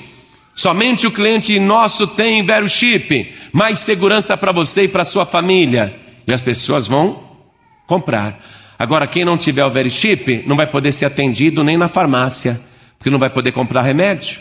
Somente 0.55 1.07
o 1.07 1.12
cliente 1.12 1.59
nosso 1.59 2.07
tem 2.07 2.44
Very 2.44 2.68
Chip, 2.68 3.32
mais 3.53 3.78
segurança 3.78 4.36
para 4.36 4.53
você 4.53 4.82
e 4.82 4.88
para 4.88 5.05
sua 5.05 5.24
família. 5.24 5.96
E 6.26 6.32
as 6.32 6.42
pessoas 6.42 6.86
vão 6.86 7.22
comprar. 7.86 8.38
Agora, 8.79 9.07
quem 9.07 9.24
não 9.24 9.37
tiver 9.37 9.64
o 9.64 9.70
Very 9.70 9.91
Chip 9.91 10.45
não 10.47 10.55
vai 10.55 10.66
poder 10.66 10.93
ser 10.93 11.07
atendido 11.07 11.64
nem 11.64 11.76
na 11.76 11.89
farmácia, 11.89 12.61
porque 12.97 13.11
não 13.11 13.18
vai 13.18 13.29
poder 13.29 13.51
comprar 13.51 13.83
remédio. 13.83 14.41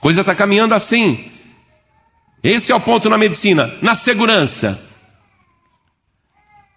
Coisa 0.00 0.20
está 0.20 0.34
caminhando 0.34 0.74
assim. 0.74 1.30
Esse 2.42 2.70
é 2.70 2.74
o 2.74 2.80
ponto 2.80 3.10
na 3.10 3.18
medicina, 3.18 3.74
na 3.82 3.94
segurança. 3.94 4.88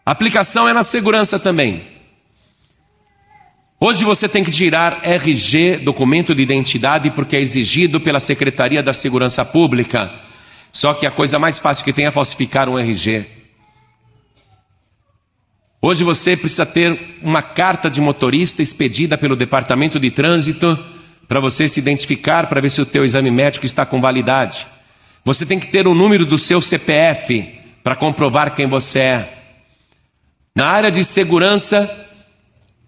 A 0.06 0.12
aplicação 0.12 0.68
é 0.68 0.74
na 0.74 0.84
segurança 0.84 1.40
também. 1.40 1.94
Hoje 3.80 4.04
você 4.04 4.28
tem 4.28 4.44
que 4.44 4.52
tirar 4.52 5.02
RG, 5.04 5.78
documento 5.78 6.34
de 6.34 6.42
identidade, 6.42 7.12
porque 7.12 7.36
é 7.36 7.42
exigido 7.42 8.00
pela 8.00 8.20
Secretaria 8.20 8.82
da 8.82 8.94
Segurança 8.94 9.46
Pública. 9.46 10.12
Só 10.72 10.94
que 10.94 11.06
a 11.06 11.12
coisa 11.12 11.38
mais 11.38 11.60
fácil 11.60 11.86
que 11.86 11.94
tem 11.94 12.06
é 12.06 12.12
falsificar 12.12 12.68
um 12.68 12.80
RG. 12.80 13.43
Hoje 15.86 16.02
você 16.02 16.38
precisa 16.38 16.66
ter 16.66 17.18
uma 17.22 17.42
carta 17.42 17.90
de 17.90 18.00
motorista 18.00 18.62
expedida 18.62 19.18
pelo 19.18 19.36
Departamento 19.36 20.00
de 20.00 20.10
Trânsito 20.10 20.80
para 21.28 21.42
você 21.42 21.68
se 21.68 21.78
identificar, 21.78 22.48
para 22.48 22.62
ver 22.62 22.70
se 22.70 22.82
o 22.82 22.86
teu 22.86 23.04
exame 23.04 23.30
médico 23.30 23.66
está 23.66 23.86
com 23.86 24.00
validade. 24.00 24.66
Você 25.26 25.46
tem 25.46 25.60
que 25.60 25.68
ter 25.68 25.86
o 25.86 25.94
número 25.94 26.26
do 26.26 26.38
seu 26.38 26.62
CPF 26.62 27.60
para 27.84 27.98
comprovar 27.98 28.56
quem 28.56 28.66
você 28.66 29.00
é. 29.00 29.34
Na 30.56 30.68
área 30.68 30.90
de 30.90 31.04
segurança, 31.04 32.08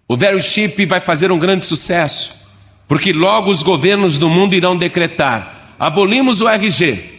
o 0.08 0.16
Very 0.16 0.40
Chip 0.40 0.86
vai 0.86 1.02
fazer 1.02 1.30
um 1.30 1.38
grande 1.38 1.66
sucesso, 1.66 2.48
porque 2.88 3.12
logo 3.12 3.50
os 3.50 3.62
governos 3.62 4.16
do 4.16 4.30
mundo 4.30 4.54
irão 4.54 4.74
decretar: 4.74 5.74
abolimos 5.78 6.40
o 6.40 6.48
RG, 6.48 7.15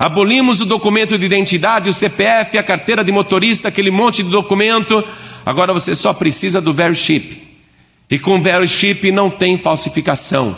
abolimos 0.00 0.62
o 0.62 0.64
documento 0.64 1.18
de 1.18 1.26
identidade, 1.26 1.90
o 1.90 1.92
CPF, 1.92 2.56
a 2.56 2.62
carteira 2.62 3.04
de 3.04 3.12
motorista, 3.12 3.68
aquele 3.68 3.90
monte 3.90 4.22
de 4.22 4.30
documento. 4.30 5.04
Agora 5.44 5.74
você 5.74 5.94
só 5.94 6.14
precisa 6.14 6.58
do 6.58 6.72
Very 6.72 6.94
Chip. 6.94 7.42
E 8.10 8.18
com 8.18 8.36
o 8.36 8.42
Very 8.42 8.66
Chip 8.66 9.12
não 9.12 9.28
tem 9.28 9.58
falsificação. 9.58 10.56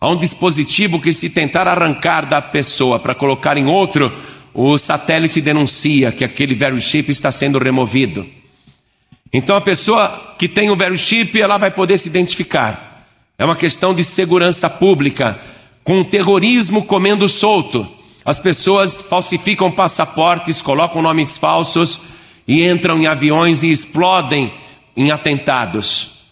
Há 0.00 0.08
um 0.08 0.16
dispositivo 0.16 1.00
que, 1.00 1.12
se 1.12 1.28
tentar 1.30 1.66
arrancar 1.66 2.24
da 2.24 2.40
pessoa 2.40 3.00
para 3.00 3.16
colocar 3.16 3.56
em 3.56 3.66
outro, 3.66 4.12
o 4.54 4.78
satélite 4.78 5.40
denuncia 5.40 6.12
que 6.12 6.22
aquele 6.22 6.54
very 6.54 6.80
chip 6.80 7.10
está 7.10 7.32
sendo 7.32 7.58
removido. 7.58 8.24
Então 9.32 9.56
a 9.56 9.60
pessoa 9.60 10.34
que 10.38 10.48
tem 10.48 10.70
o 10.70 10.76
very 10.76 10.98
chip, 10.98 11.40
ela 11.40 11.56
vai 11.56 11.70
poder 11.70 11.98
se 11.98 12.08
identificar. 12.08 13.06
É 13.36 13.44
uma 13.44 13.56
questão 13.56 13.92
de 13.92 14.04
segurança 14.04 14.70
pública, 14.70 15.40
com 15.82 16.00
o 16.00 16.04
terrorismo 16.04 16.84
comendo 16.84 17.28
solto. 17.28 18.01
As 18.24 18.38
pessoas 18.38 19.02
falsificam 19.02 19.70
passaportes, 19.70 20.62
colocam 20.62 21.02
nomes 21.02 21.36
falsos 21.38 22.00
e 22.46 22.64
entram 22.66 22.98
em 22.98 23.06
aviões 23.06 23.62
e 23.62 23.70
explodem 23.70 24.52
em 24.96 25.10
atentados. 25.10 26.28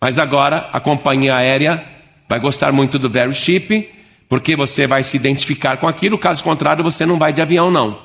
Mas 0.00 0.18
agora 0.18 0.68
a 0.72 0.80
companhia 0.80 1.36
aérea 1.36 1.84
vai 2.28 2.40
gostar 2.40 2.72
muito 2.72 2.98
do 2.98 3.08
very 3.08 3.32
chip, 3.32 3.88
porque 4.28 4.56
você 4.56 4.86
vai 4.86 5.02
se 5.02 5.16
identificar 5.16 5.76
com 5.76 5.86
aquilo, 5.86 6.18
caso 6.18 6.42
contrário, 6.42 6.82
você 6.82 7.06
não 7.06 7.18
vai 7.18 7.32
de 7.32 7.40
avião, 7.42 7.70
não. 7.70 7.98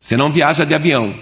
Você 0.00 0.16
não 0.16 0.30
viaja 0.30 0.64
de 0.64 0.74
avião. 0.74 1.14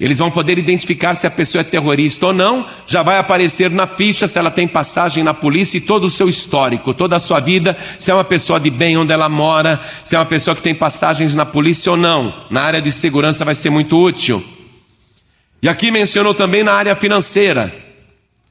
Eles 0.00 0.18
vão 0.18 0.30
poder 0.30 0.58
identificar 0.58 1.14
se 1.14 1.26
a 1.26 1.30
pessoa 1.30 1.60
é 1.60 1.64
terrorista 1.64 2.26
ou 2.26 2.32
não, 2.32 2.66
já 2.86 3.02
vai 3.02 3.18
aparecer 3.18 3.70
na 3.70 3.86
ficha 3.86 4.26
se 4.26 4.38
ela 4.38 4.50
tem 4.50 4.66
passagem 4.66 5.22
na 5.22 5.34
polícia 5.34 5.78
e 5.78 5.82
todo 5.82 6.04
o 6.04 6.10
seu 6.10 6.28
histórico, 6.28 6.94
toda 6.94 7.16
a 7.16 7.18
sua 7.18 7.40
vida, 7.40 7.76
se 7.98 8.10
é 8.10 8.14
uma 8.14 8.24
pessoa 8.24 8.58
de 8.58 8.70
bem 8.70 8.96
onde 8.96 9.12
ela 9.12 9.28
mora, 9.28 9.80
se 10.02 10.16
é 10.16 10.18
uma 10.18 10.24
pessoa 10.24 10.56
que 10.56 10.62
tem 10.62 10.74
passagens 10.74 11.34
na 11.34 11.44
polícia 11.44 11.92
ou 11.92 11.96
não. 11.96 12.34
Na 12.50 12.62
área 12.62 12.80
de 12.80 12.90
segurança 12.90 13.44
vai 13.44 13.54
ser 13.54 13.70
muito 13.70 13.96
útil. 13.98 14.42
E 15.62 15.68
aqui 15.68 15.90
mencionou 15.90 16.34
também 16.34 16.64
na 16.64 16.72
área 16.72 16.96
financeira. 16.96 17.72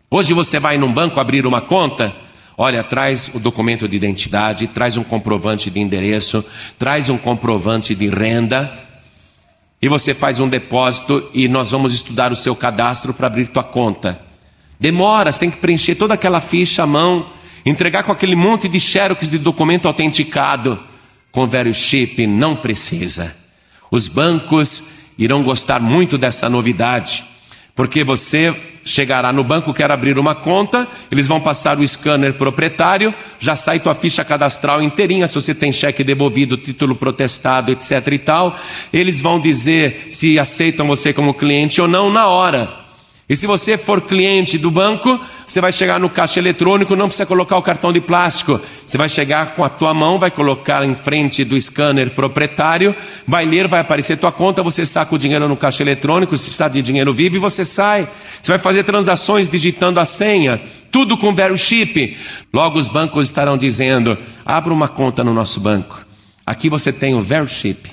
Hoje 0.09 0.33
você 0.33 0.59
vai 0.59 0.77
num 0.77 0.91
banco 0.93 1.19
abrir 1.19 1.45
uma 1.45 1.59
conta, 1.59 2.15
olha, 2.57 2.83
traz 2.83 3.31
o 3.33 3.39
documento 3.39 3.87
de 3.87 3.95
identidade, 3.95 4.67
traz 4.67 4.95
um 4.95 5.03
comprovante 5.03 5.69
de 5.69 5.79
endereço, 5.79 6.45
traz 6.77 7.09
um 7.09 7.17
comprovante 7.17 7.95
de 7.95 8.07
renda, 8.07 8.71
e 9.81 9.89
você 9.89 10.13
faz 10.13 10.39
um 10.39 10.47
depósito 10.47 11.27
e 11.33 11.47
nós 11.47 11.71
vamos 11.71 11.93
estudar 11.93 12.31
o 12.31 12.35
seu 12.35 12.55
cadastro 12.55 13.13
para 13.13 13.27
abrir 13.27 13.47
tua 13.47 13.63
conta. 13.63 14.21
Demora, 14.79 15.31
você 15.31 15.39
tem 15.39 15.49
que 15.49 15.57
preencher 15.57 15.95
toda 15.95 16.13
aquela 16.13 16.39
ficha 16.39 16.83
à 16.83 16.87
mão, 16.87 17.27
entregar 17.65 18.03
com 18.03 18.11
aquele 18.11 18.35
monte 18.35 18.67
de 18.67 18.79
xerox 18.79 19.29
de 19.29 19.37
documento 19.37 19.87
autenticado. 19.87 20.81
Com 21.31 21.47
velho 21.47 21.73
chip 21.73 22.27
não 22.27 22.55
precisa. 22.55 23.35
Os 23.89 24.07
bancos 24.07 24.83
irão 25.17 25.43
gostar 25.43 25.79
muito 25.79 26.17
dessa 26.17 26.49
novidade, 26.49 27.25
porque 27.75 28.03
você 28.03 28.55
chegará 28.83 29.31
no 29.31 29.43
banco, 29.43 29.73
quer 29.73 29.91
abrir 29.91 30.17
uma 30.17 30.35
conta, 30.35 30.87
eles 31.11 31.27
vão 31.27 31.39
passar 31.39 31.79
o 31.79 31.87
scanner 31.87 32.33
proprietário, 32.33 33.13
já 33.39 33.55
sai 33.55 33.79
tua 33.79 33.95
ficha 33.95 34.23
cadastral 34.23 34.81
inteirinha, 34.81 35.27
se 35.27 35.35
você 35.35 35.53
tem 35.53 35.71
cheque 35.71 36.03
devolvido, 36.03 36.57
título 36.57 36.95
protestado, 36.95 37.71
etc 37.71 38.07
e 38.11 38.17
tal. 38.17 38.59
Eles 38.91 39.21
vão 39.21 39.39
dizer 39.39 40.07
se 40.09 40.39
aceitam 40.39 40.87
você 40.87 41.13
como 41.13 41.33
cliente 41.33 41.81
ou 41.81 41.87
não 41.87 42.09
na 42.09 42.27
hora. 42.27 42.80
E 43.31 43.35
se 43.37 43.47
você 43.47 43.77
for 43.77 44.01
cliente 44.01 44.57
do 44.57 44.69
banco, 44.69 45.17
você 45.45 45.61
vai 45.61 45.71
chegar 45.71 45.97
no 45.97 46.09
caixa 46.09 46.37
eletrônico, 46.37 46.97
não 46.97 47.05
precisa 47.05 47.25
colocar 47.25 47.55
o 47.55 47.61
cartão 47.61 47.93
de 47.93 48.01
plástico. 48.01 48.59
Você 48.85 48.97
vai 48.97 49.07
chegar 49.07 49.55
com 49.55 49.63
a 49.63 49.69
tua 49.69 49.93
mão, 49.93 50.19
vai 50.19 50.29
colocar 50.29 50.83
em 50.83 50.93
frente 50.95 51.45
do 51.45 51.55
scanner 51.57 52.09
proprietário, 52.09 52.93
vai 53.25 53.45
ler, 53.45 53.69
vai 53.69 53.79
aparecer 53.79 54.17
tua 54.17 54.33
conta, 54.33 54.61
você 54.61 54.85
saca 54.85 55.15
o 55.15 55.17
dinheiro 55.17 55.47
no 55.47 55.55
caixa 55.55 55.81
eletrônico, 55.81 56.35
se 56.35 56.43
precisar 56.43 56.67
de 56.67 56.81
dinheiro 56.81 57.13
vivo, 57.13 57.39
você 57.39 57.63
sai. 57.63 58.05
Você 58.41 58.51
vai 58.51 58.59
fazer 58.59 58.83
transações 58.83 59.47
digitando 59.47 60.01
a 60.01 60.03
senha, 60.03 60.61
tudo 60.91 61.17
com 61.17 61.33
Vero 61.33 61.57
Chip. 61.57 62.17
Logo 62.51 62.77
os 62.77 62.89
bancos 62.89 63.27
estarão 63.27 63.57
dizendo: 63.57 64.17
abra 64.45 64.73
uma 64.73 64.89
conta 64.89 65.23
no 65.23 65.33
nosso 65.33 65.61
banco. 65.61 66.05
Aqui 66.45 66.67
você 66.67 66.91
tem 66.91 67.15
o 67.15 67.21
Vero 67.21 67.47
Chip. 67.47 67.91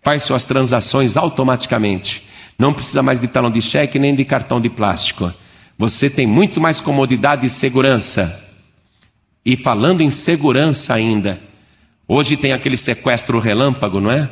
Faz 0.00 0.22
suas 0.22 0.44
transações 0.44 1.16
automaticamente. 1.16 2.35
Não 2.58 2.72
precisa 2.72 3.02
mais 3.02 3.20
de 3.20 3.28
talão 3.28 3.50
de 3.50 3.60
cheque 3.60 3.98
nem 3.98 4.14
de 4.14 4.24
cartão 4.24 4.60
de 4.60 4.70
plástico. 4.70 5.32
Você 5.78 6.08
tem 6.08 6.26
muito 6.26 6.60
mais 6.60 6.80
comodidade 6.80 7.44
e 7.44 7.50
segurança. 7.50 8.44
E 9.44 9.56
falando 9.56 10.00
em 10.00 10.10
segurança 10.10 10.94
ainda, 10.94 11.40
hoje 12.08 12.36
tem 12.36 12.52
aquele 12.52 12.76
sequestro 12.76 13.38
relâmpago, 13.38 14.00
não 14.00 14.10
é? 14.10 14.28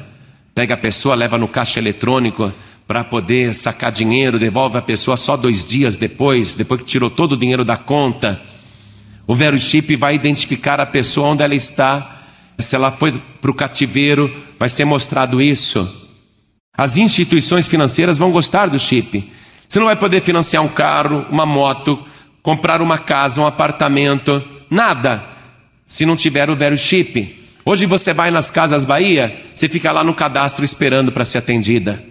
Pega 0.54 0.74
a 0.74 0.78
pessoa, 0.78 1.14
leva 1.14 1.36
no 1.36 1.46
caixa 1.46 1.78
eletrônico 1.78 2.52
para 2.86 3.04
poder 3.04 3.52
sacar 3.54 3.92
dinheiro, 3.92 4.38
devolve 4.38 4.78
a 4.78 4.82
pessoa 4.82 5.16
só 5.16 5.36
dois 5.36 5.64
dias 5.64 5.96
depois, 5.96 6.54
depois 6.54 6.80
que 6.80 6.86
tirou 6.86 7.10
todo 7.10 7.32
o 7.32 7.36
dinheiro 7.36 7.64
da 7.64 7.76
conta. 7.76 8.40
O 9.26 9.34
Vero 9.34 9.58
Chip 9.58 9.96
vai 9.96 10.14
identificar 10.14 10.80
a 10.80 10.86
pessoa 10.86 11.28
onde 11.28 11.42
ela 11.42 11.54
está. 11.54 12.22
Se 12.58 12.76
ela 12.76 12.90
foi 12.90 13.12
para 13.40 13.50
o 13.50 13.54
cativeiro, 13.54 14.34
vai 14.58 14.68
ser 14.68 14.84
mostrado 14.84 15.40
isso. 15.40 16.03
As 16.76 16.96
instituições 16.96 17.68
financeiras 17.68 18.18
vão 18.18 18.32
gostar 18.32 18.66
do 18.66 18.78
chip. 18.78 19.32
Você 19.68 19.78
não 19.78 19.86
vai 19.86 19.96
poder 19.96 20.20
financiar 20.20 20.62
um 20.62 20.68
carro, 20.68 21.24
uma 21.30 21.46
moto, 21.46 22.04
comprar 22.42 22.82
uma 22.82 22.98
casa, 22.98 23.40
um 23.40 23.46
apartamento, 23.46 24.42
nada, 24.68 25.24
se 25.86 26.04
não 26.04 26.16
tiver 26.16 26.50
o 26.50 26.56
velho 26.56 26.76
chip. 26.76 27.44
Hoje 27.64 27.86
você 27.86 28.12
vai 28.12 28.30
nas 28.30 28.50
Casas 28.50 28.84
Bahia, 28.84 29.40
você 29.54 29.68
fica 29.68 29.90
lá 29.90 30.04
no 30.04 30.12
cadastro 30.12 30.64
esperando 30.64 31.12
para 31.12 31.24
ser 31.24 31.38
atendida. 31.38 32.04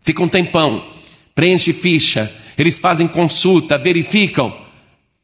Fica 0.00 0.22
um 0.22 0.28
tempão, 0.28 0.82
preenche 1.34 1.72
ficha, 1.72 2.32
eles 2.56 2.78
fazem 2.78 3.06
consulta, 3.06 3.76
verificam. 3.76 4.56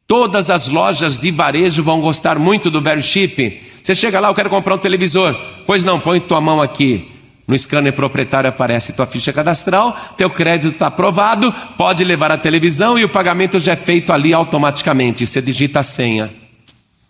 Todas 0.05 0.49
as 0.49 0.67
lojas 0.67 1.17
de 1.17 1.31
varejo 1.31 1.81
vão 1.81 2.01
gostar 2.01 2.37
muito 2.37 2.69
do 2.69 2.81
velho 2.81 3.01
chip. 3.01 3.61
Você 3.81 3.95
chega 3.95 4.19
lá, 4.19 4.27
eu 4.27 4.35
quero 4.35 4.49
comprar 4.49 4.75
um 4.75 4.79
televisor. 4.79 5.33
Pois 5.65 5.83
não, 5.83 5.99
põe 5.99 6.19
tua 6.19 6.41
mão 6.41 6.61
aqui. 6.61 7.18
No 7.49 7.57
scanner 7.57 7.91
proprietário 7.91 8.47
aparece 8.47 8.93
tua 8.93 9.07
ficha 9.07 9.33
cadastral, 9.33 10.13
teu 10.15 10.29
crédito 10.29 10.73
está 10.73 10.85
aprovado, 10.85 11.51
pode 11.75 12.03
levar 12.03 12.31
a 12.31 12.37
televisão 12.37 12.95
e 12.95 13.03
o 13.03 13.09
pagamento 13.09 13.57
já 13.57 13.71
é 13.71 13.75
feito 13.75 14.13
ali 14.13 14.31
automaticamente. 14.31 15.25
Você 15.25 15.41
digita 15.41 15.79
a 15.79 15.83
senha. 15.83 16.29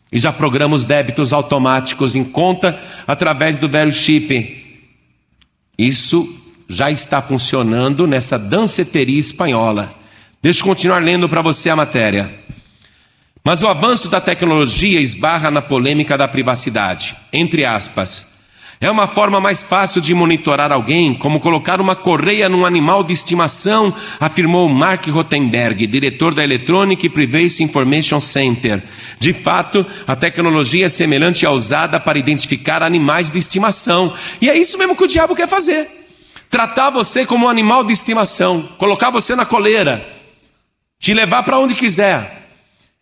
E 0.10 0.18
já 0.18 0.32
programa 0.32 0.74
os 0.74 0.86
débitos 0.86 1.34
automáticos 1.34 2.16
em 2.16 2.24
conta 2.24 2.82
através 3.06 3.58
do 3.58 3.68
velho 3.68 3.92
chip. 3.92 4.88
Isso 5.78 6.42
já 6.70 6.90
está 6.90 7.22
funcionando 7.22 8.08
nessa 8.08 8.40
danceteria 8.40 9.20
espanhola. 9.20 9.94
Deixa 10.42 10.62
eu 10.62 10.68
continuar 10.68 11.04
lendo 11.04 11.28
para 11.28 11.42
você 11.42 11.70
a 11.70 11.76
matéria. 11.76 12.34
Mas 13.44 13.62
o 13.62 13.68
avanço 13.68 14.08
da 14.08 14.22
tecnologia 14.22 15.02
esbarra 15.02 15.52
na 15.52 15.62
polêmica 15.62 16.18
da 16.18 16.30
privacidade. 16.30 17.14
Entre 17.34 17.66
aspas. 17.66 18.29
É 18.82 18.90
uma 18.90 19.08
forma 19.08 19.42
mais 19.42 19.62
fácil 19.62 20.00
de 20.00 20.14
monitorar 20.14 20.72
alguém, 20.72 21.14
como 21.14 21.42
colocar 21.42 21.82
uma 21.82 21.98
correia 21.98 22.48
num 22.48 22.66
animal 22.66 23.04
de 23.04 23.12
estimação, 23.12 23.94
afirmou 24.22 24.70
Mark 24.70 25.06
Rottenberg, 25.08 25.86
diretor 25.86 26.34
da 26.34 26.46
Electronic 26.46 27.10
Privacy 27.10 27.62
Information 27.62 28.22
Center. 28.22 28.82
De 29.20 29.34
fato, 29.34 29.86
a 30.08 30.16
tecnologia 30.16 30.86
é 30.86 30.90
semelhante 30.90 31.46
à 31.46 31.52
usada 31.52 32.00
para 32.00 32.18
identificar 32.18 32.82
animais 32.82 33.34
de 33.34 33.40
estimação. 33.40 34.14
E 34.40 34.50
é 34.50 34.58
isso 34.58 34.78
mesmo 34.78 34.96
que 34.96 35.04
o 35.04 35.08
diabo 35.08 35.36
quer 35.36 35.48
fazer. 35.48 35.86
Tratar 36.50 36.90
você 36.90 37.26
como 37.26 37.48
um 37.48 37.50
animal 37.50 37.84
de 37.84 37.92
estimação, 37.92 38.62
colocar 38.78 39.10
você 39.10 39.36
na 39.36 39.46
coleira, 39.46 40.08
te 40.98 41.14
levar 41.14 41.44
para 41.44 41.60
onde 41.60 41.76
quiser. 41.76 42.50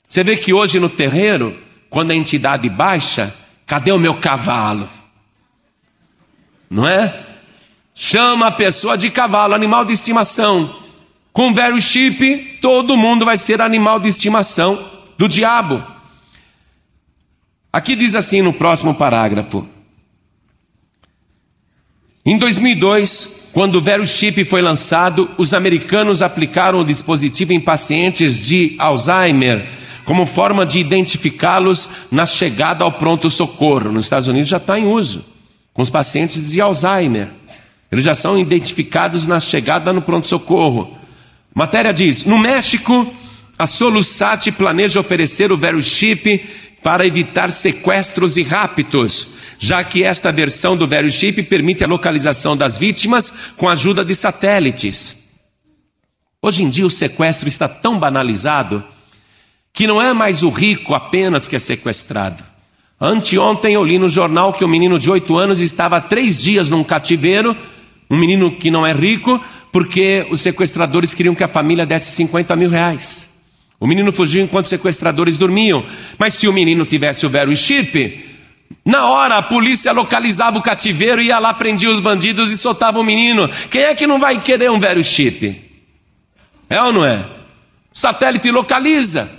Você 0.09 0.23
vê 0.23 0.36
que 0.36 0.55
hoje 0.55 0.80
no 0.80 0.89
terreiro, 0.89 1.55
quando 1.88 2.09
a 2.09 2.15
entidade 2.15 2.67
baixa, 2.67 3.32
cadê 3.67 3.91
o 3.91 3.99
meu 3.99 4.15
cavalo? 4.15 4.96
Não 6.70 6.88
é? 6.88 7.26
Chama 7.93 8.47
a 8.47 8.51
pessoa 8.51 8.97
de 8.97 9.09
cavalo, 9.09 9.55
animal 9.55 9.84
de 9.84 9.93
estimação. 9.93 10.76
Com 11.34 11.53
velho 11.53 11.82
chip, 11.82 12.59
todo 12.61 12.97
mundo 12.97 13.26
vai 13.26 13.38
ser 13.38 13.61
animal 13.61 13.99
de 13.99 14.07
estimação 14.07 14.78
do 15.18 15.28
diabo. 15.28 15.84
Aqui 17.72 17.95
diz 17.95 18.15
assim 18.15 18.41
no 18.41 18.53
próximo 18.53 18.93
parágrafo. 18.93 19.68
Em 22.26 22.38
2002, 22.38 23.49
quando 23.53 23.78
o 23.78 23.82
velho 23.82 24.05
chip 24.05 24.43
foi 24.45 24.61
lançado, 24.61 25.30
os 25.38 25.53
americanos 25.53 26.22
aplicaram 26.22 26.80
o 26.82 26.86
dispositivo 26.86 27.53
em 27.53 27.59
pacientes 27.59 28.45
de 28.45 28.76
Alzheimer 28.78 29.65
como 30.05 30.26
forma 30.26 30.65
de 30.65 30.80
identificá-los 30.80 31.89
na 32.11 32.26
chegada 32.26 32.84
ao 32.84 32.91
pronto-socorro. 32.91 33.91
Nos 33.91 34.05
Estados 34.05 34.28
Unidos 34.28 34.49
já 34.49 34.57
está 34.57 34.80
em 34.80 34.86
uso 34.86 35.36
com 35.78 35.84
os 35.84 35.91
pacientes 35.91 36.49
de 36.49 36.59
Alzheimer. 36.59 37.30
Eles 37.91 38.03
já 38.03 38.15
são 38.15 38.36
identificados 38.36 39.28
na 39.28 39.39
chegada 39.39 39.93
no 39.93 40.01
pronto-socorro. 40.01 40.97
Matéria 41.53 41.93
diz: 41.93 42.25
no 42.25 42.39
México, 42.39 43.13
a 43.59 43.67
Solusat 43.67 44.51
planeja 44.53 44.99
oferecer 44.99 45.51
o 45.51 45.57
velho 45.57 45.80
chip 45.80 46.43
para 46.82 47.05
evitar 47.05 47.51
sequestros 47.51 48.38
e 48.38 48.41
raptos, 48.41 49.28
já 49.59 49.84
que 49.84 50.03
esta 50.03 50.32
versão 50.32 50.75
do 50.75 50.88
velho 50.88 51.11
chip 51.11 51.43
permite 51.43 51.84
a 51.84 51.88
localização 51.88 52.57
das 52.57 52.80
vítimas 52.80 53.32
com 53.55 53.69
a 53.69 53.73
ajuda 53.73 54.03
de 54.03 54.15
satélites. 54.15 55.36
Hoje 56.41 56.63
em 56.63 56.69
dia 56.69 56.88
o 56.88 56.89
sequestro 56.89 57.47
está 57.47 57.69
tão 57.69 57.99
banalizado 57.99 58.84
que 59.71 59.86
não 59.86 60.01
é 60.01 60.11
mais 60.11 60.41
o 60.41 60.49
rico 60.49 60.95
apenas 60.95 61.47
que 61.47 61.55
é 61.55 61.59
sequestrado. 61.59 62.56
Anteontem 62.99 63.75
eu 63.75 63.83
li 63.83 63.99
no 63.99 64.09
jornal 64.09 64.51
que 64.51 64.65
um 64.65 64.67
menino 64.67 64.97
de 64.97 65.11
oito 65.11 65.37
anos 65.37 65.61
estava 65.61 66.01
três 66.01 66.41
dias 66.41 66.69
num 66.69 66.83
cativeiro, 66.83 67.55
um 68.09 68.17
menino 68.17 68.51
que 68.51 68.71
não 68.71 68.85
é 68.85 68.91
rico, 68.91 69.39
porque 69.71 70.25
os 70.31 70.41
sequestradores 70.41 71.13
queriam 71.13 71.35
que 71.35 71.43
a 71.43 71.47
família 71.47 71.85
desse 71.85 72.11
50 72.11 72.55
mil 72.55 72.71
reais. 72.71 73.45
O 73.79 73.85
menino 73.85 74.11
fugiu 74.11 74.43
enquanto 74.43 74.65
os 74.65 74.69
sequestradores 74.69 75.37
dormiam. 75.37 75.85
Mas 76.17 76.33
se 76.33 76.47
o 76.47 76.53
menino 76.53 76.85
tivesse 76.85 77.27
o 77.27 77.29
velho 77.29 77.55
chip, 77.55 78.25
na 78.83 79.05
hora 79.05 79.35
a 79.37 79.43
polícia 79.43 79.91
localizava 79.91 80.57
o 80.57 80.63
cativeiro, 80.63 81.21
ia 81.21 81.37
lá, 81.37 81.53
prendia 81.53 81.91
os 81.91 81.99
bandidos 81.99 82.51
e 82.51 82.57
soltava 82.57 82.99
o 82.99 83.03
menino. 83.03 83.47
Quem 83.69 83.83
é 83.83 83.93
que 83.93 84.07
não 84.07 84.19
vai 84.19 84.41
querer 84.41 84.71
um 84.71 84.79
velho 84.79 85.03
chip? 85.03 85.61
É 86.67 86.81
ou 86.81 86.91
não 86.91 87.05
é? 87.05 87.17
O 87.93 87.99
satélite 87.99 88.49
localiza. 88.49 89.29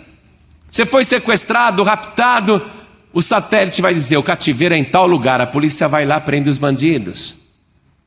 Você 0.71 0.87
foi 0.87 1.05
sequestrado, 1.05 1.83
raptado, 1.83 2.63
o 3.13 3.23
satélite 3.23 3.83
vai 3.83 3.95
dizer: 3.95 4.17
o 4.17 4.23
cativeiro 4.23 4.75
é 4.75 4.79
em 4.79 4.85
tal 4.85 5.07
lugar, 5.07 5.41
a 5.41 5.47
polícia 5.47 5.89
vai 5.89 6.05
lá 6.05 6.21
prende 6.21 6.49
os 6.49 6.59
bandidos. 6.59 7.37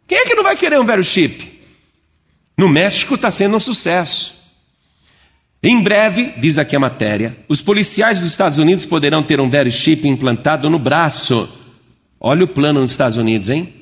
Quem 0.08 0.18
é 0.18 0.26
que 0.26 0.36
não 0.36 0.44
vai 0.44 0.56
querer 0.56 0.80
um 0.80 0.86
velho 0.86 1.04
chip? 1.04 1.60
No 2.58 2.68
México 2.68 3.16
está 3.16 3.32
sendo 3.32 3.56
um 3.56 3.60
sucesso. 3.60 4.42
Em 5.64 5.80
breve, 5.80 6.34
diz 6.38 6.58
aqui 6.58 6.76
a 6.76 6.80
matéria, 6.80 7.38
os 7.48 7.62
policiais 7.62 8.20
dos 8.20 8.32
Estados 8.32 8.58
Unidos 8.58 8.86
poderão 8.86 9.22
ter 9.22 9.40
um 9.40 9.50
velho 9.50 9.72
chip 9.72 10.08
implantado 10.08 10.70
no 10.70 10.80
braço. 10.80 11.48
Olha 12.20 12.44
o 12.44 12.48
plano 12.48 12.82
nos 12.82 12.92
Estados 12.92 13.18
Unidos, 13.18 13.50
hein? 13.50 13.74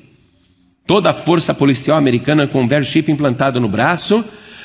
Toda 0.86 1.10
a 1.10 1.14
força 1.14 1.54
policial 1.54 1.96
americana 1.96 2.46
com 2.46 2.62
um 2.62 2.68
velho 2.68 2.84
chip 2.84 3.10
implantado 3.10 3.60
no 3.60 3.68
braço, 3.68 4.24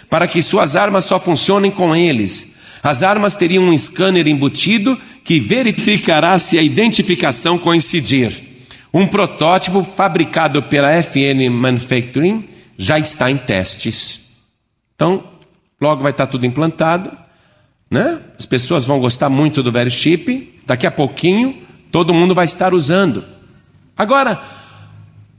para 0.10 0.28
que 0.28 0.42
suas 0.42 0.76
armas 0.76 1.06
só 1.06 1.20
funcionem 1.20 1.72
com 1.72 1.96
eles. 1.96 2.55
As 2.86 3.02
armas 3.02 3.34
teriam 3.34 3.64
um 3.64 3.76
scanner 3.76 4.28
embutido 4.28 4.96
que 5.24 5.40
verificará 5.40 6.38
se 6.38 6.56
a 6.56 6.62
identificação 6.62 7.58
coincidir. 7.58 8.32
Um 8.94 9.08
protótipo 9.08 9.84
fabricado 9.84 10.62
pela 10.62 10.92
FN 11.02 11.50
Manufacturing 11.50 12.48
já 12.78 13.00
está 13.00 13.32
em 13.32 13.38
testes. 13.38 14.44
Então, 14.94 15.24
logo 15.82 16.04
vai 16.04 16.12
estar 16.12 16.28
tudo 16.28 16.46
implantado, 16.46 17.12
né? 17.90 18.22
As 18.38 18.46
pessoas 18.46 18.86
vão 18.86 19.00
gostar 19.00 19.32
muito 19.32 19.64
do 19.64 19.72
velho 19.72 19.90
chip, 19.90 20.60
daqui 20.68 20.86
a 20.86 20.92
pouquinho 20.92 21.58
todo 21.92 22.14
mundo 22.14 22.36
vai 22.36 22.46
estar 22.46 22.72
usando. 22.72 23.26
Agora, 23.98 24.40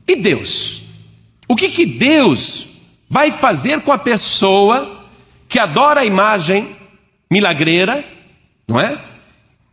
e 0.04 0.16
Deus? 0.16 0.82
O 1.46 1.54
que 1.54 1.68
que 1.68 1.86
Deus 1.86 2.66
vai 3.08 3.30
fazer 3.30 3.82
com 3.82 3.92
a 3.92 3.98
pessoa 3.98 5.06
que 5.48 5.60
adora 5.60 6.00
a 6.00 6.04
imagem 6.04 6.74
milagreira, 7.30 8.04
não 8.68 8.80
é? 8.80 9.00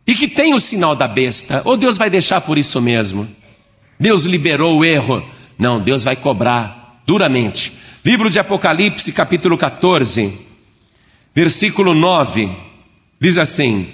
e 0.06 0.14
que 0.14 0.28
tem 0.28 0.54
o 0.54 0.60
sinal 0.60 0.94
da 0.94 1.08
besta, 1.08 1.62
ou 1.64 1.76
Deus 1.76 1.96
vai 1.96 2.10
deixar 2.10 2.40
por 2.40 2.58
isso 2.58 2.80
mesmo? 2.80 3.26
Deus 3.98 4.24
liberou 4.24 4.78
o 4.78 4.84
erro? 4.84 5.26
Não, 5.58 5.80
Deus 5.80 6.04
vai 6.04 6.14
cobrar 6.14 7.00
duramente. 7.06 7.72
Livro 8.04 8.28
de 8.28 8.38
Apocalipse, 8.38 9.12
capítulo 9.12 9.56
14, 9.56 10.32
versículo 11.34 11.94
9, 11.94 12.50
diz 13.18 13.38
assim: 13.38 13.88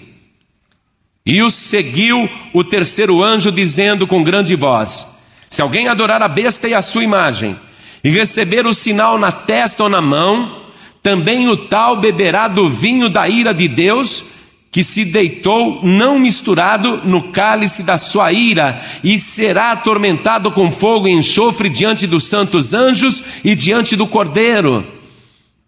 E 1.25 1.41
o 1.43 1.51
seguiu 1.51 2.29
o 2.53 2.65
terceiro 2.65 3.23
anjo, 3.23 3.53
dizendo 3.53 4.05
com 4.05 4.25
grande 4.25 4.57
voz: 4.57 5.07
Se 5.49 5.63
alguém 5.63 5.87
adorar 5.87 6.23
a 6.23 6.29
besta 6.29 6.69
e 6.69 6.75
a 6.75 6.83
sua 6.83 7.05
imagem, 7.05 7.57
e 8.03 8.11
receber 8.11 8.67
o 8.67 8.75
sinal 8.75 9.17
na 9.17 9.31
testa 9.31 9.85
ou 9.85 9.89
na 9.89 10.01
mão, 10.01 10.60
também 11.03 11.49
o 11.49 11.57
tal 11.57 11.97
beberá 11.97 12.49
do 12.49 12.69
vinho 12.69 13.09
da 13.09 13.29
ira 13.29 13.55
de 13.55 13.67
Deus 13.69 14.25
que 14.71 14.85
se 14.85 15.05
deitou 15.05 15.81
não 15.83 16.19
misturado 16.19 16.99
no 17.05 17.33
cálice 17.33 17.83
da 17.83 17.99
sua 17.99 18.33
ira, 18.33 18.81
e 19.03 19.19
será 19.19 19.73
atormentado 19.73 20.53
com 20.53 20.71
fogo 20.71 21.09
e 21.09 21.13
enxofre 21.13 21.69
diante 21.69 22.07
dos 22.07 22.25
santos 22.25 22.73
anjos 22.73 23.23
e 23.45 23.55
diante 23.55 23.97
do 23.97 24.07
cordeiro. 24.07 24.87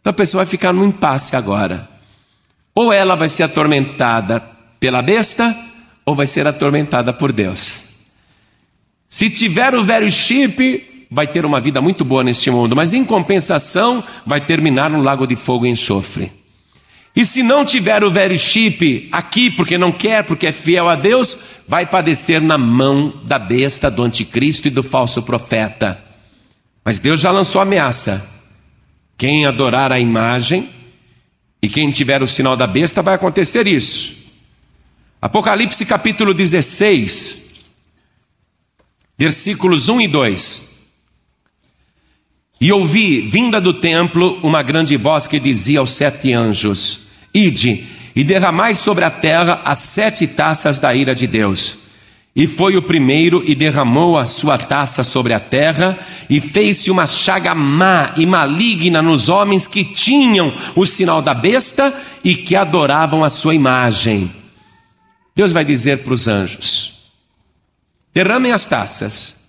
Então 0.00 0.12
a 0.12 0.14
pessoa 0.14 0.44
vai 0.44 0.50
ficar 0.50 0.72
num 0.72 0.86
impasse 0.86 1.34
agora. 1.34 1.88
Ou 2.74 2.92
ela 2.92 3.16
vai 3.16 3.28
ser 3.28 3.42
atormentada 3.42 4.40
pela 4.78 5.02
besta, 5.02 5.54
ou 6.06 6.14
vai 6.14 6.26
ser 6.26 6.46
atormentada 6.46 7.12
por 7.12 7.32
Deus. 7.32 7.84
Se 9.08 9.28
tiver 9.28 9.74
o 9.74 9.82
velho 9.82 10.10
chip, 10.10 10.91
vai 11.12 11.26
ter 11.26 11.44
uma 11.44 11.60
vida 11.60 11.80
muito 11.82 12.04
boa 12.04 12.24
neste 12.24 12.50
mundo, 12.50 12.74
mas 12.74 12.94
em 12.94 13.04
compensação, 13.04 14.02
vai 14.24 14.40
terminar 14.40 14.88
no 14.88 15.02
lago 15.02 15.26
de 15.26 15.36
fogo 15.36 15.66
e 15.66 15.68
enxofre. 15.68 16.32
E 17.14 17.24
se 17.26 17.42
não 17.42 17.64
tiver 17.64 18.02
o 18.02 18.10
velho 18.10 18.38
chip 18.38 19.08
aqui, 19.12 19.50
porque 19.50 19.76
não 19.76 19.92
quer, 19.92 20.24
porque 20.24 20.46
é 20.46 20.52
fiel 20.52 20.88
a 20.88 20.94
Deus, 20.94 21.36
vai 21.68 21.84
padecer 21.84 22.40
na 22.40 22.56
mão 22.56 23.20
da 23.24 23.38
besta, 23.38 23.90
do 23.90 24.02
anticristo 24.02 24.68
e 24.68 24.70
do 24.70 24.82
falso 24.82 25.22
profeta. 25.22 26.02
Mas 26.82 26.98
Deus 26.98 27.20
já 27.20 27.30
lançou 27.30 27.60
ameaça. 27.60 28.26
Quem 29.18 29.44
adorar 29.44 29.92
a 29.92 30.00
imagem 30.00 30.70
e 31.60 31.68
quem 31.68 31.90
tiver 31.90 32.22
o 32.22 32.26
sinal 32.26 32.56
da 32.56 32.66
besta, 32.66 33.02
vai 33.02 33.14
acontecer 33.14 33.66
isso. 33.66 34.16
Apocalipse 35.20 35.84
capítulo 35.84 36.32
16, 36.32 37.42
versículos 39.16 39.88
1 39.90 40.00
e 40.00 40.08
2. 40.08 40.71
E 42.62 42.70
ouvi, 42.70 43.22
vinda 43.22 43.60
do 43.60 43.74
templo, 43.74 44.38
uma 44.40 44.62
grande 44.62 44.96
voz 44.96 45.26
que 45.26 45.40
dizia 45.40 45.80
aos 45.80 45.90
sete 45.90 46.32
anjos: 46.32 47.00
Ide 47.34 47.84
e 48.14 48.22
derramai 48.22 48.72
sobre 48.72 49.04
a 49.04 49.10
terra 49.10 49.60
as 49.64 49.78
sete 49.78 50.28
taças 50.28 50.78
da 50.78 50.94
ira 50.94 51.12
de 51.12 51.26
Deus. 51.26 51.76
E 52.36 52.46
foi 52.46 52.76
o 52.76 52.82
primeiro 52.82 53.42
e 53.44 53.56
derramou 53.56 54.16
a 54.16 54.24
sua 54.24 54.56
taça 54.56 55.02
sobre 55.02 55.34
a 55.34 55.40
terra, 55.40 55.98
e 56.30 56.40
fez-se 56.40 56.88
uma 56.88 57.04
chaga 57.04 57.52
má 57.52 58.12
e 58.16 58.24
maligna 58.24 59.02
nos 59.02 59.28
homens 59.28 59.66
que 59.66 59.82
tinham 59.82 60.54
o 60.76 60.86
sinal 60.86 61.20
da 61.20 61.34
besta 61.34 61.92
e 62.22 62.36
que 62.36 62.54
adoravam 62.54 63.24
a 63.24 63.28
sua 63.28 63.56
imagem. 63.56 64.32
Deus 65.34 65.50
vai 65.50 65.64
dizer 65.64 66.04
para 66.04 66.14
os 66.14 66.28
anjos: 66.28 67.10
derramem 68.14 68.52
as 68.52 68.64
taças. 68.64 69.41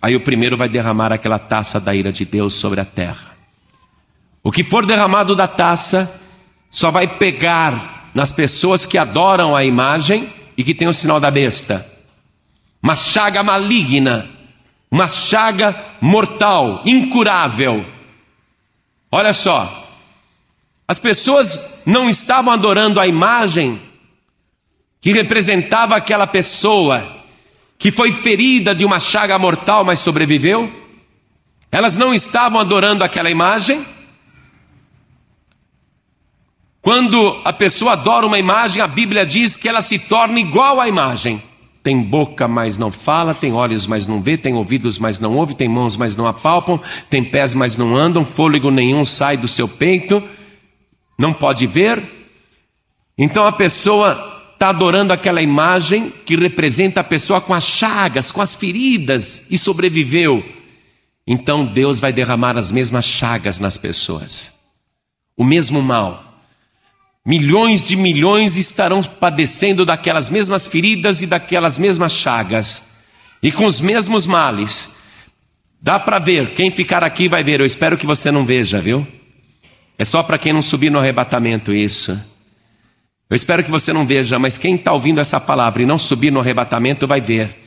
Aí 0.00 0.14
o 0.14 0.20
primeiro 0.20 0.56
vai 0.56 0.68
derramar 0.68 1.12
aquela 1.12 1.38
taça 1.38 1.80
da 1.80 1.94
ira 1.94 2.12
de 2.12 2.24
Deus 2.24 2.54
sobre 2.54 2.80
a 2.80 2.84
terra. 2.84 3.36
O 4.42 4.52
que 4.52 4.62
for 4.62 4.86
derramado 4.86 5.34
da 5.34 5.48
taça 5.48 6.20
só 6.70 6.90
vai 6.90 7.06
pegar 7.06 8.10
nas 8.14 8.32
pessoas 8.32 8.86
que 8.86 8.96
adoram 8.96 9.56
a 9.56 9.64
imagem 9.64 10.32
e 10.56 10.62
que 10.64 10.74
têm 10.74 10.88
o 10.88 10.92
sinal 10.92 11.18
da 11.20 11.30
besta 11.30 11.98
uma 12.82 12.96
chaga 12.96 13.42
maligna, 13.42 14.30
uma 14.90 15.08
chaga 15.08 15.76
mortal, 16.00 16.82
incurável. 16.86 17.84
Olha 19.10 19.32
só, 19.32 19.88
as 20.86 20.98
pessoas 20.98 21.82
não 21.84 22.08
estavam 22.08 22.52
adorando 22.52 23.00
a 23.00 23.06
imagem 23.06 23.82
que 25.00 25.12
representava 25.12 25.96
aquela 25.96 26.26
pessoa 26.26 27.17
que 27.78 27.92
foi 27.92 28.10
ferida 28.10 28.74
de 28.74 28.84
uma 28.84 28.98
chaga 28.98 29.38
mortal, 29.38 29.84
mas 29.84 30.00
sobreviveu. 30.00 30.70
Elas 31.70 31.96
não 31.96 32.12
estavam 32.12 32.58
adorando 32.58 33.04
aquela 33.04 33.30
imagem. 33.30 33.86
Quando 36.82 37.40
a 37.44 37.52
pessoa 37.52 37.92
adora 37.92 38.26
uma 38.26 38.38
imagem, 38.38 38.82
a 38.82 38.86
Bíblia 38.86 39.24
diz 39.24 39.56
que 39.56 39.68
ela 39.68 39.80
se 39.80 39.98
torna 39.98 40.40
igual 40.40 40.80
à 40.80 40.88
imagem. 40.88 41.42
Tem 41.82 42.02
boca, 42.02 42.48
mas 42.48 42.76
não 42.78 42.90
fala, 42.90 43.34
tem 43.34 43.52
olhos, 43.52 43.86
mas 43.86 44.06
não 44.06 44.20
vê, 44.20 44.36
tem 44.36 44.54
ouvidos, 44.54 44.98
mas 44.98 45.20
não 45.20 45.36
ouve, 45.36 45.54
tem 45.54 45.68
mãos, 45.68 45.96
mas 45.96 46.16
não 46.16 46.26
apalpam, 46.26 46.80
tem 47.08 47.22
pés, 47.22 47.54
mas 47.54 47.76
não 47.76 47.96
andam, 47.96 48.24
fôlego 48.24 48.70
nenhum 48.70 49.04
sai 49.04 49.36
do 49.36 49.46
seu 49.46 49.68
peito, 49.68 50.22
não 51.16 51.32
pode 51.32 51.66
ver. 51.66 52.02
Então 53.16 53.46
a 53.46 53.52
pessoa 53.52 54.37
está 54.58 54.70
adorando 54.70 55.12
aquela 55.12 55.40
imagem 55.40 56.12
que 56.26 56.34
representa 56.34 57.00
a 57.00 57.04
pessoa 57.04 57.40
com 57.40 57.54
as 57.54 57.62
chagas, 57.62 58.32
com 58.32 58.42
as 58.42 58.56
feridas 58.56 59.46
e 59.48 59.56
sobreviveu. 59.56 60.44
Então 61.24 61.64
Deus 61.64 62.00
vai 62.00 62.12
derramar 62.12 62.58
as 62.58 62.72
mesmas 62.72 63.04
chagas 63.04 63.60
nas 63.60 63.78
pessoas, 63.78 64.52
o 65.36 65.44
mesmo 65.44 65.80
mal. 65.80 66.42
Milhões 67.24 67.86
de 67.86 67.94
milhões 67.94 68.56
estarão 68.56 69.00
padecendo 69.00 69.86
daquelas 69.86 70.28
mesmas 70.28 70.66
feridas 70.66 71.22
e 71.22 71.26
daquelas 71.26 71.78
mesmas 71.78 72.10
chagas, 72.10 72.82
e 73.40 73.52
com 73.52 73.64
os 73.64 73.80
mesmos 73.80 74.26
males. 74.26 74.88
Dá 75.80 76.00
para 76.00 76.18
ver, 76.18 76.54
quem 76.54 76.68
ficar 76.72 77.04
aqui 77.04 77.28
vai 77.28 77.44
ver, 77.44 77.60
eu 77.60 77.66
espero 77.66 77.96
que 77.96 78.06
você 78.06 78.32
não 78.32 78.44
veja, 78.44 78.80
viu? 78.80 79.06
É 79.96 80.04
só 80.04 80.20
para 80.24 80.36
quem 80.36 80.52
não 80.52 80.62
subir 80.62 80.90
no 80.90 80.98
arrebatamento 80.98 81.72
isso. 81.72 82.18
Eu 83.30 83.34
espero 83.34 83.62
que 83.62 83.70
você 83.70 83.92
não 83.92 84.06
veja, 84.06 84.38
mas 84.38 84.56
quem 84.56 84.74
está 84.74 84.90
ouvindo 84.90 85.20
essa 85.20 85.38
palavra 85.38 85.82
e 85.82 85.86
não 85.86 85.98
subir 85.98 86.32
no 86.32 86.40
arrebatamento 86.40 87.06
vai 87.06 87.20
ver. 87.20 87.62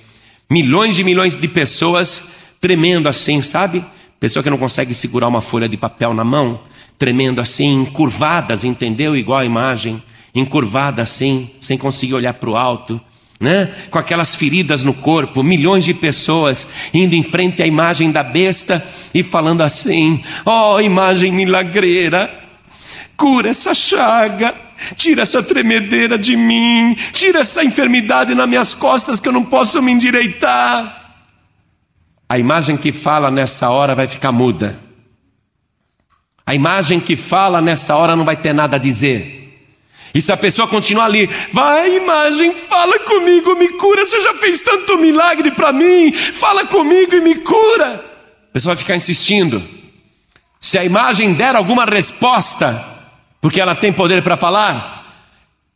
Milhões 0.49 0.95
de 0.95 1.03
milhões 1.03 1.35
de 1.35 1.47
pessoas 1.47 2.31
tremendo 2.59 3.07
assim, 3.07 3.41
sabe? 3.41 3.85
Pessoa 4.19 4.41
que 4.41 4.49
não 4.49 4.57
consegue 4.57 4.91
segurar 4.91 5.27
uma 5.27 5.39
folha 5.39 5.69
de 5.69 5.77
papel 5.77 6.15
na 6.15 6.23
mão, 6.23 6.61
tremendo 6.97 7.39
assim, 7.39 7.81
encurvadas, 7.81 8.63
entendeu? 8.63 9.15
Igual 9.15 9.37
a 9.37 9.45
imagem, 9.45 10.01
encurvada 10.33 11.03
assim, 11.03 11.51
sem 11.59 11.77
conseguir 11.77 12.15
olhar 12.15 12.33
para 12.33 12.49
o 12.49 12.57
alto. 12.57 12.99
Né? 13.39 13.71
Com 13.91 13.99
aquelas 13.99 14.35
feridas 14.35 14.83
no 14.83 14.95
corpo, 14.95 15.43
milhões 15.43 15.83
de 15.83 15.93
pessoas 15.93 16.69
indo 16.91 17.13
em 17.13 17.21
frente 17.23 17.61
à 17.61 17.67
imagem 17.67 18.11
da 18.11 18.23
besta 18.23 18.83
e 19.13 19.21
falando 19.21 19.61
assim: 19.61 20.23
ó 20.43 20.75
oh, 20.75 20.81
imagem 20.81 21.31
milagreira, 21.31 22.31
cura 23.15 23.49
essa 23.49 23.73
chaga, 23.73 24.55
tira 24.95 25.21
essa 25.21 25.41
tremedeira 25.41 26.17
de 26.17 26.35
mim, 26.35 26.95
tira 27.11 27.39
essa 27.39 27.63
enfermidade 27.63 28.35
nas 28.35 28.47
minhas 28.47 28.73
costas 28.73 29.19
que 29.19 29.27
eu 29.27 29.33
não 29.33 29.43
posso 29.43 29.81
me 29.81 29.91
endireitar. 29.91 31.15
A 32.27 32.39
imagem 32.39 32.77
que 32.77 32.91
fala 32.91 33.29
nessa 33.29 33.69
hora 33.69 33.93
vai 33.93 34.07
ficar 34.07 34.31
muda. 34.31 34.79
A 36.45 36.55
imagem 36.55 36.99
que 36.99 37.15
fala 37.15 37.61
nessa 37.61 37.95
hora 37.95 38.15
não 38.15 38.25
vai 38.25 38.35
ter 38.35 38.53
nada 38.53 38.77
a 38.77 38.79
dizer. 38.79 39.41
E 40.13 40.19
se 40.19 40.31
a 40.31 40.37
pessoa 40.37 40.67
continuar 40.67 41.05
ali, 41.05 41.29
vai 41.53 41.95
imagem, 41.95 42.55
fala 42.55 42.99
comigo, 42.99 43.55
me 43.55 43.69
cura, 43.69 44.05
você 44.05 44.21
já 44.21 44.33
fez 44.35 44.59
tanto 44.59 44.97
milagre 44.97 45.51
para 45.51 45.71
mim, 45.71 46.11
fala 46.13 46.65
comigo 46.67 47.15
e 47.15 47.21
me 47.21 47.35
cura. 47.35 48.05
A 48.49 48.53
pessoa 48.53 48.75
vai 48.75 48.83
ficar 48.83 48.95
insistindo. 48.95 49.63
Se 50.59 50.77
a 50.77 50.83
imagem 50.83 51.33
der 51.33 51.55
alguma 51.55 51.85
resposta, 51.85 52.90
porque 53.41 53.59
ela 53.59 53.73
tem 53.75 53.91
poder 53.91 54.21
para 54.21 54.37
falar, 54.37 55.03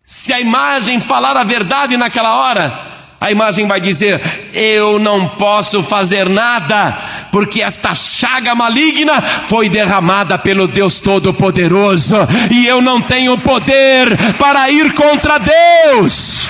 se 0.03 0.31
a 0.31 0.39
imagem 0.39 0.99
falar 0.99 1.35
a 1.35 1.43
verdade 1.43 1.97
naquela 1.97 2.35
hora, 2.35 2.71
a 3.19 3.31
imagem 3.31 3.67
vai 3.67 3.81
dizer: 3.81 4.21
Eu 4.53 4.99
não 4.99 5.29
posso 5.29 5.81
fazer 5.81 6.29
nada, 6.29 6.95
porque 7.31 7.59
esta 7.59 7.95
chaga 7.95 8.53
maligna 8.53 9.19
foi 9.19 9.67
derramada 9.67 10.37
pelo 10.37 10.67
Deus 10.67 10.99
Todo-Poderoso, 10.99 12.15
e 12.51 12.67
eu 12.67 12.81
não 12.81 13.01
tenho 13.01 13.35
poder 13.39 14.15
para 14.37 14.69
ir 14.69 14.93
contra 14.93 15.39
Deus. 15.39 16.47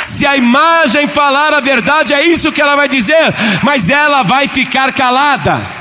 Se 0.00 0.26
a 0.26 0.36
imagem 0.36 1.06
falar 1.06 1.54
a 1.54 1.60
verdade, 1.60 2.12
é 2.12 2.26
isso 2.26 2.50
que 2.50 2.60
ela 2.60 2.74
vai 2.74 2.88
dizer, 2.88 3.32
mas 3.62 3.88
ela 3.88 4.24
vai 4.24 4.48
ficar 4.48 4.92
calada. 4.92 5.73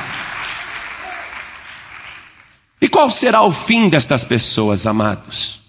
E 2.84 2.90
qual 2.90 3.10
será 3.10 3.42
o 3.42 3.50
fim 3.50 3.88
destas 3.88 4.26
pessoas, 4.26 4.86
amados? 4.86 5.62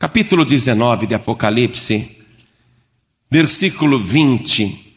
Capítulo 0.00 0.44
19 0.44 1.06
de 1.06 1.14
Apocalipse 1.14 2.18
versículo 3.30 3.96
20, 4.00 4.96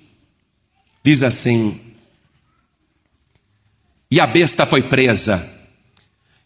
diz 1.04 1.22
assim: 1.22 1.80
E 4.10 4.20
a 4.20 4.26
besta 4.26 4.66
foi 4.66 4.82
presa, 4.82 5.48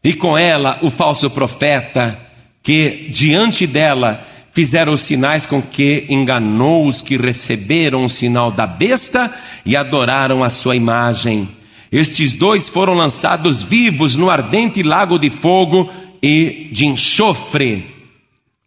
e 0.03 0.13
com 0.13 0.37
ela 0.37 0.77
o 0.81 0.89
falso 0.89 1.29
profeta, 1.29 2.19
que 2.61 3.07
diante 3.09 3.65
dela 3.65 4.27
fizeram 4.51 4.91
os 4.91 5.03
sinais 5.03 5.45
com 5.45 5.61
que 5.61 6.05
enganou 6.09 6.85
os 6.85 7.01
que 7.01 7.15
receberam 7.15 8.03
o 8.03 8.09
sinal 8.09 8.51
da 8.51 8.67
besta 8.67 9.33
e 9.65 9.73
adoraram 9.73 10.43
a 10.43 10.49
sua 10.49 10.75
imagem. 10.75 11.60
Estes 11.91 12.35
dois 12.35 12.69
foram 12.69 12.93
lançados 12.93 13.61
vivos 13.61 14.15
no 14.15 14.29
ardente 14.29 14.81
lago 14.81 15.19
de 15.19 15.29
fogo 15.29 15.91
e 16.23 16.69
de 16.71 16.85
enxofre, 16.85 17.85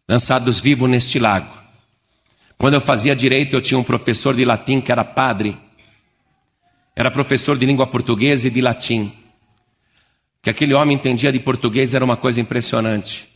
lançados 0.06 0.60
vivos 0.60 0.90
neste 0.90 1.18
lago. 1.18 1.48
Quando 2.58 2.74
eu 2.74 2.80
fazia 2.80 3.16
direito, 3.16 3.56
eu 3.56 3.62
tinha 3.62 3.78
um 3.78 3.82
professor 3.82 4.34
de 4.34 4.44
latim 4.44 4.80
que 4.80 4.92
era 4.92 5.04
padre. 5.04 5.56
Era 6.94 7.10
professor 7.10 7.56
de 7.56 7.64
língua 7.64 7.86
portuguesa 7.86 8.46
e 8.46 8.50
de 8.50 8.60
latim. 8.60 9.10
Que 10.42 10.50
aquele 10.50 10.74
homem 10.74 10.94
entendia 10.94 11.32
de 11.32 11.38
português 11.38 11.94
era 11.94 12.04
uma 12.04 12.16
coisa 12.16 12.40
impressionante. 12.40 13.28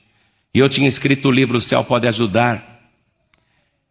E 0.55 0.59
eu 0.59 0.69
tinha 0.69 0.87
escrito 0.87 1.29
o 1.29 1.33
livro 1.33 1.57
O 1.57 1.61
Céu 1.61 1.83
Pode 1.83 2.07
Ajudar. 2.07 2.83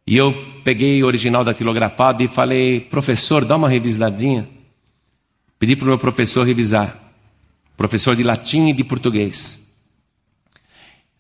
E 0.06 0.16
eu 0.16 0.34
peguei 0.64 1.04
o 1.04 1.08
original 1.08 1.44
datilografado 1.44 2.24
e 2.24 2.28
falei, 2.28 2.80
professor, 2.80 3.44
dá 3.44 3.56
uma 3.56 3.68
revisadinha. 3.68 4.48
Pedi 5.60 5.76
para 5.76 5.86
o 5.86 5.88
meu 5.88 5.98
professor 5.98 6.46
revisar. 6.46 6.96
Professor 7.76 8.16
de 8.16 8.24
latim 8.24 8.68
e 8.68 8.74
de 8.74 8.84
português. 8.84 9.68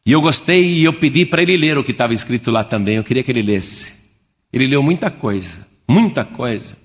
E 0.05 0.11
eu 0.11 0.21
gostei 0.21 0.77
e 0.77 0.83
eu 0.83 0.93
pedi 0.93 1.25
para 1.25 1.41
ele 1.41 1.57
ler 1.57 1.77
o 1.77 1.83
que 1.83 1.91
estava 1.91 2.13
escrito 2.13 2.49
lá 2.49 2.63
também. 2.63 2.95
Eu 2.95 3.03
queria 3.03 3.23
que 3.23 3.31
ele 3.31 3.41
lesse. 3.41 3.97
Ele 4.51 4.65
leu 4.65 4.81
muita 4.81 5.11
coisa, 5.11 5.67
muita 5.87 6.23
coisa. 6.23 6.77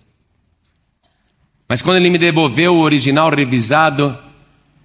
Mas 1.68 1.80
quando 1.80 1.98
ele 1.98 2.10
me 2.10 2.18
devolveu 2.18 2.74
o 2.74 2.80
original 2.80 3.30
revisado, 3.30 4.18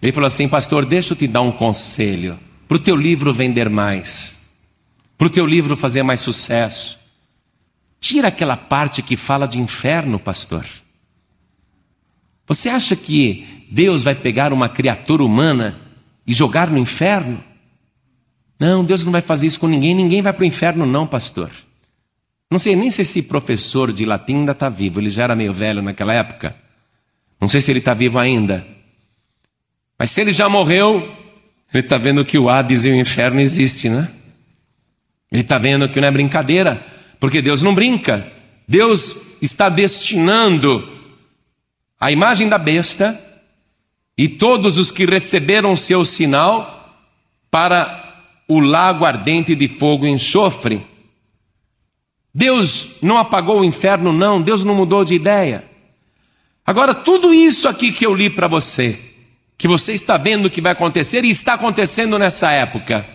ele 0.01 0.11
falou 0.11 0.27
assim: 0.27 0.47
Pastor, 0.47 0.85
deixa 0.85 1.13
eu 1.13 1.17
te 1.17 1.27
dar 1.27 1.41
um 1.41 1.51
conselho. 1.51 2.39
Para 2.67 2.77
o 2.77 2.79
teu 2.79 2.95
livro 2.95 3.33
vender 3.33 3.69
mais, 3.69 4.37
para 5.17 5.27
o 5.27 5.29
teu 5.29 5.45
livro 5.45 5.75
fazer 5.75 6.03
mais 6.03 6.19
sucesso, 6.19 6.99
tira 7.99 8.27
aquela 8.27 8.55
parte 8.55 9.01
que 9.01 9.15
fala 9.15 9.47
de 9.47 9.57
inferno, 9.57 10.19
pastor. 10.19 10.65
Você 12.47 12.69
acha 12.69 12.95
que 12.95 13.67
Deus 13.69 14.03
vai 14.03 14.15
pegar 14.15 14.53
uma 14.53 14.69
criatura 14.69 15.23
humana 15.23 15.79
e 16.25 16.33
jogar 16.33 16.69
no 16.69 16.77
inferno? 16.77 17.43
Não, 18.59 18.83
Deus 18.83 19.03
não 19.03 19.11
vai 19.11 19.21
fazer 19.21 19.47
isso 19.47 19.59
com 19.59 19.67
ninguém, 19.67 19.93
ninguém 19.93 20.21
vai 20.21 20.33
para 20.33 20.43
o 20.43 20.45
inferno, 20.45 20.85
não, 20.85 21.05
pastor. 21.05 21.51
Não 22.49 22.57
sei 22.57 22.75
nem 22.75 22.89
se 22.89 23.01
esse 23.01 23.23
professor 23.23 23.91
de 23.91 24.05
latim 24.05 24.37
ainda 24.37 24.53
está 24.53 24.69
vivo, 24.69 24.99
ele 24.99 25.09
já 25.09 25.23
era 25.23 25.35
meio 25.35 25.53
velho 25.53 25.81
naquela 25.81 26.13
época. 26.13 26.55
Não 27.39 27.49
sei 27.49 27.61
se 27.61 27.71
ele 27.71 27.79
está 27.79 27.93
vivo 27.93 28.17
ainda. 28.17 28.65
Mas 29.99 30.09
se 30.11 30.21
ele 30.21 30.31
já 30.31 30.47
morreu, 30.47 31.15
ele 31.73 31.83
está 31.83 31.97
vendo 31.97 32.23
que 32.23 32.37
o 32.37 32.49
Hades 32.49 32.85
e 32.85 32.89
o 32.89 32.95
inferno 32.95 33.41
existem, 33.41 33.91
né? 33.91 34.09
Ele 35.31 35.41
está 35.41 35.57
vendo 35.57 35.89
que 35.89 35.99
não 35.99 36.07
é 36.07 36.11
brincadeira. 36.11 36.83
porque 37.19 37.41
Deus 37.41 37.61
não 37.61 37.75
brinca. 37.75 38.31
Deus 38.67 39.15
está 39.41 39.69
destinando 39.69 40.96
a 41.99 42.11
imagem 42.11 42.47
da 42.47 42.57
besta 42.57 43.19
e 44.17 44.27
todos 44.27 44.77
os 44.77 44.91
que 44.91 45.05
receberam 45.05 45.75
seu 45.75 46.03
sinal 46.03 47.05
para 47.51 48.23
o 48.47 48.59
lago 48.59 49.05
ardente 49.05 49.55
de 49.55 49.67
fogo 49.67 50.05
e 50.05 50.09
enxofre. 50.09 50.85
Deus 52.33 52.89
não 53.01 53.17
apagou 53.17 53.61
o 53.61 53.65
inferno, 53.65 54.13
não, 54.13 54.41
Deus 54.41 54.63
não 54.63 54.75
mudou 54.75 55.03
de 55.03 55.15
ideia. 55.15 55.63
Agora, 56.65 56.93
tudo 56.93 57.33
isso 57.33 57.67
aqui 57.67 57.91
que 57.91 58.05
eu 58.05 58.13
li 58.13 58.29
para 58.29 58.47
você, 58.47 58.99
que 59.57 59.67
você 59.67 59.93
está 59.93 60.17
vendo 60.17 60.49
que 60.49 60.61
vai 60.61 60.73
acontecer 60.73 61.23
e 61.23 61.29
está 61.29 61.53
acontecendo 61.53 62.19
nessa 62.19 62.51
época, 62.51 63.07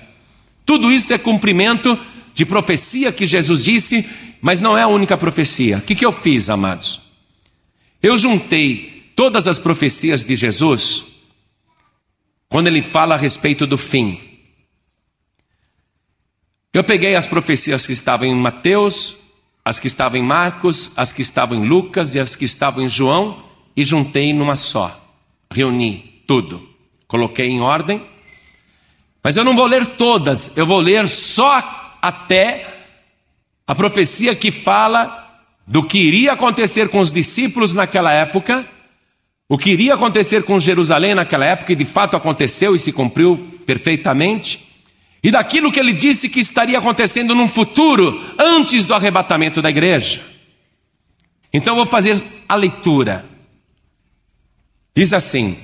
tudo 0.64 0.90
isso 0.90 1.12
é 1.12 1.18
cumprimento 1.18 1.98
de 2.34 2.46
profecia 2.46 3.12
que 3.12 3.26
Jesus 3.26 3.64
disse, 3.64 4.08
mas 4.40 4.60
não 4.60 4.76
é 4.76 4.82
a 4.82 4.88
única 4.88 5.16
profecia. 5.16 5.78
O 5.78 5.82
que, 5.82 5.94
que 5.94 6.06
eu 6.06 6.12
fiz, 6.12 6.48
amados? 6.48 7.01
Eu 8.02 8.16
juntei 8.16 9.12
todas 9.14 9.46
as 9.46 9.60
profecias 9.60 10.24
de 10.24 10.34
Jesus 10.34 11.04
quando 12.48 12.66
ele 12.66 12.82
fala 12.82 13.14
a 13.14 13.18
respeito 13.18 13.66
do 13.66 13.78
fim. 13.78 14.20
Eu 16.72 16.82
peguei 16.82 17.14
as 17.14 17.26
profecias 17.26 17.86
que 17.86 17.92
estavam 17.92 18.26
em 18.26 18.34
Mateus, 18.34 19.18
as 19.64 19.78
que 19.78 19.86
estavam 19.86 20.18
em 20.18 20.22
Marcos, 20.22 20.92
as 20.96 21.12
que 21.12 21.22
estavam 21.22 21.58
em 21.58 21.68
Lucas 21.68 22.14
e 22.14 22.20
as 22.20 22.34
que 22.34 22.44
estavam 22.44 22.82
em 22.82 22.88
João 22.88 23.44
e 23.76 23.84
juntei 23.84 24.32
numa 24.32 24.56
só. 24.56 24.98
Reuni 25.52 26.24
tudo, 26.26 26.68
coloquei 27.06 27.46
em 27.46 27.60
ordem. 27.60 28.04
Mas 29.22 29.36
eu 29.36 29.44
não 29.44 29.54
vou 29.54 29.66
ler 29.66 29.86
todas, 29.86 30.56
eu 30.56 30.66
vou 30.66 30.80
ler 30.80 31.06
só 31.06 31.98
até 32.02 32.84
a 33.64 33.74
profecia 33.74 34.34
que 34.34 34.50
fala 34.50 35.21
do 35.66 35.82
que 35.82 35.98
iria 35.98 36.32
acontecer 36.32 36.88
com 36.88 37.00
os 37.00 37.12
discípulos 37.12 37.72
naquela 37.72 38.12
época, 38.12 38.66
o 39.48 39.58
que 39.58 39.70
iria 39.70 39.94
acontecer 39.94 40.42
com 40.42 40.58
Jerusalém 40.58 41.14
naquela 41.14 41.44
época, 41.44 41.72
e 41.72 41.76
de 41.76 41.84
fato 41.84 42.16
aconteceu 42.16 42.74
e 42.74 42.78
se 42.78 42.92
cumpriu 42.92 43.36
perfeitamente, 43.66 44.66
e 45.22 45.30
daquilo 45.30 45.70
que 45.70 45.78
ele 45.78 45.92
disse 45.92 46.28
que 46.28 46.40
estaria 46.40 46.78
acontecendo 46.78 47.34
num 47.34 47.46
futuro, 47.46 48.20
antes 48.38 48.86
do 48.86 48.94
arrebatamento 48.94 49.62
da 49.62 49.70
igreja. 49.70 50.20
Então 51.52 51.76
vou 51.76 51.86
fazer 51.86 52.20
a 52.48 52.56
leitura. 52.56 53.24
Diz 54.94 55.12
assim: 55.12 55.56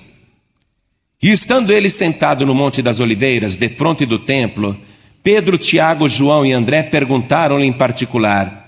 E 1.21 1.31
estando 1.31 1.73
ele 1.73 1.91
sentado 1.91 2.47
no 2.47 2.55
Monte 2.55 2.83
das 2.83 3.01
Oliveiras, 3.01 3.57
defronte 3.57 4.07
do 4.07 4.19
templo, 4.19 4.79
Pedro, 5.23 5.59
Tiago, 5.59 6.09
João 6.09 6.47
e 6.47 6.53
André 6.53 6.83
perguntaram-lhe 6.83 7.67
em 7.67 7.73
particular: 7.73 8.68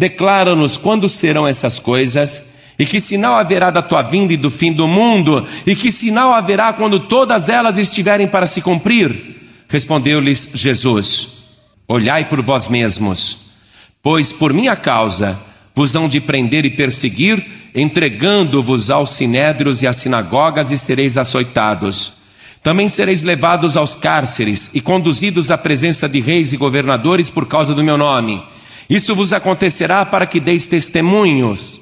Declara-nos 0.00 0.78
quando 0.78 1.10
serão 1.10 1.46
essas 1.46 1.78
coisas, 1.78 2.46
e 2.78 2.86
que 2.86 2.98
sinal 2.98 3.34
haverá 3.34 3.70
da 3.70 3.82
tua 3.82 4.00
vinda 4.00 4.32
e 4.32 4.36
do 4.38 4.50
fim 4.50 4.72
do 4.72 4.88
mundo, 4.88 5.46
e 5.66 5.76
que 5.76 5.92
sinal 5.92 6.32
haverá 6.32 6.72
quando 6.72 7.00
todas 7.00 7.50
elas 7.50 7.76
estiverem 7.76 8.26
para 8.26 8.46
se 8.46 8.62
cumprir? 8.62 9.36
Respondeu-lhes 9.68 10.52
Jesus: 10.54 11.28
Olhai 11.86 12.24
por 12.24 12.40
vós 12.40 12.66
mesmos, 12.66 13.40
pois 14.02 14.32
por 14.32 14.54
minha 14.54 14.74
causa 14.74 15.38
vos 15.74 15.94
hão 15.94 16.08
de 16.08 16.18
prender 16.18 16.64
e 16.64 16.70
perseguir, 16.70 17.44
entregando-vos 17.74 18.90
aos 18.90 19.10
sinédrios 19.10 19.82
e 19.82 19.86
às 19.86 19.96
sinagogas, 19.96 20.72
e 20.72 20.78
sereis 20.78 21.18
açoitados. 21.18 22.14
Também 22.62 22.88
sereis 22.88 23.22
levados 23.22 23.76
aos 23.76 23.96
cárceres 23.96 24.70
e 24.72 24.80
conduzidos 24.80 25.50
à 25.50 25.58
presença 25.58 26.08
de 26.08 26.20
reis 26.20 26.54
e 26.54 26.56
governadores 26.56 27.30
por 27.30 27.46
causa 27.46 27.74
do 27.74 27.84
meu 27.84 27.98
nome. 27.98 28.42
Isso 28.90 29.14
vos 29.14 29.32
acontecerá 29.32 30.04
para 30.04 30.26
que 30.26 30.40
deis 30.40 30.66
testemunhos. 30.66 31.80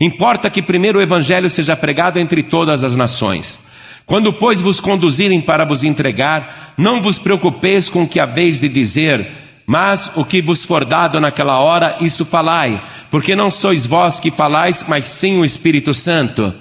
Importa 0.00 0.48
que 0.48 0.62
primeiro 0.62 1.00
o 1.00 1.02
evangelho 1.02 1.50
seja 1.50 1.76
pregado 1.76 2.20
entre 2.20 2.44
todas 2.44 2.84
as 2.84 2.94
nações. 2.94 3.58
Quando, 4.06 4.32
pois, 4.32 4.62
vos 4.62 4.78
conduzirem 4.78 5.40
para 5.40 5.64
vos 5.64 5.82
entregar, 5.82 6.74
não 6.78 7.02
vos 7.02 7.18
preocupeis 7.18 7.88
com 7.88 8.04
o 8.04 8.08
que 8.08 8.20
haveis 8.20 8.60
de 8.60 8.68
dizer, 8.68 9.26
mas 9.66 10.12
o 10.14 10.24
que 10.24 10.40
vos 10.40 10.64
for 10.64 10.84
dado 10.84 11.18
naquela 11.18 11.58
hora, 11.58 11.96
isso 12.00 12.24
falai, 12.24 12.80
porque 13.10 13.34
não 13.34 13.50
sois 13.50 13.84
vós 13.86 14.20
que 14.20 14.30
falais, 14.30 14.84
mas 14.86 15.06
sim 15.06 15.40
o 15.40 15.44
Espírito 15.44 15.92
Santo. 15.92 16.54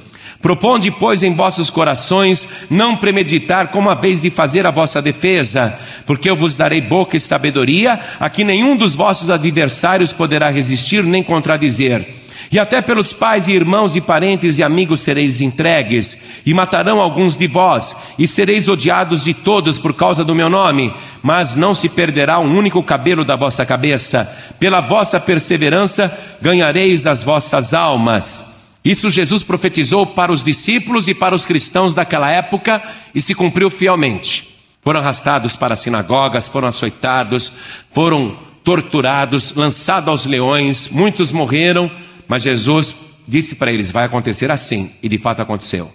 Proponde, 0.44 0.92
pois, 0.92 1.24
em 1.24 1.34
vossos 1.34 1.70
corações 1.70 2.68
não 2.70 2.98
premeditar 2.98 3.70
como 3.70 3.90
a 3.90 3.94
vez 3.94 4.20
de 4.20 4.30
fazer 4.30 4.66
a 4.66 4.72
vossa 4.72 5.02
defesa, 5.02 5.80
porque 6.06 6.30
eu 6.30 6.36
vos 6.36 6.58
darei 6.58 6.82
boca 6.82 7.16
e 7.16 7.20
sabedoria, 7.20 7.98
a 8.20 8.30
que 8.30 8.44
nenhum 8.44 8.76
dos 8.76 8.94
vossos 8.94 9.30
adversários 9.30 10.12
poderá 10.12 10.50
resistir 10.50 11.02
nem 11.02 11.24
contradizer. 11.24 12.06
E 12.52 12.60
até 12.60 12.82
pelos 12.82 13.14
pais 13.14 13.48
e 13.48 13.54
irmãos 13.54 13.96
e 13.96 14.02
parentes 14.02 14.60
e 14.60 14.64
amigos 14.64 15.00
sereis 15.00 15.40
entregues, 15.40 16.42
e 16.46 16.54
matarão 16.54 17.00
alguns 17.00 17.38
de 17.38 17.48
vós, 17.48 17.96
e 18.20 18.28
sereis 18.28 18.68
odiados 18.68 19.24
de 19.24 19.34
todos 19.34 19.80
por 19.80 19.94
causa 19.94 20.26
do 20.26 20.36
meu 20.36 20.50
nome, 20.50 20.94
mas 21.22 21.56
não 21.56 21.74
se 21.74 21.88
perderá 21.88 22.38
um 22.40 22.54
único 22.54 22.84
cabelo 22.84 23.24
da 23.24 23.38
vossa 23.38 23.66
cabeça. 23.66 24.30
Pela 24.60 24.82
vossa 24.82 25.22
perseverança 25.22 26.14
ganhareis 26.42 27.08
as 27.08 27.24
vossas 27.24 27.74
almas. 27.74 28.53
Isso 28.84 29.10
Jesus 29.10 29.44
profetizou 29.44 30.06
para 30.06 30.32
os 30.32 30.44
discípulos 30.44 31.08
e 31.08 31.14
para 31.14 31.34
os 31.34 31.46
cristãos 31.46 31.94
daquela 31.94 32.30
época 32.30 32.82
e 33.16 33.22
se 33.22 33.34
cumpriu 33.34 33.70
fielmente. 33.70 34.54
Foram 34.82 35.00
arrastados 35.00 35.56
para 35.56 35.74
as 35.74 35.80
sinagogas, 35.80 36.50
foram 36.50 36.68
açoitados, 36.68 37.54
foram 37.92 38.38
torturados, 38.64 39.54
lançados 39.54 40.10
aos 40.10 40.26
leões, 40.26 40.90
muitos 40.90 41.32
morreram, 41.32 41.90
mas 42.28 42.44
Jesus 42.44 42.96
disse 43.26 43.56
para 43.56 43.72
eles: 43.72 43.92
vai 43.92 44.06
acontecer 44.06 44.52
assim, 44.52 44.92
e 45.02 45.08
de 45.08 45.18
fato 45.18 45.42
aconteceu. 45.42 45.92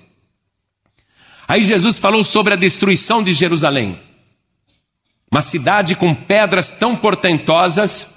Aí 1.46 1.62
Jesus 1.62 1.98
falou 1.98 2.24
sobre 2.24 2.54
a 2.54 2.56
destruição 2.56 3.22
de 3.22 3.32
Jerusalém, 3.34 3.98
uma 5.30 5.42
cidade 5.42 5.94
com 5.94 6.14
pedras 6.14 6.70
tão 6.70 6.96
portentosas, 6.96 8.08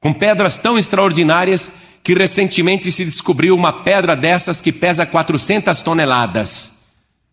com 0.00 0.12
pedras 0.12 0.56
tão 0.56 0.78
extraordinárias, 0.78 1.70
que 2.08 2.14
recentemente 2.14 2.90
se 2.90 3.04
descobriu 3.04 3.54
uma 3.54 3.70
pedra 3.70 4.16
dessas 4.16 4.62
que 4.62 4.72
pesa 4.72 5.04
400 5.04 5.78
toneladas. 5.82 6.86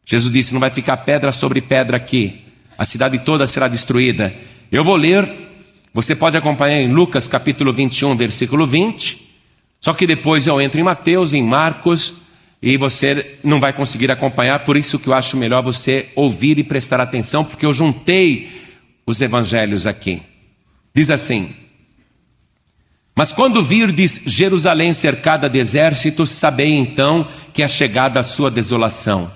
Jesus 0.06 0.30
disse: 0.30 0.52
Não 0.52 0.60
vai 0.60 0.70
ficar 0.70 0.98
pedra 0.98 1.32
sobre 1.32 1.62
pedra 1.62 1.96
aqui, 1.96 2.42
a 2.78 2.84
cidade 2.84 3.20
toda 3.20 3.48
será 3.48 3.70
destruída. 3.70 4.36
Eu 4.70 4.84
vou 4.84 4.98
ler, 4.98 5.34
você 5.94 6.14
pode 6.14 6.36
acompanhar 6.36 6.82
em 6.82 6.92
Lucas 6.92 7.26
capítulo 7.26 7.72
21, 7.72 8.18
versículo 8.18 8.68
20. 8.68 9.26
Só 9.80 9.94
que 9.94 10.06
depois 10.06 10.46
eu 10.46 10.60
entro 10.60 10.78
em 10.78 10.84
Mateus, 10.84 11.34
em 11.34 11.42
Marcos, 11.42 12.16
e 12.62 12.76
você 12.76 13.38
não 13.46 13.62
vai 13.62 13.72
conseguir 13.72 14.12
acompanhar, 14.12 14.66
por 14.66 14.76
isso 14.76 15.00
que 15.00 15.08
eu 15.08 15.14
acho 15.14 15.38
melhor 15.38 15.64
você 15.64 16.10
ouvir 16.18 16.60
e 16.60 16.66
prestar 16.66 17.00
atenção, 17.00 17.46
porque 17.46 17.66
eu 17.66 17.74
juntei 17.74 18.50
os 19.06 19.22
evangelhos 19.22 19.88
aqui. 19.88 20.22
Diz 20.94 21.10
assim: 21.10 21.56
mas 23.16 23.32
quando 23.32 23.64
virdes 23.64 24.22
Jerusalém 24.26 24.92
cercada 24.92 25.50
de 25.50 25.58
exércitos, 25.58 26.32
sabei 26.32 26.74
então 26.74 27.26
que 27.54 27.64
é 27.64 27.68
chegada 27.68 28.20
a 28.20 28.24
sua 28.24 28.52
desolação. 28.52 29.32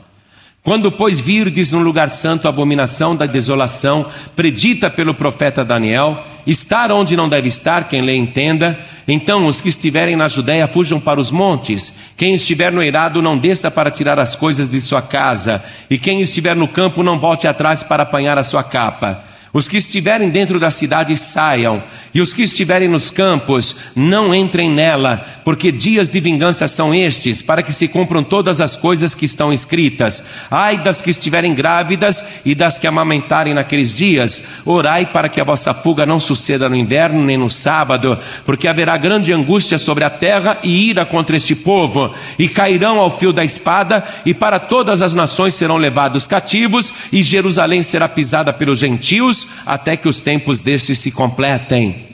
Quando, 0.62 0.92
pois, 0.92 1.22
virdes 1.22 1.72
no 1.72 1.80
lugar 1.80 2.10
santo 2.10 2.46
a 2.46 2.50
abominação 2.50 3.16
da 3.16 3.26
desolação, 3.26 4.06
predita 4.36 4.90
pelo 4.90 5.14
profeta 5.14 5.64
Daniel, 5.64 6.22
estar 6.46 6.92
onde 6.92 7.16
não 7.16 7.30
deve 7.30 7.48
estar, 7.48 7.88
quem 7.88 8.02
lê 8.02 8.14
entenda, 8.16 8.78
então 9.08 9.48
os 9.48 9.62
que 9.62 9.70
estiverem 9.70 10.18
na 10.18 10.28
Judéia 10.28 10.68
fujam 10.68 11.00
para 11.00 11.20
os 11.20 11.32
montes, 11.32 11.94
quem 12.18 12.34
estiver 12.34 12.74
no 12.74 12.84
eirado 12.84 13.22
não 13.22 13.38
desça 13.38 13.72
para 13.72 13.90
tirar 13.90 14.20
as 14.20 14.36
coisas 14.36 14.68
de 14.68 14.82
sua 14.82 15.02
casa, 15.02 15.64
e 15.90 15.98
quem 15.98 16.20
estiver 16.22 16.56
no 16.56 16.68
campo 16.68 17.02
não 17.02 17.18
volte 17.18 17.48
atrás 17.48 17.82
para 17.82 18.04
apanhar 18.04 18.38
a 18.38 18.44
sua 18.44 18.62
capa. 18.62 19.24
Os 19.52 19.68
que 19.68 19.78
estiverem 19.78 20.30
dentro 20.30 20.60
da 20.60 20.70
cidade 20.70 21.16
saiam, 21.18 21.82
e 22.14 22.22
os 22.22 22.34
que 22.34 22.43
estiverem 22.43 22.88
nos 22.88 23.12
campos 23.12 23.76
não 23.95 24.34
entrem 24.34 24.70
nela, 24.70 25.26
porque 25.43 25.72
dias 25.72 26.10
de 26.10 26.20
vingança 26.20 26.68
são 26.68 26.93
estes, 26.93 27.41
para 27.41 27.64
que 27.64 27.72
se 27.72 27.88
cumpram 27.88 28.24
todas 28.24 28.62
as 28.62 28.76
coisas 28.76 29.16
que 29.16 29.26
estão 29.26 29.51
escritas. 29.53 30.24
Ai 30.49 30.78
das 30.78 31.01
que 31.01 31.10
estiverem 31.10 31.53
grávidas 31.53 32.26
e 32.45 32.53
das 32.53 32.78
que 32.78 32.88
amamentarem 32.88 33.53
naqueles 33.53 33.95
dias. 33.95 34.43
Orai 34.66 35.05
para 35.05 35.30
que 35.30 35.39
a 35.39 35.43
vossa 35.43 35.74
fuga 35.74 36.05
não 36.05 36.20
suceda 36.20 36.70
no 36.70 36.76
inverno 36.76 37.24
nem 37.24 37.38
no 37.38 37.49
sábado, 37.49 38.18
porque 38.45 38.68
haverá 38.68 38.97
grande 38.97 39.34
angústia 39.34 39.78
sobre 39.78 40.03
a 40.03 40.10
terra 40.10 40.57
e 40.64 40.89
ira 40.89 41.05
contra 41.05 41.38
este 41.38 41.55
povo, 41.55 42.14
e 42.38 42.47
cairão 42.47 42.99
ao 42.99 43.10
fio 43.10 43.32
da 43.32 43.43
espada, 43.43 44.03
e 44.26 44.34
para 44.34 44.60
todas 44.60 45.01
as 45.01 45.14
nações 45.14 45.53
serão 45.53 45.78
levados 45.78 46.28
cativos, 46.28 46.93
e 47.12 47.22
Jerusalém 47.22 47.82
será 47.82 48.07
pisada 48.07 48.53
pelos 48.53 48.80
gentios 48.80 49.47
até 49.66 49.95
que 49.95 50.07
os 50.07 50.20
tempos 50.20 50.62
desses 50.62 50.99
se 50.99 51.12
completem. 51.12 52.09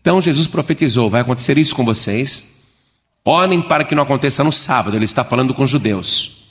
Então 0.00 0.20
Jesus 0.20 0.46
profetizou: 0.46 1.10
vai 1.10 1.20
acontecer 1.20 1.58
isso 1.58 1.74
com 1.74 1.84
vocês. 1.84 2.48
Orem 3.24 3.60
para 3.60 3.84
que 3.84 3.94
não 3.94 4.02
aconteça 4.02 4.42
no 4.42 4.52
sábado. 4.52 4.96
Ele 4.96 5.04
está 5.04 5.22
falando 5.22 5.52
com 5.52 5.62
os 5.62 5.70
judeus. 5.70 6.48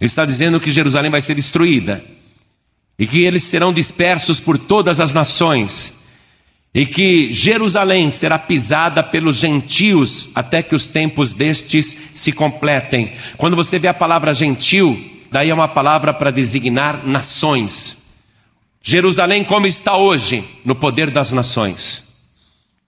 Ele 0.00 0.06
está 0.06 0.24
dizendo 0.24 0.58
que 0.58 0.72
Jerusalém 0.72 1.10
vai 1.10 1.20
ser 1.20 1.34
destruída 1.34 2.04
e 2.98 3.06
que 3.06 3.24
eles 3.24 3.42
serão 3.44 3.72
dispersos 3.72 4.40
por 4.40 4.58
todas 4.58 5.00
as 5.00 5.12
nações. 5.12 5.94
e 6.74 6.86
que 6.86 7.30
Jerusalém 7.30 8.08
será 8.08 8.38
pisada 8.38 9.02
pelos 9.02 9.36
gentios 9.36 10.30
até 10.34 10.62
que 10.62 10.74
os 10.74 10.86
tempos 10.86 11.34
destes 11.34 11.94
se 12.14 12.32
completem. 12.32 13.12
Quando 13.36 13.54
você 13.54 13.78
vê 13.78 13.88
a 13.88 13.94
palavra 13.94 14.32
gentil, 14.32 14.98
daí 15.30 15.50
é 15.50 15.54
uma 15.54 15.68
palavra 15.68 16.14
para 16.14 16.30
designar 16.30 17.06
nações. 17.06 17.98
Jerusalém, 18.82 19.44
como 19.44 19.66
está 19.66 19.96
hoje, 19.96 20.42
no 20.64 20.74
poder 20.74 21.10
das 21.10 21.30
nações. 21.30 22.04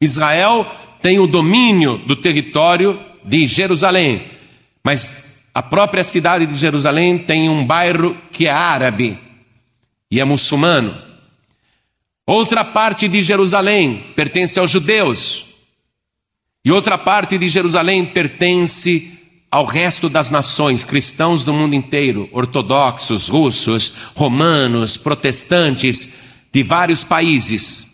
Israel 0.01 0.67
tem 1.01 1.19
o 1.19 1.27
domínio 1.27 1.99
do 1.99 2.17
território 2.17 2.99
de 3.25 3.47
Jerusalém, 3.47 4.27
mas 4.83 5.43
a 5.55 5.63
própria 5.63 6.03
cidade 6.03 6.47
de 6.47 6.55
Jerusalém 6.55 7.19
tem 7.19 7.49
um 7.49 7.65
bairro 7.65 8.17
que 8.33 8.47
é 8.47 8.51
árabe 8.51 9.19
e 10.11 10.21
é 10.21 10.25
muçulmano. 10.25 10.97
Outra 12.27 12.65
parte 12.65 13.07
de 13.07 13.23
Jerusalém 13.23 14.03
pertence 14.17 14.59
aos 14.59 14.71
judeus, 14.71 15.47
e 16.65 16.73
outra 16.73 16.97
parte 16.97 17.37
de 17.37 17.49
Jerusalém 17.49 18.07
pertence 18.07 19.13
ao 19.51 19.67
resto 19.67 20.09
das 20.09 20.31
nações, 20.31 20.83
cristãos 20.83 21.45
do 21.45 21.53
mundo 21.53 21.75
inteiro, 21.75 22.29
ortodoxos, 22.33 23.29
russos, 23.29 23.93
romanos, 24.17 24.97
protestantes, 24.97 26.15
de 26.51 26.63
vários 26.63 27.05
países. 27.05 27.94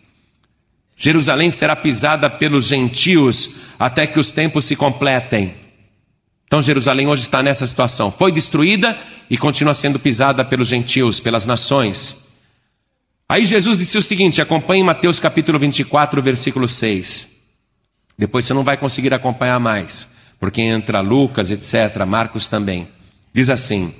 Jerusalém 1.03 1.51
será 1.51 1.75
pisada 1.75 2.29
pelos 2.29 2.67
gentios 2.67 3.55
até 3.79 4.07
que 4.07 4.21
os 4.21 4.33
tempos 4.33 4.67
se 4.67 4.77
completem. 4.77 5.55
Então, 6.45 6.61
Jerusalém 6.61 7.09
hoje 7.09 7.23
está 7.23 7.43
nessa 7.43 7.67
situação. 7.67 8.13
Foi 8.13 8.31
destruída 8.31 8.99
e 9.31 9.39
continua 9.39 9.73
sendo 9.73 9.99
pisada 9.99 10.45
pelos 10.45 10.69
gentios, 10.69 11.19
pelas 11.19 11.47
nações. 11.47 12.19
Aí 13.27 13.47
Jesus 13.47 13.79
disse 13.79 13.97
o 13.97 14.03
seguinte: 14.03 14.43
acompanhe 14.43 14.83
Mateus 14.83 15.19
capítulo 15.19 15.59
24, 15.59 16.21
versículo 16.21 16.69
6. 16.69 17.29
Depois 18.19 18.45
você 18.45 18.53
não 18.53 18.63
vai 18.63 18.77
conseguir 18.77 19.15
acompanhar 19.15 19.59
mais, 19.59 20.07
porque 20.39 20.61
entra 20.61 21.01
Lucas, 21.01 21.51
etc., 21.51 22.05
Marcos 22.07 22.47
também. 22.47 22.87
Diz 23.33 23.49
assim: 23.49 23.95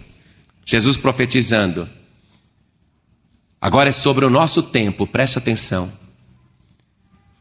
Jesus 0.67 0.99
profetizando. 0.99 1.89
Agora 3.59 3.89
é 3.89 3.93
sobre 3.93 4.27
o 4.27 4.31
nosso 4.31 4.63
tempo, 4.63 5.07
preste 5.07 5.39
atenção. 5.39 6.00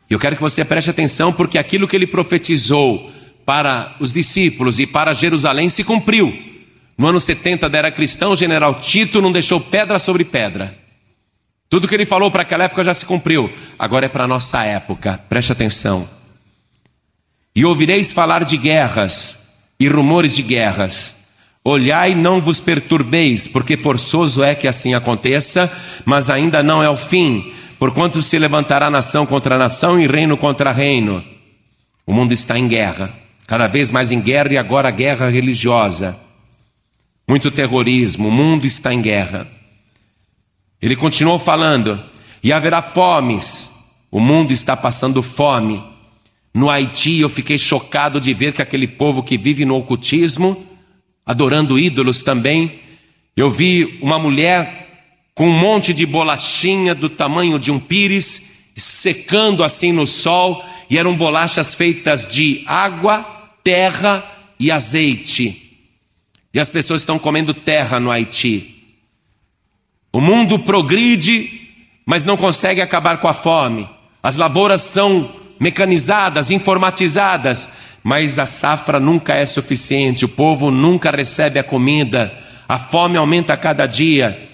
Eu 0.09 0.17
quero 0.19 0.35
que 0.35 0.41
você 0.41 0.65
preste 0.65 0.89
atenção, 0.89 1.31
porque 1.31 1.57
aquilo 1.57 1.87
que 1.87 1.95
ele 1.95 2.07
profetizou 2.07 3.11
para 3.45 3.95
os 3.99 4.11
discípulos 4.11 4.79
e 4.79 4.87
para 4.87 5.13
Jerusalém 5.13 5.69
se 5.69 5.83
cumpriu. 5.83 6.37
No 6.97 7.07
ano 7.07 7.19
70 7.19 7.69
da 7.69 7.77
era 7.77 7.91
cristã, 7.91 8.27
o 8.27 8.35
general 8.35 8.75
Tito 8.75 9.21
não 9.21 9.31
deixou 9.31 9.61
pedra 9.61 9.99
sobre 9.99 10.25
pedra. 10.25 10.77
Tudo 11.69 11.87
que 11.87 11.93
ele 11.93 12.05
falou 12.05 12.31
para 12.31 12.41
aquela 12.41 12.63
época 12.63 12.83
já 12.83 12.93
se 12.93 13.05
cumpriu. 13.05 13.53
Agora 13.77 14.07
é 14.07 14.09
para 14.09 14.23
a 14.23 14.27
nossa 14.27 14.63
época. 14.63 15.23
Preste 15.29 15.51
atenção. 15.51 16.09
E 17.55 17.63
ouvireis 17.63 18.11
falar 18.11 18.43
de 18.43 18.57
guerras 18.57 19.47
e 19.79 19.87
rumores 19.87 20.35
de 20.35 20.41
guerras. 20.41 21.15
Olhai, 21.63 22.15
não 22.15 22.41
vos 22.41 22.59
perturbeis, 22.59 23.47
porque 23.47 23.77
forçoso 23.77 24.43
é 24.43 24.55
que 24.55 24.67
assim 24.67 24.93
aconteça, 24.93 25.71
mas 26.05 26.29
ainda 26.29 26.63
não 26.63 26.81
é 26.81 26.89
o 26.89 26.97
fim, 26.97 27.53
porquanto 27.79 28.21
se 28.21 28.37
levantará 28.37 28.89
nação 28.89 29.25
contra 29.25 29.57
nação 29.57 29.99
e 29.99 30.05
reino 30.05 30.35
contra 30.35 30.73
reino. 30.73 31.23
O 32.05 32.13
mundo 32.13 32.33
está 32.33 32.59
em 32.59 32.67
guerra, 32.67 33.11
cada 33.47 33.67
vez 33.67 33.89
mais 33.89 34.11
em 34.11 34.19
guerra 34.19 34.53
e 34.53 34.57
agora 34.57 34.91
guerra 34.91 35.29
religiosa. 35.29 36.19
Muito 37.25 37.49
terrorismo, 37.49 38.27
o 38.27 38.31
mundo 38.31 38.65
está 38.65 38.93
em 38.93 39.01
guerra. 39.01 39.47
Ele 40.81 40.95
continuou 40.95 41.39
falando: 41.39 42.03
e 42.43 42.51
haverá 42.51 42.81
fomes, 42.81 43.71
o 44.11 44.19
mundo 44.19 44.51
está 44.51 44.75
passando 44.75 45.23
fome. 45.23 45.81
No 46.53 46.69
Haiti, 46.69 47.19
eu 47.19 47.29
fiquei 47.29 47.57
chocado 47.57 48.19
de 48.19 48.33
ver 48.33 48.51
que 48.51 48.61
aquele 48.61 48.87
povo 48.87 49.23
que 49.23 49.37
vive 49.37 49.63
no 49.63 49.77
ocultismo, 49.77 50.67
adorando 51.25 51.79
ídolos 51.79 52.23
também, 52.23 52.79
eu 53.37 53.49
vi 53.49 53.99
uma 54.01 54.19
mulher 54.19 54.88
com 55.39 55.47
um 55.47 55.57
monte 55.57 55.93
de 55.93 56.05
bolachinha 56.05 56.93
do 56.93 57.07
tamanho 57.07 57.57
de 57.57 57.71
um 57.71 57.79
pires, 57.79 58.67
secando 58.75 59.63
assim 59.63 59.93
no 59.93 60.05
sol, 60.05 60.61
e 60.89 60.97
eram 60.97 61.15
bolachas 61.15 61.73
feitas 61.73 62.27
de 62.27 62.61
água, 62.67 63.25
terra 63.63 64.21
e 64.59 64.69
azeite. 64.69 65.79
E 66.53 66.59
as 66.59 66.69
pessoas 66.69 67.03
estão 67.03 67.17
comendo 67.17 67.53
terra 67.53 68.01
no 68.01 68.11
Haiti. 68.11 68.83
O 70.11 70.19
mundo 70.19 70.59
progride, 70.59 71.69
mas 72.05 72.25
não 72.25 72.35
consegue 72.35 72.81
acabar 72.81 73.21
com 73.21 73.29
a 73.29 73.33
fome. 73.33 73.89
As 74.21 74.35
lavouras 74.35 74.81
são 74.81 75.33
mecanizadas, 75.57 76.51
informatizadas, 76.51 77.69
mas 78.03 78.39
a 78.39 78.45
safra 78.45 78.99
nunca 78.99 79.35
é 79.35 79.45
suficiente, 79.45 80.25
o 80.25 80.29
povo 80.29 80.69
nunca 80.69 81.09
recebe 81.09 81.57
a 81.57 81.63
comida, 81.63 82.37
a 82.67 82.77
fome 82.77 83.15
aumenta 83.15 83.53
a 83.53 83.57
cada 83.57 83.85
dia. 83.85 84.48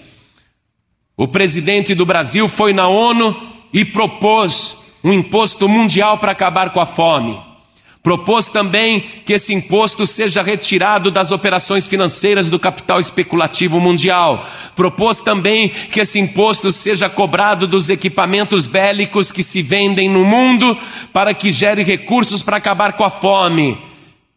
O 1.18 1.26
presidente 1.26 1.94
do 1.94 2.04
Brasil 2.04 2.46
foi 2.46 2.74
na 2.74 2.88
ONU 2.88 3.34
e 3.72 3.86
propôs 3.86 4.76
um 5.02 5.14
imposto 5.14 5.66
mundial 5.66 6.18
para 6.18 6.32
acabar 6.32 6.70
com 6.70 6.80
a 6.80 6.84
fome. 6.84 7.40
Propôs 8.02 8.50
também 8.50 9.00
que 9.24 9.32
esse 9.32 9.54
imposto 9.54 10.06
seja 10.06 10.42
retirado 10.42 11.10
das 11.10 11.32
operações 11.32 11.86
financeiras 11.86 12.50
do 12.50 12.58
capital 12.58 13.00
especulativo 13.00 13.80
mundial. 13.80 14.46
Propôs 14.76 15.22
também 15.22 15.70
que 15.70 16.00
esse 16.00 16.18
imposto 16.18 16.70
seja 16.70 17.08
cobrado 17.08 17.66
dos 17.66 17.88
equipamentos 17.88 18.66
bélicos 18.66 19.32
que 19.32 19.42
se 19.42 19.62
vendem 19.62 20.10
no 20.10 20.22
mundo 20.22 20.76
para 21.14 21.32
que 21.32 21.50
gere 21.50 21.82
recursos 21.82 22.42
para 22.42 22.58
acabar 22.58 22.92
com 22.92 23.04
a 23.04 23.10
fome. 23.10 23.78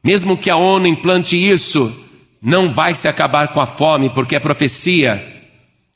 Mesmo 0.02 0.38
que 0.38 0.50
a 0.50 0.56
ONU 0.56 0.88
implante 0.88 1.36
isso, 1.36 1.94
não 2.42 2.72
vai 2.72 2.94
se 2.94 3.08
acabar 3.08 3.50
com 3.50 3.60
a 3.60 3.66
fome, 3.66 4.10
porque 4.10 4.38
é 4.38 4.40
profecia 4.40 5.39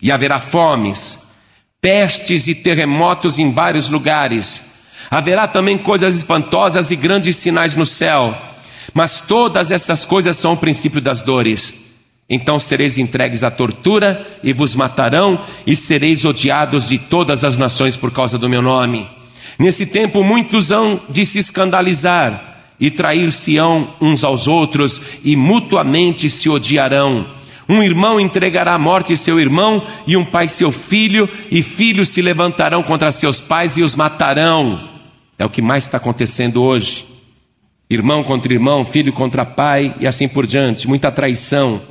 e 0.04 0.12
haverá 0.12 0.40
fomes, 0.40 1.24
pestes 1.82 2.48
e 2.48 2.54
terremotos 2.54 3.40
em 3.40 3.52
vários 3.52 3.90
lugares 3.90 4.74
Haverá 5.14 5.48
também 5.48 5.78
coisas 5.78 6.16
espantosas 6.16 6.90
e 6.90 6.96
grandes 6.96 7.36
sinais 7.36 7.76
no 7.76 7.86
céu, 7.86 8.36
mas 8.96 9.20
todas 9.20 9.70
essas 9.70 10.04
coisas 10.06 10.36
são 10.38 10.54
o 10.54 10.58
princípio 10.58 11.00
das 11.00 11.22
dores. 11.22 11.82
Então 12.28 12.58
sereis 12.58 12.98
entregues 12.98 13.44
à 13.44 13.52
tortura 13.52 14.26
e 14.44 14.52
vos 14.54 14.76
matarão, 14.76 15.40
e 15.68 15.76
sereis 15.76 16.26
odiados 16.26 16.90
de 16.90 16.98
todas 16.98 17.44
as 17.44 17.60
nações 17.60 17.96
por 17.96 18.12
causa 18.12 18.40
do 18.40 18.50
meu 18.50 18.60
nome. 18.60 19.08
Nesse 19.60 19.86
tempo 19.86 20.24
muitos 20.24 20.72
hão 20.72 21.00
de 21.08 21.26
se 21.28 21.38
escandalizar 21.38 22.72
e 22.80 22.90
trair-se-ão 22.90 23.88
uns 24.02 24.24
aos 24.24 24.48
outros, 24.48 25.00
e 25.24 25.36
mutuamente 25.36 26.28
se 26.28 26.50
odiarão. 26.50 27.28
Um 27.68 27.82
irmão 27.82 28.20
entregará 28.20 28.74
à 28.74 28.80
morte 28.80 29.16
seu 29.16 29.40
irmão, 29.40 29.86
e 30.06 30.18
um 30.18 30.26
pai 30.26 30.48
seu 30.48 30.72
filho, 30.72 31.30
e 31.50 31.64
filhos 31.64 32.10
se 32.10 32.22
levantarão 32.22 32.84
contra 32.84 33.12
seus 33.12 33.42
pais 33.42 33.78
e 33.78 33.82
os 33.82 33.96
matarão. 33.96 34.90
É 35.38 35.46
o 35.46 35.50
que 35.50 35.62
mais 35.62 35.86
está 35.86 35.98
acontecendo 35.98 36.62
hoje. 36.62 37.06
Irmão 37.90 38.24
contra 38.24 38.54
irmão, 38.54 38.84
filho 38.84 39.14
contra 39.14 39.46
pai 39.46 39.96
e 40.00 40.08
assim 40.08 40.28
por 40.28 40.48
diante, 40.48 40.88
muita 40.88 41.12
traição. 41.12 41.82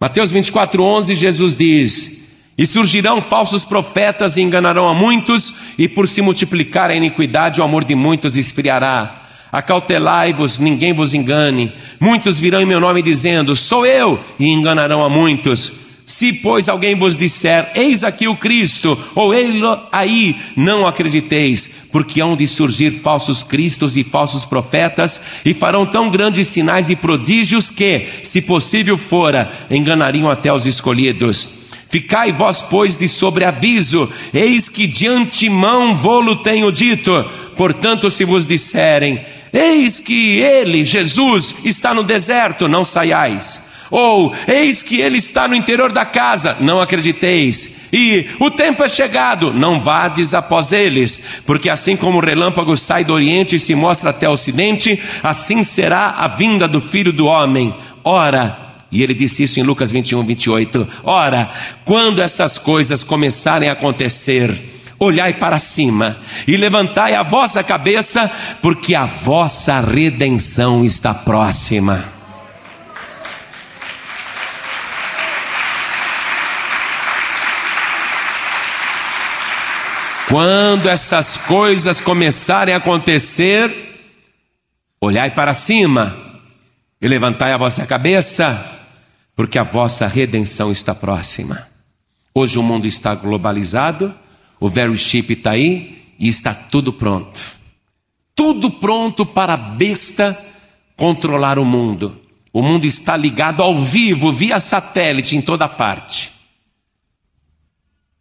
Mateus 0.00 0.32
24, 0.32 0.82
11, 0.82 1.14
Jesus 1.14 1.54
diz: 1.54 2.28
E 2.56 2.66
surgirão 2.66 3.20
falsos 3.20 3.64
profetas 3.64 4.36
e 4.36 4.42
enganarão 4.42 4.88
a 4.88 4.94
muitos, 4.94 5.54
e 5.78 5.88
por 5.88 6.08
se 6.08 6.22
multiplicar 6.22 6.90
a 6.90 6.94
iniquidade, 6.94 7.60
o 7.60 7.64
amor 7.64 7.84
de 7.84 7.94
muitos 7.94 8.36
esfriará. 8.36 9.19
Acautelai-vos, 9.52 10.58
ninguém 10.58 10.92
vos 10.92 11.12
engane. 11.12 11.72
Muitos 11.98 12.38
virão 12.38 12.60
em 12.60 12.66
meu 12.66 12.80
nome 12.80 13.02
dizendo: 13.02 13.56
Sou 13.56 13.84
eu, 13.84 14.18
e 14.38 14.48
enganarão 14.48 15.04
a 15.04 15.08
muitos. 15.08 15.80
Se, 16.10 16.32
pois, 16.32 16.68
alguém 16.68 16.96
vos 16.96 17.16
disser, 17.16 17.70
eis 17.72 18.02
aqui 18.02 18.26
o 18.26 18.34
Cristo, 18.34 18.98
ou 19.14 19.32
ele 19.32 19.60
aí, 19.92 20.34
não 20.56 20.84
acrediteis, 20.84 21.70
porque 21.92 22.20
hão 22.20 22.34
de 22.34 22.48
surgir 22.48 22.90
falsos 22.90 23.44
cristos 23.44 23.96
e 23.96 24.02
falsos 24.02 24.44
profetas, 24.44 25.22
e 25.44 25.54
farão 25.54 25.86
tão 25.86 26.10
grandes 26.10 26.48
sinais 26.48 26.90
e 26.90 26.96
prodígios 26.96 27.70
que, 27.70 28.08
se 28.24 28.42
possível 28.42 28.96
fora, 28.96 29.52
enganariam 29.70 30.28
até 30.28 30.52
os 30.52 30.66
escolhidos. 30.66 31.60
Ficai 31.88 32.32
vós, 32.32 32.60
pois, 32.60 32.96
de 32.96 33.06
sobreaviso, 33.06 34.08
eis 34.34 34.68
que 34.68 34.88
de 34.88 35.06
antemão 35.06 35.94
vô-lo 35.94 36.34
tenho 36.36 36.72
dito. 36.72 37.24
Portanto, 37.56 38.10
se 38.10 38.24
vos 38.24 38.48
disserem, 38.48 39.20
eis 39.52 40.00
que 40.00 40.38
ele, 40.38 40.84
Jesus, 40.84 41.54
está 41.64 41.92
no 41.92 42.02
deserto, 42.02 42.68
não 42.68 42.84
saiais 42.84 43.70
ou, 43.90 44.32
eis 44.46 44.82
que 44.82 45.00
ele 45.00 45.18
está 45.18 45.48
no 45.48 45.54
interior 45.54 45.90
da 45.90 46.06
casa, 46.06 46.56
não 46.60 46.80
acrediteis. 46.80 47.80
E 47.92 48.28
o 48.38 48.50
tempo 48.50 48.84
é 48.84 48.88
chegado, 48.88 49.52
não 49.52 49.80
vades 49.80 50.32
após 50.32 50.70
eles, 50.70 51.20
porque 51.44 51.68
assim 51.68 51.96
como 51.96 52.18
o 52.18 52.24
relâmpago 52.24 52.76
sai 52.76 53.04
do 53.04 53.12
oriente 53.12 53.56
e 53.56 53.58
se 53.58 53.74
mostra 53.74 54.10
até 54.10 54.28
o 54.28 54.32
ocidente, 54.32 55.02
assim 55.22 55.64
será 55.64 56.10
a 56.10 56.28
vinda 56.28 56.68
do 56.68 56.80
filho 56.80 57.12
do 57.12 57.26
homem. 57.26 57.74
Ora, 58.04 58.56
e 58.92 59.02
ele 59.02 59.12
disse 59.12 59.42
isso 59.42 59.58
em 59.58 59.64
Lucas 59.64 59.90
21, 59.90 60.24
28. 60.24 60.86
Ora, 61.02 61.50
quando 61.84 62.22
essas 62.22 62.58
coisas 62.58 63.02
começarem 63.02 63.68
a 63.68 63.72
acontecer, 63.72 64.56
olhai 65.02 65.32
para 65.32 65.58
cima 65.58 66.18
e 66.46 66.58
levantai 66.58 67.14
a 67.14 67.22
vossa 67.22 67.64
cabeça, 67.64 68.30
porque 68.60 68.94
a 68.94 69.06
vossa 69.06 69.80
redenção 69.80 70.84
está 70.84 71.14
próxima. 71.14 72.04
Quando 80.28 80.88
essas 80.88 81.36
coisas 81.38 81.98
começarem 81.98 82.74
a 82.74 82.76
acontecer, 82.76 84.06
olhai 85.00 85.30
para 85.30 85.54
cima 85.54 86.16
e 87.00 87.08
levantai 87.08 87.52
a 87.52 87.56
vossa 87.56 87.84
cabeça, 87.86 88.78
porque 89.34 89.58
a 89.58 89.64
vossa 89.64 90.06
redenção 90.06 90.70
está 90.70 90.94
próxima. 90.94 91.66
Hoje 92.32 92.58
o 92.58 92.62
mundo 92.62 92.86
está 92.86 93.12
globalizado, 93.14 94.14
o 94.60 94.68
very 94.68 94.96
chip 94.98 95.32
está 95.32 95.52
aí 95.52 96.14
e 96.18 96.28
está 96.28 96.52
tudo 96.52 96.92
pronto. 96.92 97.40
Tudo 98.34 98.70
pronto 98.70 99.24
para 99.24 99.54
a 99.54 99.56
besta 99.56 100.38
controlar 100.96 101.58
o 101.58 101.64
mundo. 101.64 102.20
O 102.52 102.60
mundo 102.60 102.84
está 102.84 103.16
ligado 103.16 103.62
ao 103.62 103.74
vivo, 103.74 104.30
via 104.30 104.60
satélite, 104.60 105.34
em 105.34 105.40
toda 105.40 105.66
parte. 105.66 106.30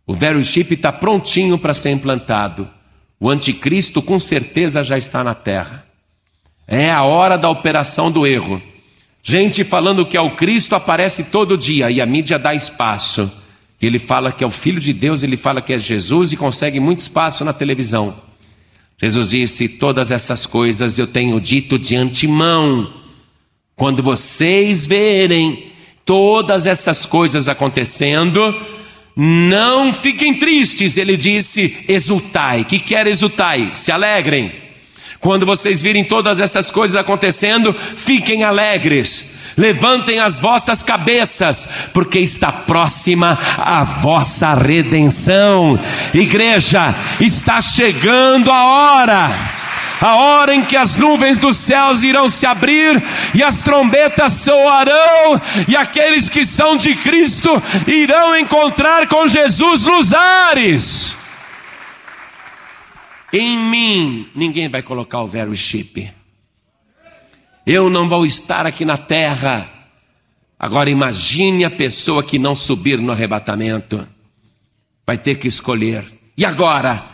O 0.08 0.14
very 0.14 0.44
chip 0.44 0.74
está 0.74 0.94
prontinho 0.94 1.58
para 1.58 1.74
ser 1.74 1.92
implantado. 1.92 2.70
O 3.20 3.30
anticristo 3.30 4.02
com 4.02 4.18
certeza 4.18 4.84
já 4.84 4.98
está 4.98 5.24
na 5.24 5.36
terra. 5.36 5.86
É 6.66 6.90
a 6.90 7.04
hora 7.04 7.38
da 7.38 7.50
operação 7.50 8.10
do 8.10 8.26
erro. 8.26 8.62
Gente 9.22 9.64
falando 9.64 10.06
que 10.06 10.16
é 10.16 10.22
o 10.22 10.36
Cristo 10.36 10.74
aparece 10.74 11.26
todo 11.26 11.58
dia 11.58 11.92
e 11.92 12.00
a 12.00 12.06
mídia 12.06 12.40
dá 12.40 12.56
espaço. 12.56 13.30
Ele 13.82 13.98
fala 13.98 14.32
que 14.32 14.44
é 14.44 14.48
o 14.48 14.52
Filho 14.52 14.80
de 14.80 14.92
Deus, 14.92 15.24
ele 15.24 15.38
fala 15.38 15.62
que 15.62 15.72
é 15.72 15.80
Jesus 15.80 16.34
e 16.34 16.38
consegue 16.38 16.80
muito 16.80 17.00
espaço 17.00 17.46
na 17.46 17.54
televisão. 17.54 18.14
Jesus 19.02 19.30
disse: 19.30 19.70
Todas 19.70 20.12
essas 20.12 20.46
coisas 20.46 21.00
eu 21.00 21.08
tenho 21.08 21.40
dito 21.40 21.80
de 21.80 21.96
antemão. 21.96 22.94
Quando 23.76 24.04
vocês 24.04 24.86
verem 24.86 25.72
todas 26.04 26.68
essas 26.68 27.06
coisas 27.06 27.48
acontecendo, 27.48 28.54
não 29.16 29.94
fiquem 29.94 30.34
tristes. 30.34 30.98
Ele 30.98 31.16
disse: 31.16 31.86
exultai. 31.88 32.66
Que 32.66 32.80
quer 32.80 33.08
exultai? 33.08 33.72
Se 33.74 33.94
alegrem. 33.94 34.52
Quando 35.22 35.46
vocês 35.46 35.82
virem 35.82 36.04
todas 36.04 36.42
essas 36.42 36.70
coisas 36.70 36.98
acontecendo, 36.98 37.74
fiquem 37.74 38.44
alegres 38.44 39.39
levantem 39.60 40.20
as 40.20 40.39
vossas 40.39 40.82
cabeças, 40.82 41.70
porque 41.93 42.20
está 42.20 42.51
próxima 42.51 43.38
a 43.57 43.84
vossa 43.84 44.55
redenção. 44.55 45.80
Igreja, 46.14 46.95
está 47.20 47.62
chegando 47.62 48.49
a 48.49 48.64
hora 48.64 49.60
a 50.01 50.16
hora 50.16 50.55
em 50.55 50.64
que 50.64 50.78
as 50.78 50.95
nuvens 50.95 51.39
dos 51.39 51.57
céus 51.57 52.03
irão 52.03 52.30
se 52.30 52.45
abrir 52.45 53.03
e 53.34 53.43
as 53.43 53.60
trombetas 53.60 54.32
soarão, 54.34 55.41
e 55.68 55.76
aqueles 55.76 56.30
que 56.30 56.45
são 56.45 56.78
de 56.78 56.95
Cristo 56.95 57.62
irão 57.86 58.36
encontrar 58.36 59.07
com 59.07 59.28
Jesus 59.28 59.84
nos 59.84 60.14
ares. 60.14 61.16
Em 63.32 63.57
mim, 63.57 64.30
ninguém 64.34 64.70
vai 64.70 64.82
colocar 64.82 65.22
o 65.22 65.28
very 65.28 65.55
chip. 65.55 66.19
Eu 67.72 67.88
não 67.88 68.10
vou 68.10 68.26
estar 68.26 68.66
aqui 68.66 68.84
na 68.84 68.98
terra. 68.98 69.70
Agora 70.58 70.90
imagine 70.90 71.64
a 71.64 71.70
pessoa 71.70 72.24
que 72.24 72.40
não 72.40 72.56
subir 72.56 72.98
no 72.98 73.12
arrebatamento. 73.12 74.08
Vai 75.06 75.20
ter 75.20 75.36
que 75.36 75.48
escolher. 75.48 76.04
E 76.36 76.44
agora? 76.44 77.06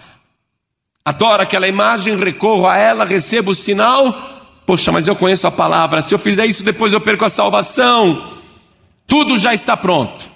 Adoro 1.03 1.43
aquela 1.43 1.67
imagem, 1.67 2.17
recorro 2.17 2.67
a 2.67 2.77
ela, 2.77 3.03
recebo 3.03 3.51
o 3.51 3.53
sinal. 3.53 4.63
Poxa, 4.65 4.93
mas 4.93 5.09
eu 5.09 5.15
conheço 5.17 5.45
a 5.45 5.51
palavra. 5.51 6.01
Se 6.01 6.15
eu 6.15 6.19
fizer 6.19 6.45
isso, 6.45 6.63
depois 6.63 6.93
eu 6.93 7.01
perco 7.01 7.25
a 7.25 7.29
salvação. 7.29 8.39
Tudo 9.05 9.37
já 9.37 9.53
está 9.53 9.75
pronto. 9.75 10.31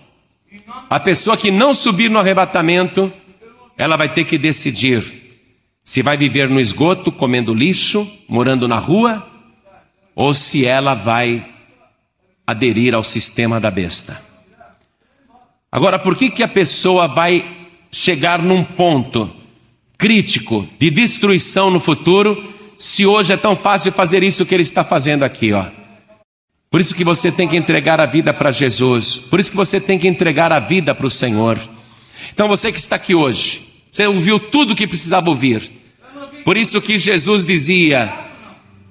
A 0.90 1.00
pessoa 1.00 1.38
que 1.38 1.50
não 1.50 1.74
subir 1.74 2.12
no 2.12 2.20
arrebatamento, 2.20 3.10
ela 3.78 3.96
vai 3.96 4.10
ter 4.10 4.26
que 4.26 4.38
decidir 4.38 5.40
se 5.82 6.02
vai 6.02 6.18
viver 6.18 6.50
no 6.50 6.60
esgoto, 6.60 7.10
comendo 7.10 7.54
lixo, 7.54 8.06
morando 8.28 8.68
na 8.68 8.80
rua, 8.80 9.29
ou 10.20 10.34
se 10.34 10.66
ela 10.66 10.94
vai 10.94 11.48
aderir 12.46 12.94
ao 12.94 13.06
sistema 13.06 13.58
da 13.58 13.72
besta. 13.72 14.22
Agora, 15.72 15.98
por 15.98 16.14
que, 16.14 16.30
que 16.30 16.44
a 16.44 16.48
pessoa 16.48 17.08
vai 17.08 17.70
chegar 17.90 18.42
num 18.42 18.62
ponto 18.62 19.34
crítico 19.98 20.68
de 20.78 20.92
destruição 20.92 21.72
no 21.72 21.80
futuro, 21.80 22.54
se 22.78 23.06
hoje 23.06 23.32
é 23.32 23.38
tão 23.38 23.56
fácil 23.56 23.94
fazer 23.94 24.22
isso 24.22 24.46
que 24.46 24.54
ele 24.54 24.62
está 24.62 24.84
fazendo 24.84 25.24
aqui, 25.24 25.54
ó? 25.54 25.68
Por 26.70 26.82
isso 26.82 26.94
que 26.94 27.06
você 27.06 27.32
tem 27.32 27.48
que 27.48 27.56
entregar 27.56 28.02
a 28.02 28.06
vida 28.06 28.34
para 28.34 28.52
Jesus, 28.52 29.16
por 29.16 29.40
isso 29.40 29.52
que 29.52 29.58
você 29.58 29.80
tem 29.80 29.98
que 29.98 30.08
entregar 30.10 30.52
a 30.52 30.60
vida 30.60 30.94
para 30.94 31.08
o 31.08 31.10
Senhor. 31.10 31.58
Então 32.34 32.50
você 32.50 32.74
que 32.74 32.80
está 32.80 32.98
aqui 32.98 33.16
hoje, 33.16 33.66
você 33.90 34.06
ouviu 34.06 34.38
tudo 34.38 34.74
o 34.74 34.76
que 34.76 34.86
precisava 34.86 35.30
ouvir. 35.30 35.72
Por 36.44 36.58
isso 36.58 36.82
que 36.82 36.98
Jesus 36.98 37.46
dizia: 37.46 38.14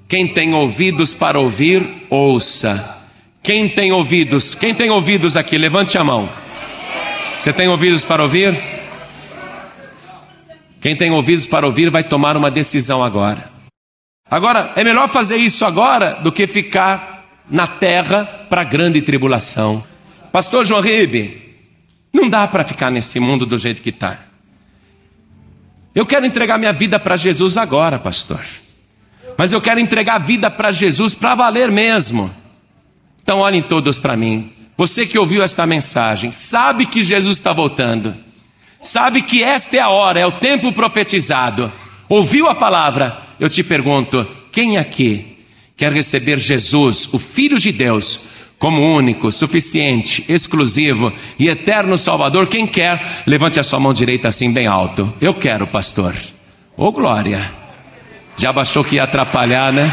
quem 0.08 0.26
tem 0.26 0.54
ouvidos 0.54 1.12
para 1.12 1.38
ouvir, 1.38 2.06
ouça. 2.08 2.96
Quem 3.42 3.68
tem 3.68 3.92
ouvidos? 3.92 4.54
Quem 4.54 4.74
tem 4.74 4.88
ouvidos 4.88 5.36
aqui? 5.36 5.58
Levante 5.58 5.98
a 5.98 6.02
mão. 6.02 6.32
Você 7.38 7.52
tem 7.52 7.68
ouvidos 7.68 8.06
para 8.06 8.22
ouvir? 8.22 8.58
Quem 10.80 10.96
tem 10.96 11.10
ouvidos 11.10 11.46
para 11.46 11.66
ouvir 11.66 11.90
vai 11.90 12.02
tomar 12.02 12.38
uma 12.38 12.50
decisão 12.50 13.04
agora. 13.04 13.50
Agora, 14.30 14.72
é 14.76 14.82
melhor 14.82 15.08
fazer 15.08 15.36
isso 15.36 15.64
agora 15.66 16.14
do 16.22 16.32
que 16.32 16.46
ficar 16.46 17.26
na 17.50 17.66
terra 17.66 18.24
para 18.48 18.64
grande 18.64 19.02
tribulação. 19.02 19.84
Pastor 20.32 20.64
João 20.64 20.80
Ribe, 20.80 21.54
não 22.14 22.30
dá 22.30 22.48
para 22.48 22.64
ficar 22.64 22.90
nesse 22.90 23.20
mundo 23.20 23.44
do 23.44 23.58
jeito 23.58 23.82
que 23.82 23.90
está. 23.90 24.18
Eu 25.94 26.06
quero 26.06 26.24
entregar 26.24 26.58
minha 26.58 26.72
vida 26.72 26.98
para 26.98 27.16
Jesus 27.16 27.58
agora, 27.58 27.98
pastor 27.98 28.40
mas 29.38 29.52
eu 29.52 29.60
quero 29.60 29.78
entregar 29.78 30.16
a 30.16 30.18
vida 30.18 30.50
para 30.50 30.72
Jesus 30.72 31.14
para 31.14 31.36
valer 31.36 31.70
mesmo. 31.70 32.28
Então 33.22 33.38
olhem 33.38 33.62
todos 33.62 34.00
para 34.00 34.16
mim. 34.16 34.50
Você 34.76 35.06
que 35.06 35.16
ouviu 35.16 35.44
esta 35.44 35.64
mensagem, 35.64 36.32
sabe 36.32 36.84
que 36.84 37.04
Jesus 37.04 37.38
está 37.38 37.52
voltando, 37.52 38.16
sabe 38.82 39.22
que 39.22 39.40
esta 39.40 39.76
é 39.76 39.80
a 39.80 39.90
hora, 39.90 40.18
é 40.18 40.26
o 40.26 40.32
tempo 40.32 40.72
profetizado. 40.72 41.72
Ouviu 42.08 42.48
a 42.48 42.54
palavra? 42.54 43.16
Eu 43.38 43.48
te 43.48 43.62
pergunto: 43.62 44.26
quem 44.50 44.76
aqui 44.76 45.38
quer 45.76 45.92
receber 45.92 46.38
Jesus, 46.38 47.08
o 47.12 47.18
Filho 47.18 47.60
de 47.60 47.70
Deus, 47.70 48.20
como 48.58 48.82
único, 48.82 49.30
suficiente, 49.30 50.24
exclusivo 50.28 51.12
e 51.38 51.48
eterno 51.48 51.96
Salvador? 51.96 52.48
Quem 52.48 52.66
quer, 52.66 53.22
levante 53.24 53.60
a 53.60 53.62
sua 53.62 53.78
mão 53.78 53.92
direita 53.92 54.26
assim 54.26 54.52
bem 54.52 54.66
alto. 54.66 55.14
Eu 55.20 55.32
quero, 55.32 55.64
pastor. 55.64 56.16
Ô 56.76 56.86
oh, 56.86 56.92
glória. 56.92 57.67
Já 58.38 58.52
achou 58.52 58.84
que 58.84 58.94
ia 58.94 59.02
atrapalhar, 59.02 59.72
né? 59.72 59.92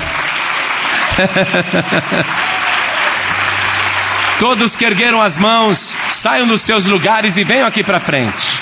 Todos 4.40 4.76
que 4.76 4.86
ergueram 4.86 5.20
as 5.20 5.36
mãos, 5.36 5.98
saiam 6.10 6.46
dos 6.46 6.62
seus 6.62 6.86
lugares 6.86 7.38
e 7.38 7.44
venham 7.44 7.68
aqui 7.68 7.84
para 7.84 8.00
frente. 8.00 8.62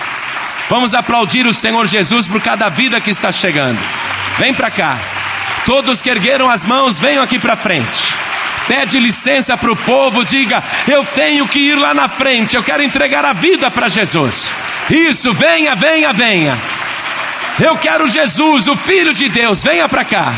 Vamos 0.70 0.94
aplaudir 0.94 1.46
o 1.46 1.54
Senhor 1.54 1.86
Jesus 1.86 2.28
por 2.28 2.40
cada 2.40 2.70
vida 2.70 3.02
que 3.02 3.10
está 3.10 3.30
chegando. 3.30 3.80
Vem 4.38 4.54
para 4.54 4.72
cá. 4.72 4.98
Todos 5.66 6.02
que 6.02 6.10
ergueram 6.10 6.50
as 6.50 6.64
mãos, 6.64 6.98
venham 6.98 7.22
aqui 7.22 7.38
para 7.38 7.58
frente. 7.58 8.16
Pede 8.68 9.00
licença 9.00 9.58
para 9.58 9.72
o 9.72 9.76
povo, 9.76 10.24
diga: 10.24 10.64
Eu 10.88 11.04
tenho 11.04 11.46
que 11.46 11.60
ir 11.60 11.76
lá 11.76 11.94
na 11.94 12.08
frente, 12.08 12.56
eu 12.56 12.64
quero 12.64 12.82
entregar 12.82 13.26
a 13.26 13.34
vida 13.34 13.70
para 13.70 13.90
Jesus. 13.90 14.50
Isso, 14.90 15.34
venha, 15.34 15.76
venha, 15.76 16.14
venha. 16.14 16.58
Eu 17.60 17.78
quero 17.78 18.08
Jesus, 18.08 18.68
o 18.68 18.76
Filho 18.76 19.14
de 19.14 19.30
Deus, 19.30 19.64
venha 19.64 19.88
para 19.88 20.04
cá. 20.04 20.34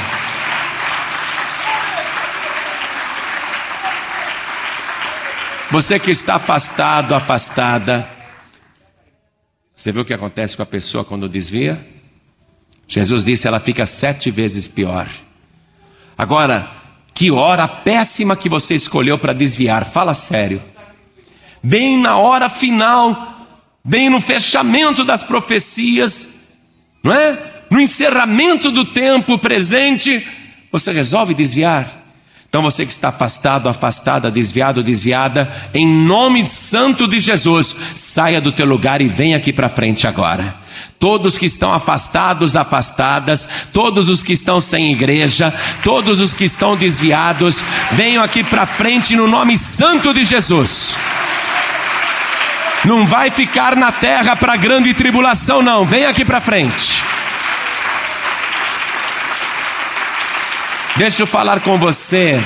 Você 5.71 5.97
que 5.97 6.11
está 6.11 6.35
afastado, 6.35 7.15
afastada, 7.15 8.07
você 9.73 9.91
viu 9.91 10.01
o 10.01 10.05
que 10.05 10.13
acontece 10.13 10.57
com 10.57 10.63
a 10.63 10.65
pessoa 10.65 11.05
quando 11.05 11.29
desvia? 11.29 11.79
Jesus 12.87 13.23
disse: 13.23 13.47
ela 13.47 13.59
fica 13.59 13.85
sete 13.85 14.29
vezes 14.29 14.67
pior. 14.67 15.07
Agora, 16.17 16.69
que 17.13 17.31
hora 17.31 17.67
péssima 17.67 18.35
que 18.35 18.49
você 18.49 18.75
escolheu 18.75 19.17
para 19.17 19.31
desviar, 19.31 19.85
fala 19.85 20.13
sério. 20.13 20.61
Bem 21.63 21.97
na 21.97 22.17
hora 22.17 22.49
final, 22.49 23.47
bem 23.83 24.09
no 24.09 24.19
fechamento 24.19 25.03
das 25.03 25.23
profecias, 25.23 26.34
não 27.05 27.13
é? 27.13 27.37
No 27.69 27.79
encerramento 27.79 28.71
do 28.71 28.83
tempo 28.83 29.37
presente, 29.37 30.27
você 30.71 30.91
resolve 30.91 31.35
desviar. 31.35 31.87
Então 32.49 32.63
você 32.63 32.83
que 32.83 32.91
está 32.91 33.09
afastado, 33.09 33.69
afastada, 33.69 34.31
desviado, 34.31 34.81
desviada, 34.81 35.51
em 35.71 35.85
nome 35.85 36.43
santo 36.47 37.07
de 37.07 37.19
Jesus, 37.19 37.75
saia 37.93 38.41
do 38.41 38.51
teu 38.51 38.65
lugar 38.65 39.03
e 39.03 39.07
venha 39.07 39.37
aqui 39.37 39.53
para 39.53 39.69
frente 39.69 40.07
agora. 40.07 40.55
Todos 40.97 41.37
que 41.37 41.45
estão 41.45 41.71
afastados, 41.71 42.55
afastadas, 42.55 43.47
todos 43.71 44.09
os 44.09 44.23
que 44.23 44.33
estão 44.33 44.59
sem 44.59 44.91
igreja, 44.91 45.53
todos 45.83 46.19
os 46.19 46.33
que 46.33 46.45
estão 46.45 46.75
desviados, 46.75 47.63
venham 47.91 48.23
aqui 48.23 48.43
para 48.43 48.65
frente 48.65 49.15
no 49.15 49.27
nome 49.27 49.59
santo 49.59 50.11
de 50.11 50.23
Jesus. 50.23 50.95
Não 52.83 53.05
vai 53.05 53.31
ficar 53.31 53.75
na 53.75 53.91
terra 53.91 54.35
para 54.35 54.55
grande 54.55 54.93
tribulação, 54.93 55.61
não. 55.61 55.85
Vem 55.85 56.05
aqui 56.05 56.25
para 56.25 56.41
frente. 56.41 57.03
Deixa 60.97 61.23
eu 61.23 61.27
falar 61.27 61.59
com 61.61 61.77
você 61.77 62.39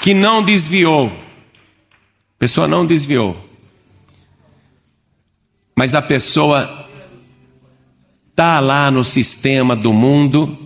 que 0.00 0.12
não 0.12 0.42
desviou. 0.42 1.06
A 1.06 2.38
pessoa 2.38 2.66
não 2.66 2.84
desviou. 2.84 3.36
Mas 5.76 5.94
a 5.94 6.02
pessoa 6.02 6.88
está 8.30 8.58
lá 8.58 8.90
no 8.90 9.04
sistema 9.04 9.76
do 9.76 9.92
mundo 9.92 10.58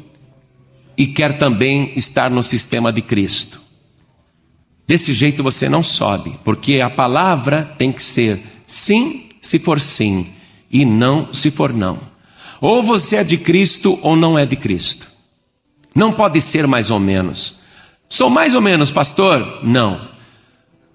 e 0.97 1.07
quer 1.07 1.37
também 1.37 1.93
estar 1.95 2.31
no 2.31 2.43
sistema 2.43 2.93
de 2.93 3.03
Cristo. 3.03 3.61
Desse 4.87 5.13
jeito 5.13 5.43
você 5.43 5.69
não 5.69 5.83
sobe, 5.83 6.39
porque 6.45 6.81
a 6.81 6.89
palavra 6.89 7.75
tem 7.77 7.91
que 7.91 8.03
ser 8.03 8.41
sim 8.65 9.29
se 9.41 9.59
for 9.59 9.81
sim 9.81 10.29
e 10.71 10.85
não 10.85 11.33
se 11.33 11.51
for 11.51 11.73
não. 11.73 11.99
Ou 12.61 12.83
você 12.83 13.17
é 13.17 13.25
de 13.25 13.37
Cristo 13.37 13.99
ou 14.03 14.17
não 14.17 14.39
é 14.39 14.47
de 14.47 14.57
Cristo. 14.57 15.09
Não 15.95 16.13
pode 16.13 16.41
ser 16.41 16.67
mais 16.67 16.91
ou 16.91 17.01
menos. 17.01 17.59
Sou 18.09 18.31
mais 18.31 18.55
ou 18.55 18.61
menos, 18.61 18.91
pastor? 18.91 19.61
Não. 19.63 20.09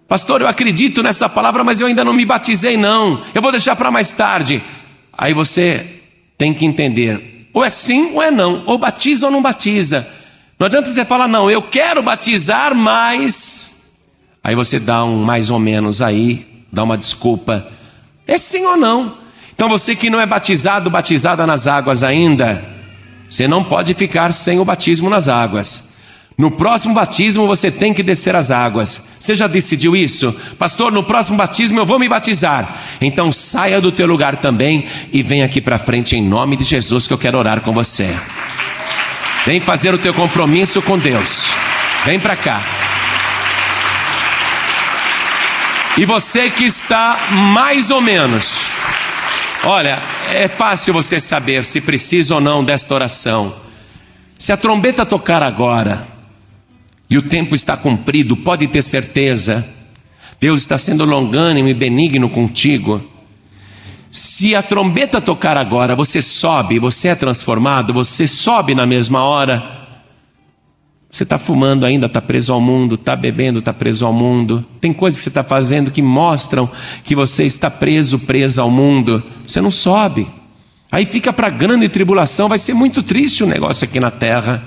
Pastor, 0.07 0.41
eu 0.41 0.47
acredito 0.47 1.01
nessa 1.01 1.27
palavra, 1.29 1.63
mas 1.63 1.81
eu 1.81 1.87
ainda 1.87 2.03
não 2.03 2.13
me 2.13 2.25
batizei, 2.25 2.77
não. 2.77 3.23
Eu 3.33 3.41
vou 3.41 3.51
deixar 3.51 3.75
para 3.75 3.91
mais 3.91 4.11
tarde. 4.11 4.61
Aí 5.17 5.33
você 5.33 6.01
tem 6.37 6.53
que 6.53 6.65
entender: 6.65 7.47
ou 7.53 7.63
é 7.63 7.69
sim 7.69 8.13
ou 8.13 8.21
é 8.21 8.31
não, 8.31 8.63
ou 8.65 8.77
batiza 8.77 9.27
ou 9.27 9.31
não 9.31 9.41
batiza. 9.41 10.07
Não 10.59 10.65
adianta 10.65 10.89
você 10.89 11.03
falar, 11.05 11.27
não, 11.27 11.49
eu 11.49 11.61
quero 11.61 12.03
batizar, 12.03 12.75
mas. 12.75 13.70
Aí 14.43 14.55
você 14.55 14.79
dá 14.79 15.03
um 15.03 15.23
mais 15.23 15.49
ou 15.49 15.59
menos 15.59 16.01
aí, 16.01 16.45
dá 16.71 16.83
uma 16.83 16.97
desculpa. 16.97 17.67
É 18.27 18.37
sim 18.37 18.65
ou 18.65 18.77
não. 18.77 19.17
Então 19.53 19.69
você 19.69 19.95
que 19.95 20.09
não 20.09 20.19
é 20.19 20.25
batizado, 20.25 20.89
batizada 20.89 21.45
nas 21.45 21.67
águas 21.67 22.01
ainda, 22.01 22.63
você 23.29 23.47
não 23.47 23.63
pode 23.63 23.93
ficar 23.93 24.33
sem 24.33 24.59
o 24.59 24.65
batismo 24.65 25.09
nas 25.09 25.29
águas. 25.29 25.91
No 26.37 26.49
próximo 26.49 26.95
batismo 26.95 27.45
você 27.45 27.69
tem 27.69 27.93
que 27.93 28.01
descer 28.01 28.35
as 28.35 28.49
águas. 28.49 29.03
Você 29.19 29.35
já 29.35 29.45
decidiu 29.45 29.95
isso? 29.95 30.35
Pastor, 30.57 30.91
no 30.91 31.03
próximo 31.03 31.37
batismo 31.37 31.77
eu 31.79 31.85
vou 31.85 31.99
me 31.99 32.09
batizar. 32.09 32.81
Então 32.99 33.31
saia 33.31 33.79
do 33.79 33.91
teu 33.91 34.07
lugar 34.07 34.37
também 34.37 34.87
e 35.13 35.21
vem 35.21 35.43
aqui 35.43 35.61
para 35.61 35.77
frente 35.77 36.15
em 36.15 36.23
nome 36.23 36.57
de 36.57 36.63
Jesus 36.63 37.05
que 37.05 37.13
eu 37.13 37.17
quero 37.17 37.37
orar 37.37 37.61
com 37.61 37.71
você. 37.71 38.09
Vem 39.45 39.59
fazer 39.59 39.93
o 39.93 39.99
teu 39.99 40.15
compromisso 40.15 40.81
com 40.81 40.97
Deus. 40.97 41.51
Vem 42.05 42.19
para 42.19 42.35
cá. 42.35 42.61
E 45.97 46.05
você 46.05 46.49
que 46.49 46.63
está 46.63 47.19
mais 47.53 47.91
ou 47.91 47.99
menos. 47.99 48.67
Olha, 49.63 49.99
é 50.29 50.47
fácil 50.47 50.93
você 50.93 51.19
saber 51.19 51.65
se 51.65 51.81
precisa 51.81 52.35
ou 52.35 52.41
não 52.41 52.63
desta 52.63 52.93
oração. 52.93 53.53
Se 54.37 54.51
a 54.51 54.57
trombeta 54.57 55.05
tocar 55.05 55.43
agora, 55.43 56.07
e 57.09 57.17
o 57.17 57.21
tempo 57.21 57.53
está 57.53 57.75
cumprido, 57.75 58.37
pode 58.37 58.67
ter 58.67 58.81
certeza. 58.81 59.67
Deus 60.39 60.61
está 60.61 60.77
sendo 60.77 61.03
longânimo 61.03 61.67
e 61.67 61.73
benigno 61.73 62.29
contigo. 62.29 63.03
Se 64.09 64.55
a 64.55 64.63
trombeta 64.63 65.19
tocar 65.19 65.57
agora, 65.57 65.93
você 65.93 66.21
sobe, 66.21 66.79
você 66.79 67.09
é 67.09 67.15
transformado, 67.15 67.93
você 67.93 68.25
sobe 68.25 68.73
na 68.73 68.85
mesma 68.85 69.23
hora. 69.23 69.80
Você 71.22 71.24
está 71.24 71.38
fumando 71.38 71.86
ainda, 71.86 72.07
está 72.07 72.19
preso 72.19 72.51
ao 72.51 72.59
mundo, 72.59 72.95
está 72.95 73.15
bebendo, 73.15 73.59
está 73.59 73.72
preso 73.72 74.07
ao 74.07 74.11
mundo. 74.11 74.65
Tem 74.82 74.91
coisas 74.91 75.19
que 75.19 75.24
você 75.26 75.30
está 75.30 75.43
fazendo 75.43 75.91
que 75.91 76.01
mostram 76.01 76.67
que 77.03 77.13
você 77.13 77.43
está 77.43 77.69
preso, 77.69 78.17
presa 78.17 78.63
ao 78.63 78.72
mundo. 78.72 79.22
Você 79.45 79.61
não 79.61 79.69
sobe. 79.69 80.28
Aí 80.91 81.05
fica 81.05 81.32
para 81.32 81.47
grande 81.51 81.88
tribulação, 81.89 82.49
vai 82.49 82.57
ser 82.57 82.74
muito 82.74 83.03
triste 83.03 83.43
o 83.43 83.45
negócio 83.45 83.86
aqui 83.86 83.99
na 83.99 84.09
terra. 84.09 84.63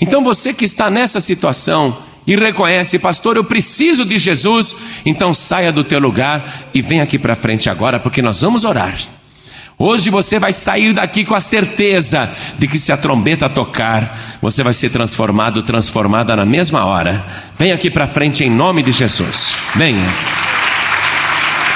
Então 0.00 0.22
você 0.22 0.54
que 0.54 0.64
está 0.64 0.88
nessa 0.88 1.18
situação 1.18 2.04
e 2.24 2.36
reconhece, 2.36 2.96
pastor, 2.96 3.36
eu 3.36 3.42
preciso 3.42 4.04
de 4.04 4.20
Jesus, 4.20 4.76
então 5.04 5.34
saia 5.34 5.72
do 5.72 5.82
teu 5.82 5.98
lugar 5.98 6.68
e 6.72 6.80
vem 6.80 7.00
aqui 7.00 7.18
para 7.18 7.34
frente 7.34 7.68
agora, 7.68 7.98
porque 7.98 8.22
nós 8.22 8.40
vamos 8.40 8.64
orar. 8.64 8.96
Hoje 9.82 10.10
você 10.10 10.38
vai 10.38 10.52
sair 10.52 10.92
daqui 10.92 11.24
com 11.24 11.34
a 11.34 11.40
certeza 11.40 12.30
de 12.58 12.68
que 12.68 12.76
se 12.76 12.92
a 12.92 12.98
trombeta 12.98 13.48
tocar, 13.48 14.14
você 14.38 14.62
vai 14.62 14.74
ser 14.74 14.90
transformado, 14.90 15.62
transformada 15.62 16.36
na 16.36 16.44
mesma 16.44 16.84
hora. 16.84 17.24
Vem 17.56 17.72
aqui 17.72 17.88
para 17.88 18.06
frente 18.06 18.44
em 18.44 18.50
nome 18.50 18.82
de 18.82 18.92
Jesus. 18.92 19.56
Venha. 19.74 20.06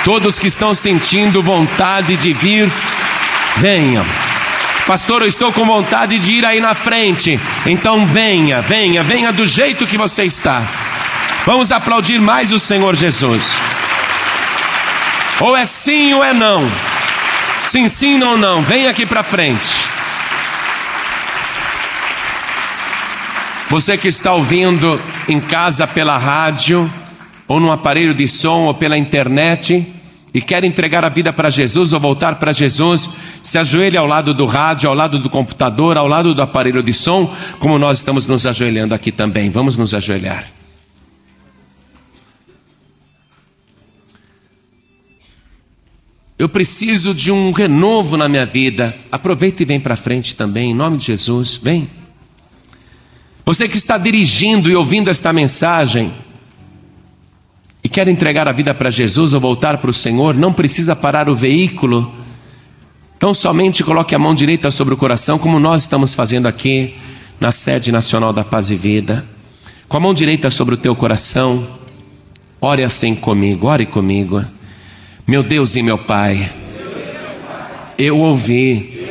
Todos 0.04 0.38
que 0.38 0.46
estão 0.46 0.74
sentindo 0.74 1.42
vontade 1.42 2.14
de 2.18 2.34
vir, 2.34 2.70
venham. 3.56 4.04
Pastor, 4.86 5.22
eu 5.22 5.28
estou 5.28 5.50
com 5.50 5.64
vontade 5.64 6.18
de 6.18 6.30
ir 6.30 6.44
aí 6.44 6.60
na 6.60 6.74
frente. 6.74 7.40
Então 7.64 8.06
venha, 8.06 8.60
venha, 8.60 9.02
venha 9.02 9.32
do 9.32 9.46
jeito 9.46 9.86
que 9.86 9.96
você 9.96 10.24
está. 10.24 10.62
Vamos 11.46 11.72
aplaudir 11.72 12.20
mais 12.20 12.52
o 12.52 12.58
Senhor 12.58 12.94
Jesus. 12.94 13.50
Ou 15.40 15.56
é 15.56 15.64
sim 15.64 16.12
ou 16.12 16.22
é 16.22 16.34
não. 16.34 16.70
Sim, 17.74 17.88
sim 17.88 18.22
ou 18.22 18.38
não. 18.38 18.62
Venha 18.62 18.88
aqui 18.88 19.04
para 19.04 19.24
frente. 19.24 19.68
Você 23.68 23.98
que 23.98 24.06
está 24.06 24.32
ouvindo 24.32 25.00
em 25.26 25.40
casa 25.40 25.84
pela 25.84 26.16
rádio, 26.16 26.88
ou 27.48 27.58
no 27.58 27.72
aparelho 27.72 28.14
de 28.14 28.28
som, 28.28 28.66
ou 28.66 28.74
pela 28.74 28.96
internet, 28.96 29.84
e 30.32 30.40
quer 30.40 30.62
entregar 30.62 31.04
a 31.04 31.08
vida 31.08 31.32
para 31.32 31.50
Jesus 31.50 31.92
ou 31.92 31.98
voltar 31.98 32.36
para 32.36 32.52
Jesus, 32.52 33.10
se 33.42 33.58
ajoelhe 33.58 33.96
ao 33.96 34.06
lado 34.06 34.32
do 34.32 34.46
rádio, 34.46 34.88
ao 34.88 34.94
lado 34.94 35.18
do 35.18 35.28
computador, 35.28 35.98
ao 35.98 36.06
lado 36.06 36.32
do 36.32 36.42
aparelho 36.42 36.80
de 36.80 36.92
som, 36.92 37.28
como 37.58 37.76
nós 37.76 37.96
estamos 37.96 38.28
nos 38.28 38.46
ajoelhando 38.46 38.94
aqui 38.94 39.10
também. 39.10 39.50
Vamos 39.50 39.76
nos 39.76 39.92
ajoelhar. 39.92 40.44
Eu 46.36 46.48
preciso 46.48 47.14
de 47.14 47.30
um 47.30 47.52
renovo 47.52 48.16
na 48.16 48.28
minha 48.28 48.44
vida. 48.44 48.94
Aproveita 49.10 49.62
e 49.62 49.66
vem 49.66 49.78
para 49.78 49.94
frente 49.94 50.34
também, 50.34 50.72
em 50.72 50.74
nome 50.74 50.96
de 50.96 51.06
Jesus. 51.06 51.56
Vem. 51.56 51.88
Você 53.44 53.68
que 53.68 53.76
está 53.76 53.96
dirigindo 53.96 54.68
e 54.68 54.74
ouvindo 54.74 55.10
esta 55.10 55.32
mensagem, 55.32 56.12
e 57.84 57.88
quer 57.88 58.08
entregar 58.08 58.48
a 58.48 58.52
vida 58.52 58.74
para 58.74 58.88
Jesus 58.88 59.34
ou 59.34 59.40
voltar 59.40 59.76
para 59.76 59.90
o 59.90 59.92
Senhor, 59.92 60.34
não 60.34 60.52
precisa 60.52 60.96
parar 60.96 61.28
o 61.28 61.36
veículo. 61.36 62.12
Então 63.16 63.34
somente 63.34 63.84
coloque 63.84 64.14
a 64.14 64.18
mão 64.18 64.34
direita 64.34 64.70
sobre 64.70 64.94
o 64.94 64.96
coração, 64.96 65.38
como 65.38 65.60
nós 65.60 65.82
estamos 65.82 66.14
fazendo 66.14 66.46
aqui 66.46 66.94
na 67.38 67.52
sede 67.52 67.92
nacional 67.92 68.32
da 68.32 68.42
Paz 68.42 68.70
e 68.70 68.74
Vida. 68.74 69.24
Com 69.86 69.98
a 69.98 70.00
mão 70.00 70.14
direita 70.14 70.48
sobre 70.48 70.74
o 70.74 70.78
teu 70.78 70.96
coração, 70.96 71.66
ore 72.60 72.82
assim 72.82 73.14
comigo, 73.14 73.66
ore 73.66 73.84
comigo. 73.84 74.42
Meu 75.26 75.42
Deus 75.42 75.74
e 75.74 75.82
meu 75.82 75.96
Pai, 75.96 76.52
eu 77.96 78.18
ouvi 78.18 79.08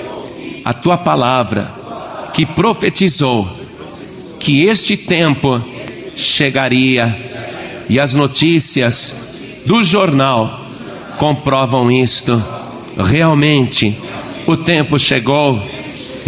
a 0.63 0.71
tua 0.71 0.95
palavra 0.95 1.73
que 2.35 2.45
profetizou 2.45 3.49
que 4.39 4.65
este 4.65 4.95
tempo 4.95 5.59
chegaria 6.15 7.17
e 7.89 7.99
as 7.99 8.13
notícias 8.13 9.63
do 9.65 9.81
jornal 9.81 10.63
comprovam 11.17 11.91
isto. 11.91 12.39
Realmente, 12.95 13.97
o 14.45 14.55
tempo 14.55 14.99
chegou 14.99 15.67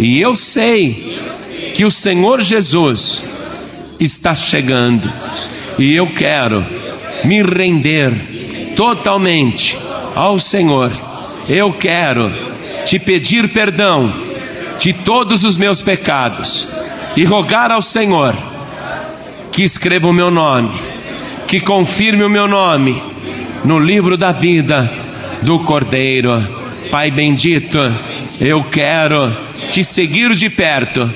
e 0.00 0.20
eu 0.20 0.34
sei 0.34 1.16
que 1.76 1.84
o 1.84 1.92
Senhor 1.92 2.42
Jesus 2.42 3.22
está 4.00 4.34
chegando 4.34 5.08
e 5.78 5.94
eu 5.94 6.08
quero 6.12 6.66
me 7.24 7.40
render 7.40 8.35
totalmente 8.76 9.76
ao 10.14 10.38
Senhor. 10.38 10.92
Eu 11.48 11.72
quero 11.72 12.32
te 12.84 12.98
pedir 12.98 13.48
perdão 13.48 14.12
de 14.78 14.92
todos 14.92 15.42
os 15.42 15.56
meus 15.56 15.82
pecados 15.82 16.68
e 17.16 17.24
rogar 17.24 17.72
ao 17.72 17.82
Senhor 17.82 18.36
que 19.50 19.64
escreva 19.64 20.06
o 20.06 20.12
meu 20.12 20.30
nome 20.30 20.70
que 21.46 21.60
confirme 21.60 22.24
o 22.24 22.30
meu 22.30 22.48
nome 22.48 23.00
no 23.64 23.78
livro 23.78 24.16
da 24.16 24.32
vida 24.32 24.92
do 25.42 25.60
Cordeiro. 25.60 26.42
Pai 26.90 27.10
bendito, 27.10 27.78
eu 28.40 28.64
quero 28.64 29.34
te 29.70 29.84
seguir 29.84 30.34
de 30.34 30.50
perto, 30.50 31.08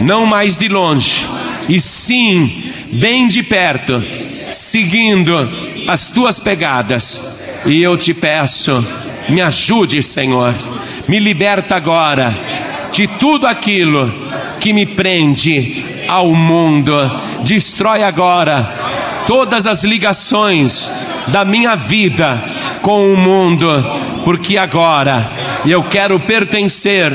não 0.00 0.26
mais 0.26 0.56
de 0.56 0.68
longe, 0.68 1.26
e 1.68 1.80
sim 1.80 2.64
bem 2.94 3.28
de 3.28 3.42
perto, 3.42 4.02
seguindo 4.50 5.48
as 5.88 6.06
tuas 6.08 6.40
pegadas. 6.40 7.40
E 7.64 7.82
eu 7.82 7.96
te 7.96 8.14
peço, 8.14 8.84
Me 9.28 9.40
ajude, 9.40 10.00
Senhor. 10.02 10.54
Me 11.08 11.18
liberta 11.18 11.74
agora 11.74 12.36
de 12.92 13.06
tudo 13.06 13.46
aquilo 13.46 14.12
que 14.60 14.72
me 14.72 14.86
prende 14.86 15.84
ao 16.08 16.32
mundo. 16.32 16.94
Destrói 17.42 18.02
agora 18.02 18.68
todas 19.26 19.66
as 19.66 19.84
ligações 19.84 20.90
da 21.28 21.44
minha 21.44 21.74
vida 21.74 22.40
com 22.82 23.12
o 23.12 23.16
mundo, 23.16 23.66
porque 24.24 24.56
agora 24.56 25.28
eu 25.66 25.82
quero 25.82 26.20
pertencer 26.20 27.12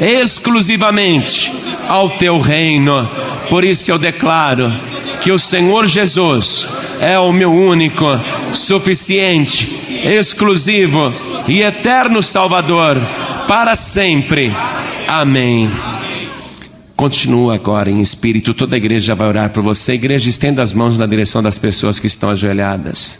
exclusivamente 0.00 1.52
ao 1.88 2.10
teu 2.10 2.38
reino. 2.38 3.08
Por 3.50 3.64
isso 3.64 3.90
eu 3.90 3.98
declaro 3.98 4.72
que 5.20 5.30
o 5.30 5.38
Senhor 5.38 5.86
Jesus 5.86 6.66
é 7.00 7.18
o 7.18 7.32
meu 7.32 7.52
único, 7.52 8.06
suficiente, 8.52 10.02
exclusivo 10.04 11.12
e 11.46 11.62
eterno 11.62 12.22
Salvador 12.22 12.96
para 13.46 13.74
sempre. 13.74 14.52
Amém. 15.06 15.70
Continua 16.96 17.54
agora 17.54 17.90
em 17.90 18.00
espírito, 18.00 18.52
toda 18.52 18.76
a 18.76 18.78
igreja 18.78 19.14
vai 19.14 19.26
orar 19.26 19.50
por 19.50 19.62
você. 19.62 19.94
Igreja, 19.94 20.28
estenda 20.28 20.60
as 20.60 20.72
mãos 20.72 20.98
na 20.98 21.06
direção 21.06 21.42
das 21.42 21.58
pessoas 21.58 21.98
que 21.98 22.06
estão 22.06 22.30
ajoelhadas. 22.30 23.18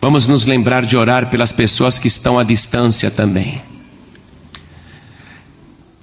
Vamos 0.00 0.26
nos 0.26 0.46
lembrar 0.46 0.84
de 0.84 0.96
orar 0.96 1.30
pelas 1.30 1.52
pessoas 1.52 1.98
que 1.98 2.08
estão 2.08 2.38
à 2.38 2.44
distância 2.44 3.10
também. 3.10 3.62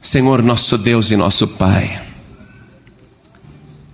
Senhor, 0.02 0.42
nosso 0.42 0.78
Deus 0.78 1.12
e 1.12 1.18
nosso 1.18 1.48
Pai, 1.48 2.02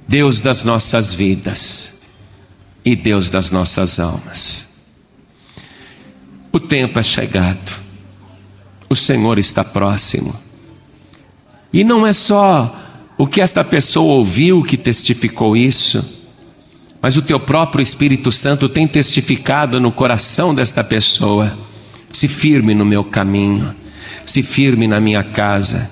Deus 0.08 0.42
das 0.42 0.64
nossas 0.64 1.14
vidas 1.14 1.94
e 2.84 2.96
Deus 2.96 3.30
das 3.30 3.50
nossas 3.50 4.00
almas. 4.00 4.68
O 6.52 6.60
tempo 6.60 7.00
é 7.00 7.04
chegado, 7.04 7.80
o 8.88 8.96
Senhor 8.96 9.38
está 9.40 9.64
próximo, 9.64 10.34
e 11.74 11.84
não 11.84 12.08
é 12.08 12.14
só 12.14 12.82
o 13.18 13.28
que 13.28 13.42
esta 13.42 13.64
pessoa 13.64 14.14
ouviu 14.16 14.64
que 14.64 14.78
testificou 14.78 15.58
isso, 15.58 16.24
mas 17.02 17.18
o 17.18 17.22
teu 17.22 17.40
próprio 17.40 17.82
Espírito 17.82 18.32
Santo 18.32 18.70
tem 18.70 18.88
testificado 18.88 19.80
no 19.80 19.92
coração 19.92 20.56
desta 20.56 20.84
pessoa. 20.84 21.56
Se 22.12 22.28
firme 22.28 22.74
no 22.74 22.86
meu 22.86 23.04
caminho, 23.04 23.76
se 24.26 24.42
firme 24.42 24.88
na 24.88 25.00
minha 25.00 25.24
casa, 25.24 25.90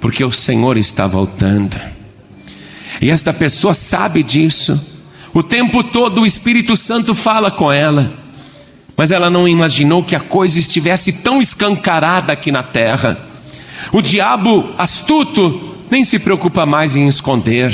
porque 0.00 0.24
o 0.24 0.30
Senhor 0.30 0.76
está 0.78 1.06
voltando. 1.06 1.76
E 3.00 3.10
esta 3.10 3.32
pessoa 3.32 3.74
sabe 3.74 4.22
disso. 4.22 4.80
O 5.32 5.42
tempo 5.42 5.84
todo 5.84 6.22
o 6.22 6.26
Espírito 6.26 6.76
Santo 6.76 7.14
fala 7.14 7.50
com 7.50 7.70
ela, 7.70 8.12
mas 8.96 9.10
ela 9.10 9.30
não 9.30 9.46
imaginou 9.46 10.02
que 10.02 10.16
a 10.16 10.20
coisa 10.20 10.58
estivesse 10.58 11.12
tão 11.12 11.40
escancarada 11.40 12.32
aqui 12.32 12.50
na 12.50 12.62
terra. 12.62 13.18
O 13.92 14.02
diabo 14.02 14.68
astuto 14.76 15.76
nem 15.90 16.04
se 16.04 16.18
preocupa 16.18 16.66
mais 16.66 16.96
em 16.96 17.06
esconder, 17.06 17.72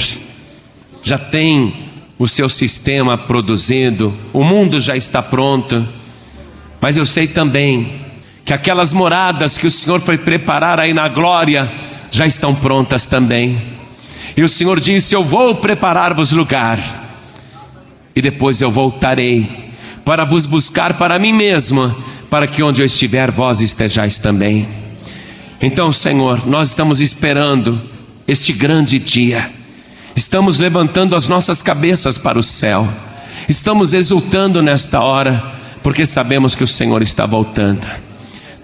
já 1.03 1.19
tem 1.19 1.75
o 2.19 2.27
seu 2.27 2.49
sistema 2.49 3.17
produzido, 3.17 4.13
o 4.33 4.43
mundo 4.43 4.81
já 4.81 4.97
está 4.97 5.23
pronto. 5.23 5.87
Mas 6.81 6.97
eu 6.97 7.07
sei 7.07 7.27
também 7.27 8.01
que 8.45 8.53
aquelas 8.53 8.93
moradas 8.93 9.59
que 9.59 9.67
o 9.67 9.71
Senhor 9.71 10.01
foi 10.01 10.17
preparar 10.17 10.79
aí 10.79 10.95
na 10.95 11.09
glória 11.09 11.71
já 12.11 12.27
estão 12.27 12.55
prontas 12.55 13.07
também. 13.07 13.76
E 14.37 14.43
o 14.43 14.49
Senhor 14.49 14.79
disse: 14.79 15.15
Eu 15.15 15.25
vou 15.25 15.55
preparar-vos 15.55 16.33
lugar, 16.33 16.79
e 18.15 18.21
depois 18.21 18.61
eu 18.61 18.71
voltarei 18.71 19.67
para 20.05 20.25
vos 20.25 20.47
buscar 20.47 20.95
para 20.95 21.19
mim 21.19 21.33
mesmo, 21.33 21.93
para 22.29 22.47
que 22.47 22.63
onde 22.63 22.83
eu 22.83 22.87
estiver, 22.87 23.31
vós 23.31 23.61
estejais 23.61 24.19
também. 24.19 24.69
Então, 25.61 25.91
Senhor, 25.91 26.47
nós 26.47 26.69
estamos 26.69 27.01
esperando 27.01 27.81
este 28.29 28.53
grande 28.53 28.99
dia, 28.99 29.51
estamos 30.15 30.59
levantando 30.59 31.17
as 31.17 31.27
nossas 31.27 31.63
cabeças 31.63 32.19
para 32.19 32.39
o 32.39 32.43
céu, 32.43 32.87
estamos 33.49 33.95
exultando 33.95 34.63
nesta 34.63 35.01
hora, 35.01 35.43
porque 35.83 36.05
sabemos 36.05 36.55
que 36.55 36.63
o 36.63 36.69
Senhor 36.69 37.01
está 37.01 37.25
voltando. 37.25 37.87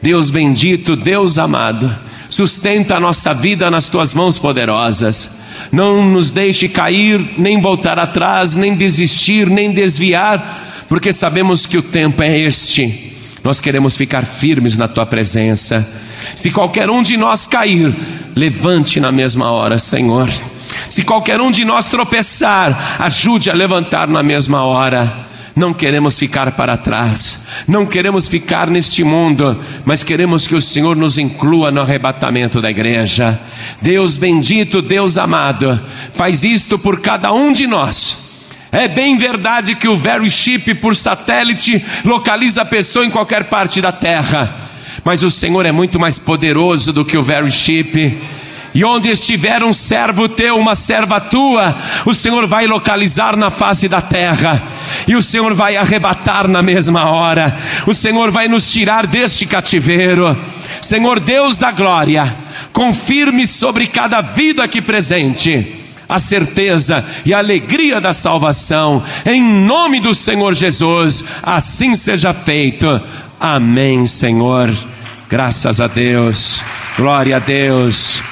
Deus 0.03 0.31
bendito, 0.31 0.95
Deus 0.95 1.39
amado, 1.39 1.97
sustenta 2.29 2.97
a 2.97 3.01
nossa 3.01 3.33
vida 3.33 3.71
nas 3.71 3.89
tuas 3.89 4.13
mãos 4.13 4.39
poderosas 4.39 5.42
não 5.71 6.05
nos 6.05 6.31
deixe 6.31 6.69
cair, 6.69 7.35
nem 7.39 7.61
voltar 7.61 7.99
atrás, 7.99 8.55
nem 8.55 8.75
desistir, 8.75 9.49
nem 9.49 9.73
desviar, 9.73 10.85
porque 10.89 11.13
sabemos 11.13 11.67
que 11.67 11.79
o 11.79 11.83
tempo 11.83 12.23
é 12.23 12.39
este. 12.39 13.13
Nós 13.43 13.61
queremos 13.61 13.97
ficar 13.97 14.25
firmes 14.25 14.79
na 14.79 14.87
tua 14.87 15.05
presença. 15.05 15.87
Se 16.35 16.51
qualquer 16.51 16.89
um 16.89 17.03
de 17.03 17.17
nós 17.17 17.47
cair, 17.47 17.95
levante 18.37 19.01
na 19.01 19.11
mesma 19.11 19.51
hora, 19.51 19.79
Senhor. 19.79 20.29
Se 20.89 21.03
qualquer 21.03 21.41
um 21.41 21.51
de 21.51 21.65
nós 21.65 21.87
tropeçar, 21.87 22.97
ajude 22.99 23.51
a 23.51 23.55
levantar 23.55 24.09
na 24.09 24.23
mesma 24.23 24.65
hora. 24.65 25.32
Não 25.55 25.75
queremos 25.75 26.19
ficar 26.19 26.53
para 26.53 26.79
trás, 26.79 27.47
não 27.69 27.85
queremos 27.85 28.27
ficar 28.27 28.69
neste 28.69 29.05
mundo, 29.05 29.59
mas 29.85 30.03
queremos 30.03 30.47
que 30.47 30.55
o 30.55 30.61
Senhor 30.61 30.97
nos 30.97 31.19
inclua 31.19 31.71
no 31.71 31.83
arrebatamento 31.83 32.61
da 32.61 32.71
igreja. 32.71 33.39
Deus 33.81 34.17
bendito, 34.17 34.81
Deus 34.81 35.19
amado, 35.19 35.79
faz 36.13 36.43
isto 36.43 36.79
por 36.79 37.01
cada 37.01 37.33
um 37.35 37.53
de 37.53 37.67
nós. 37.67 38.33
É 38.73 38.89
bem 38.89 39.19
verdade 39.19 39.75
que 39.75 39.87
o 39.87 39.97
Very 39.97 40.31
Chip 40.31 40.75
por 40.77 40.97
satélite 40.97 41.85
localiza 42.03 42.63
a 42.63 42.65
pessoa 42.65 43.05
em 43.05 43.11
qualquer 43.11 43.45
parte 43.45 43.83
da 43.83 43.93
terra, 43.93 44.71
mas 45.05 45.23
o 45.23 45.31
Senhor 45.31 45.67
é 45.67 45.73
muito 45.73 46.01
mais 46.01 46.19
poderoso 46.19 46.95
do 46.95 47.05
que 47.05 47.19
o 47.19 47.23
Very 47.23 47.53
Chip 47.53 48.19
e 48.75 48.85
onde 48.85 49.11
estiver 49.11 49.63
um 49.63 49.73
servo 49.73 50.29
teu, 50.29 50.59
uma 50.59 50.75
serva 50.75 51.21
tua, 51.21 51.77
o 52.07 52.15
Senhor 52.15 52.47
vai 52.47 52.67
localizar 52.67 53.37
na 53.37 53.51
face 53.51 53.89
da 53.89 54.01
terra, 54.01 54.63
e 55.07 55.15
o 55.15 55.23
Senhor 55.23 55.55
vai 55.55 55.77
arrebatar 55.77 56.49
na 56.49 56.63
mesma 56.63 57.11
hora, 57.11 57.57
o 57.87 57.93
Senhor 57.93 58.31
vai 58.31 58.49
nos 58.49 58.73
tirar 58.73 59.07
deste 59.07 59.47
cativeiro. 59.47 60.37
Senhor 60.81 61.21
Deus 61.21 61.59
da 61.59 61.71
glória, 61.71 62.37
confirme 62.73 63.47
sobre 63.47 63.87
cada 63.87 64.21
vida 64.21 64.65
aqui 64.65 64.81
presente 64.81 65.81
a 66.09 66.19
certeza 66.19 67.05
e 67.25 67.33
a 67.33 67.39
alegria 67.39 68.01
da 68.01 68.13
salvação, 68.13 69.03
em 69.25 69.43
nome 69.43 69.99
do 69.99 70.15
Senhor 70.15 70.55
Jesus, 70.55 71.25
assim 71.43 71.97
seja 71.97 72.35
feito. 72.35 73.01
Amém, 73.41 74.05
Senhor. 74.05 74.75
Graças 75.29 75.81
a 75.81 75.87
Deus, 75.87 76.63
glória 76.99 77.37
a 77.37 77.39
Deus. 77.39 78.32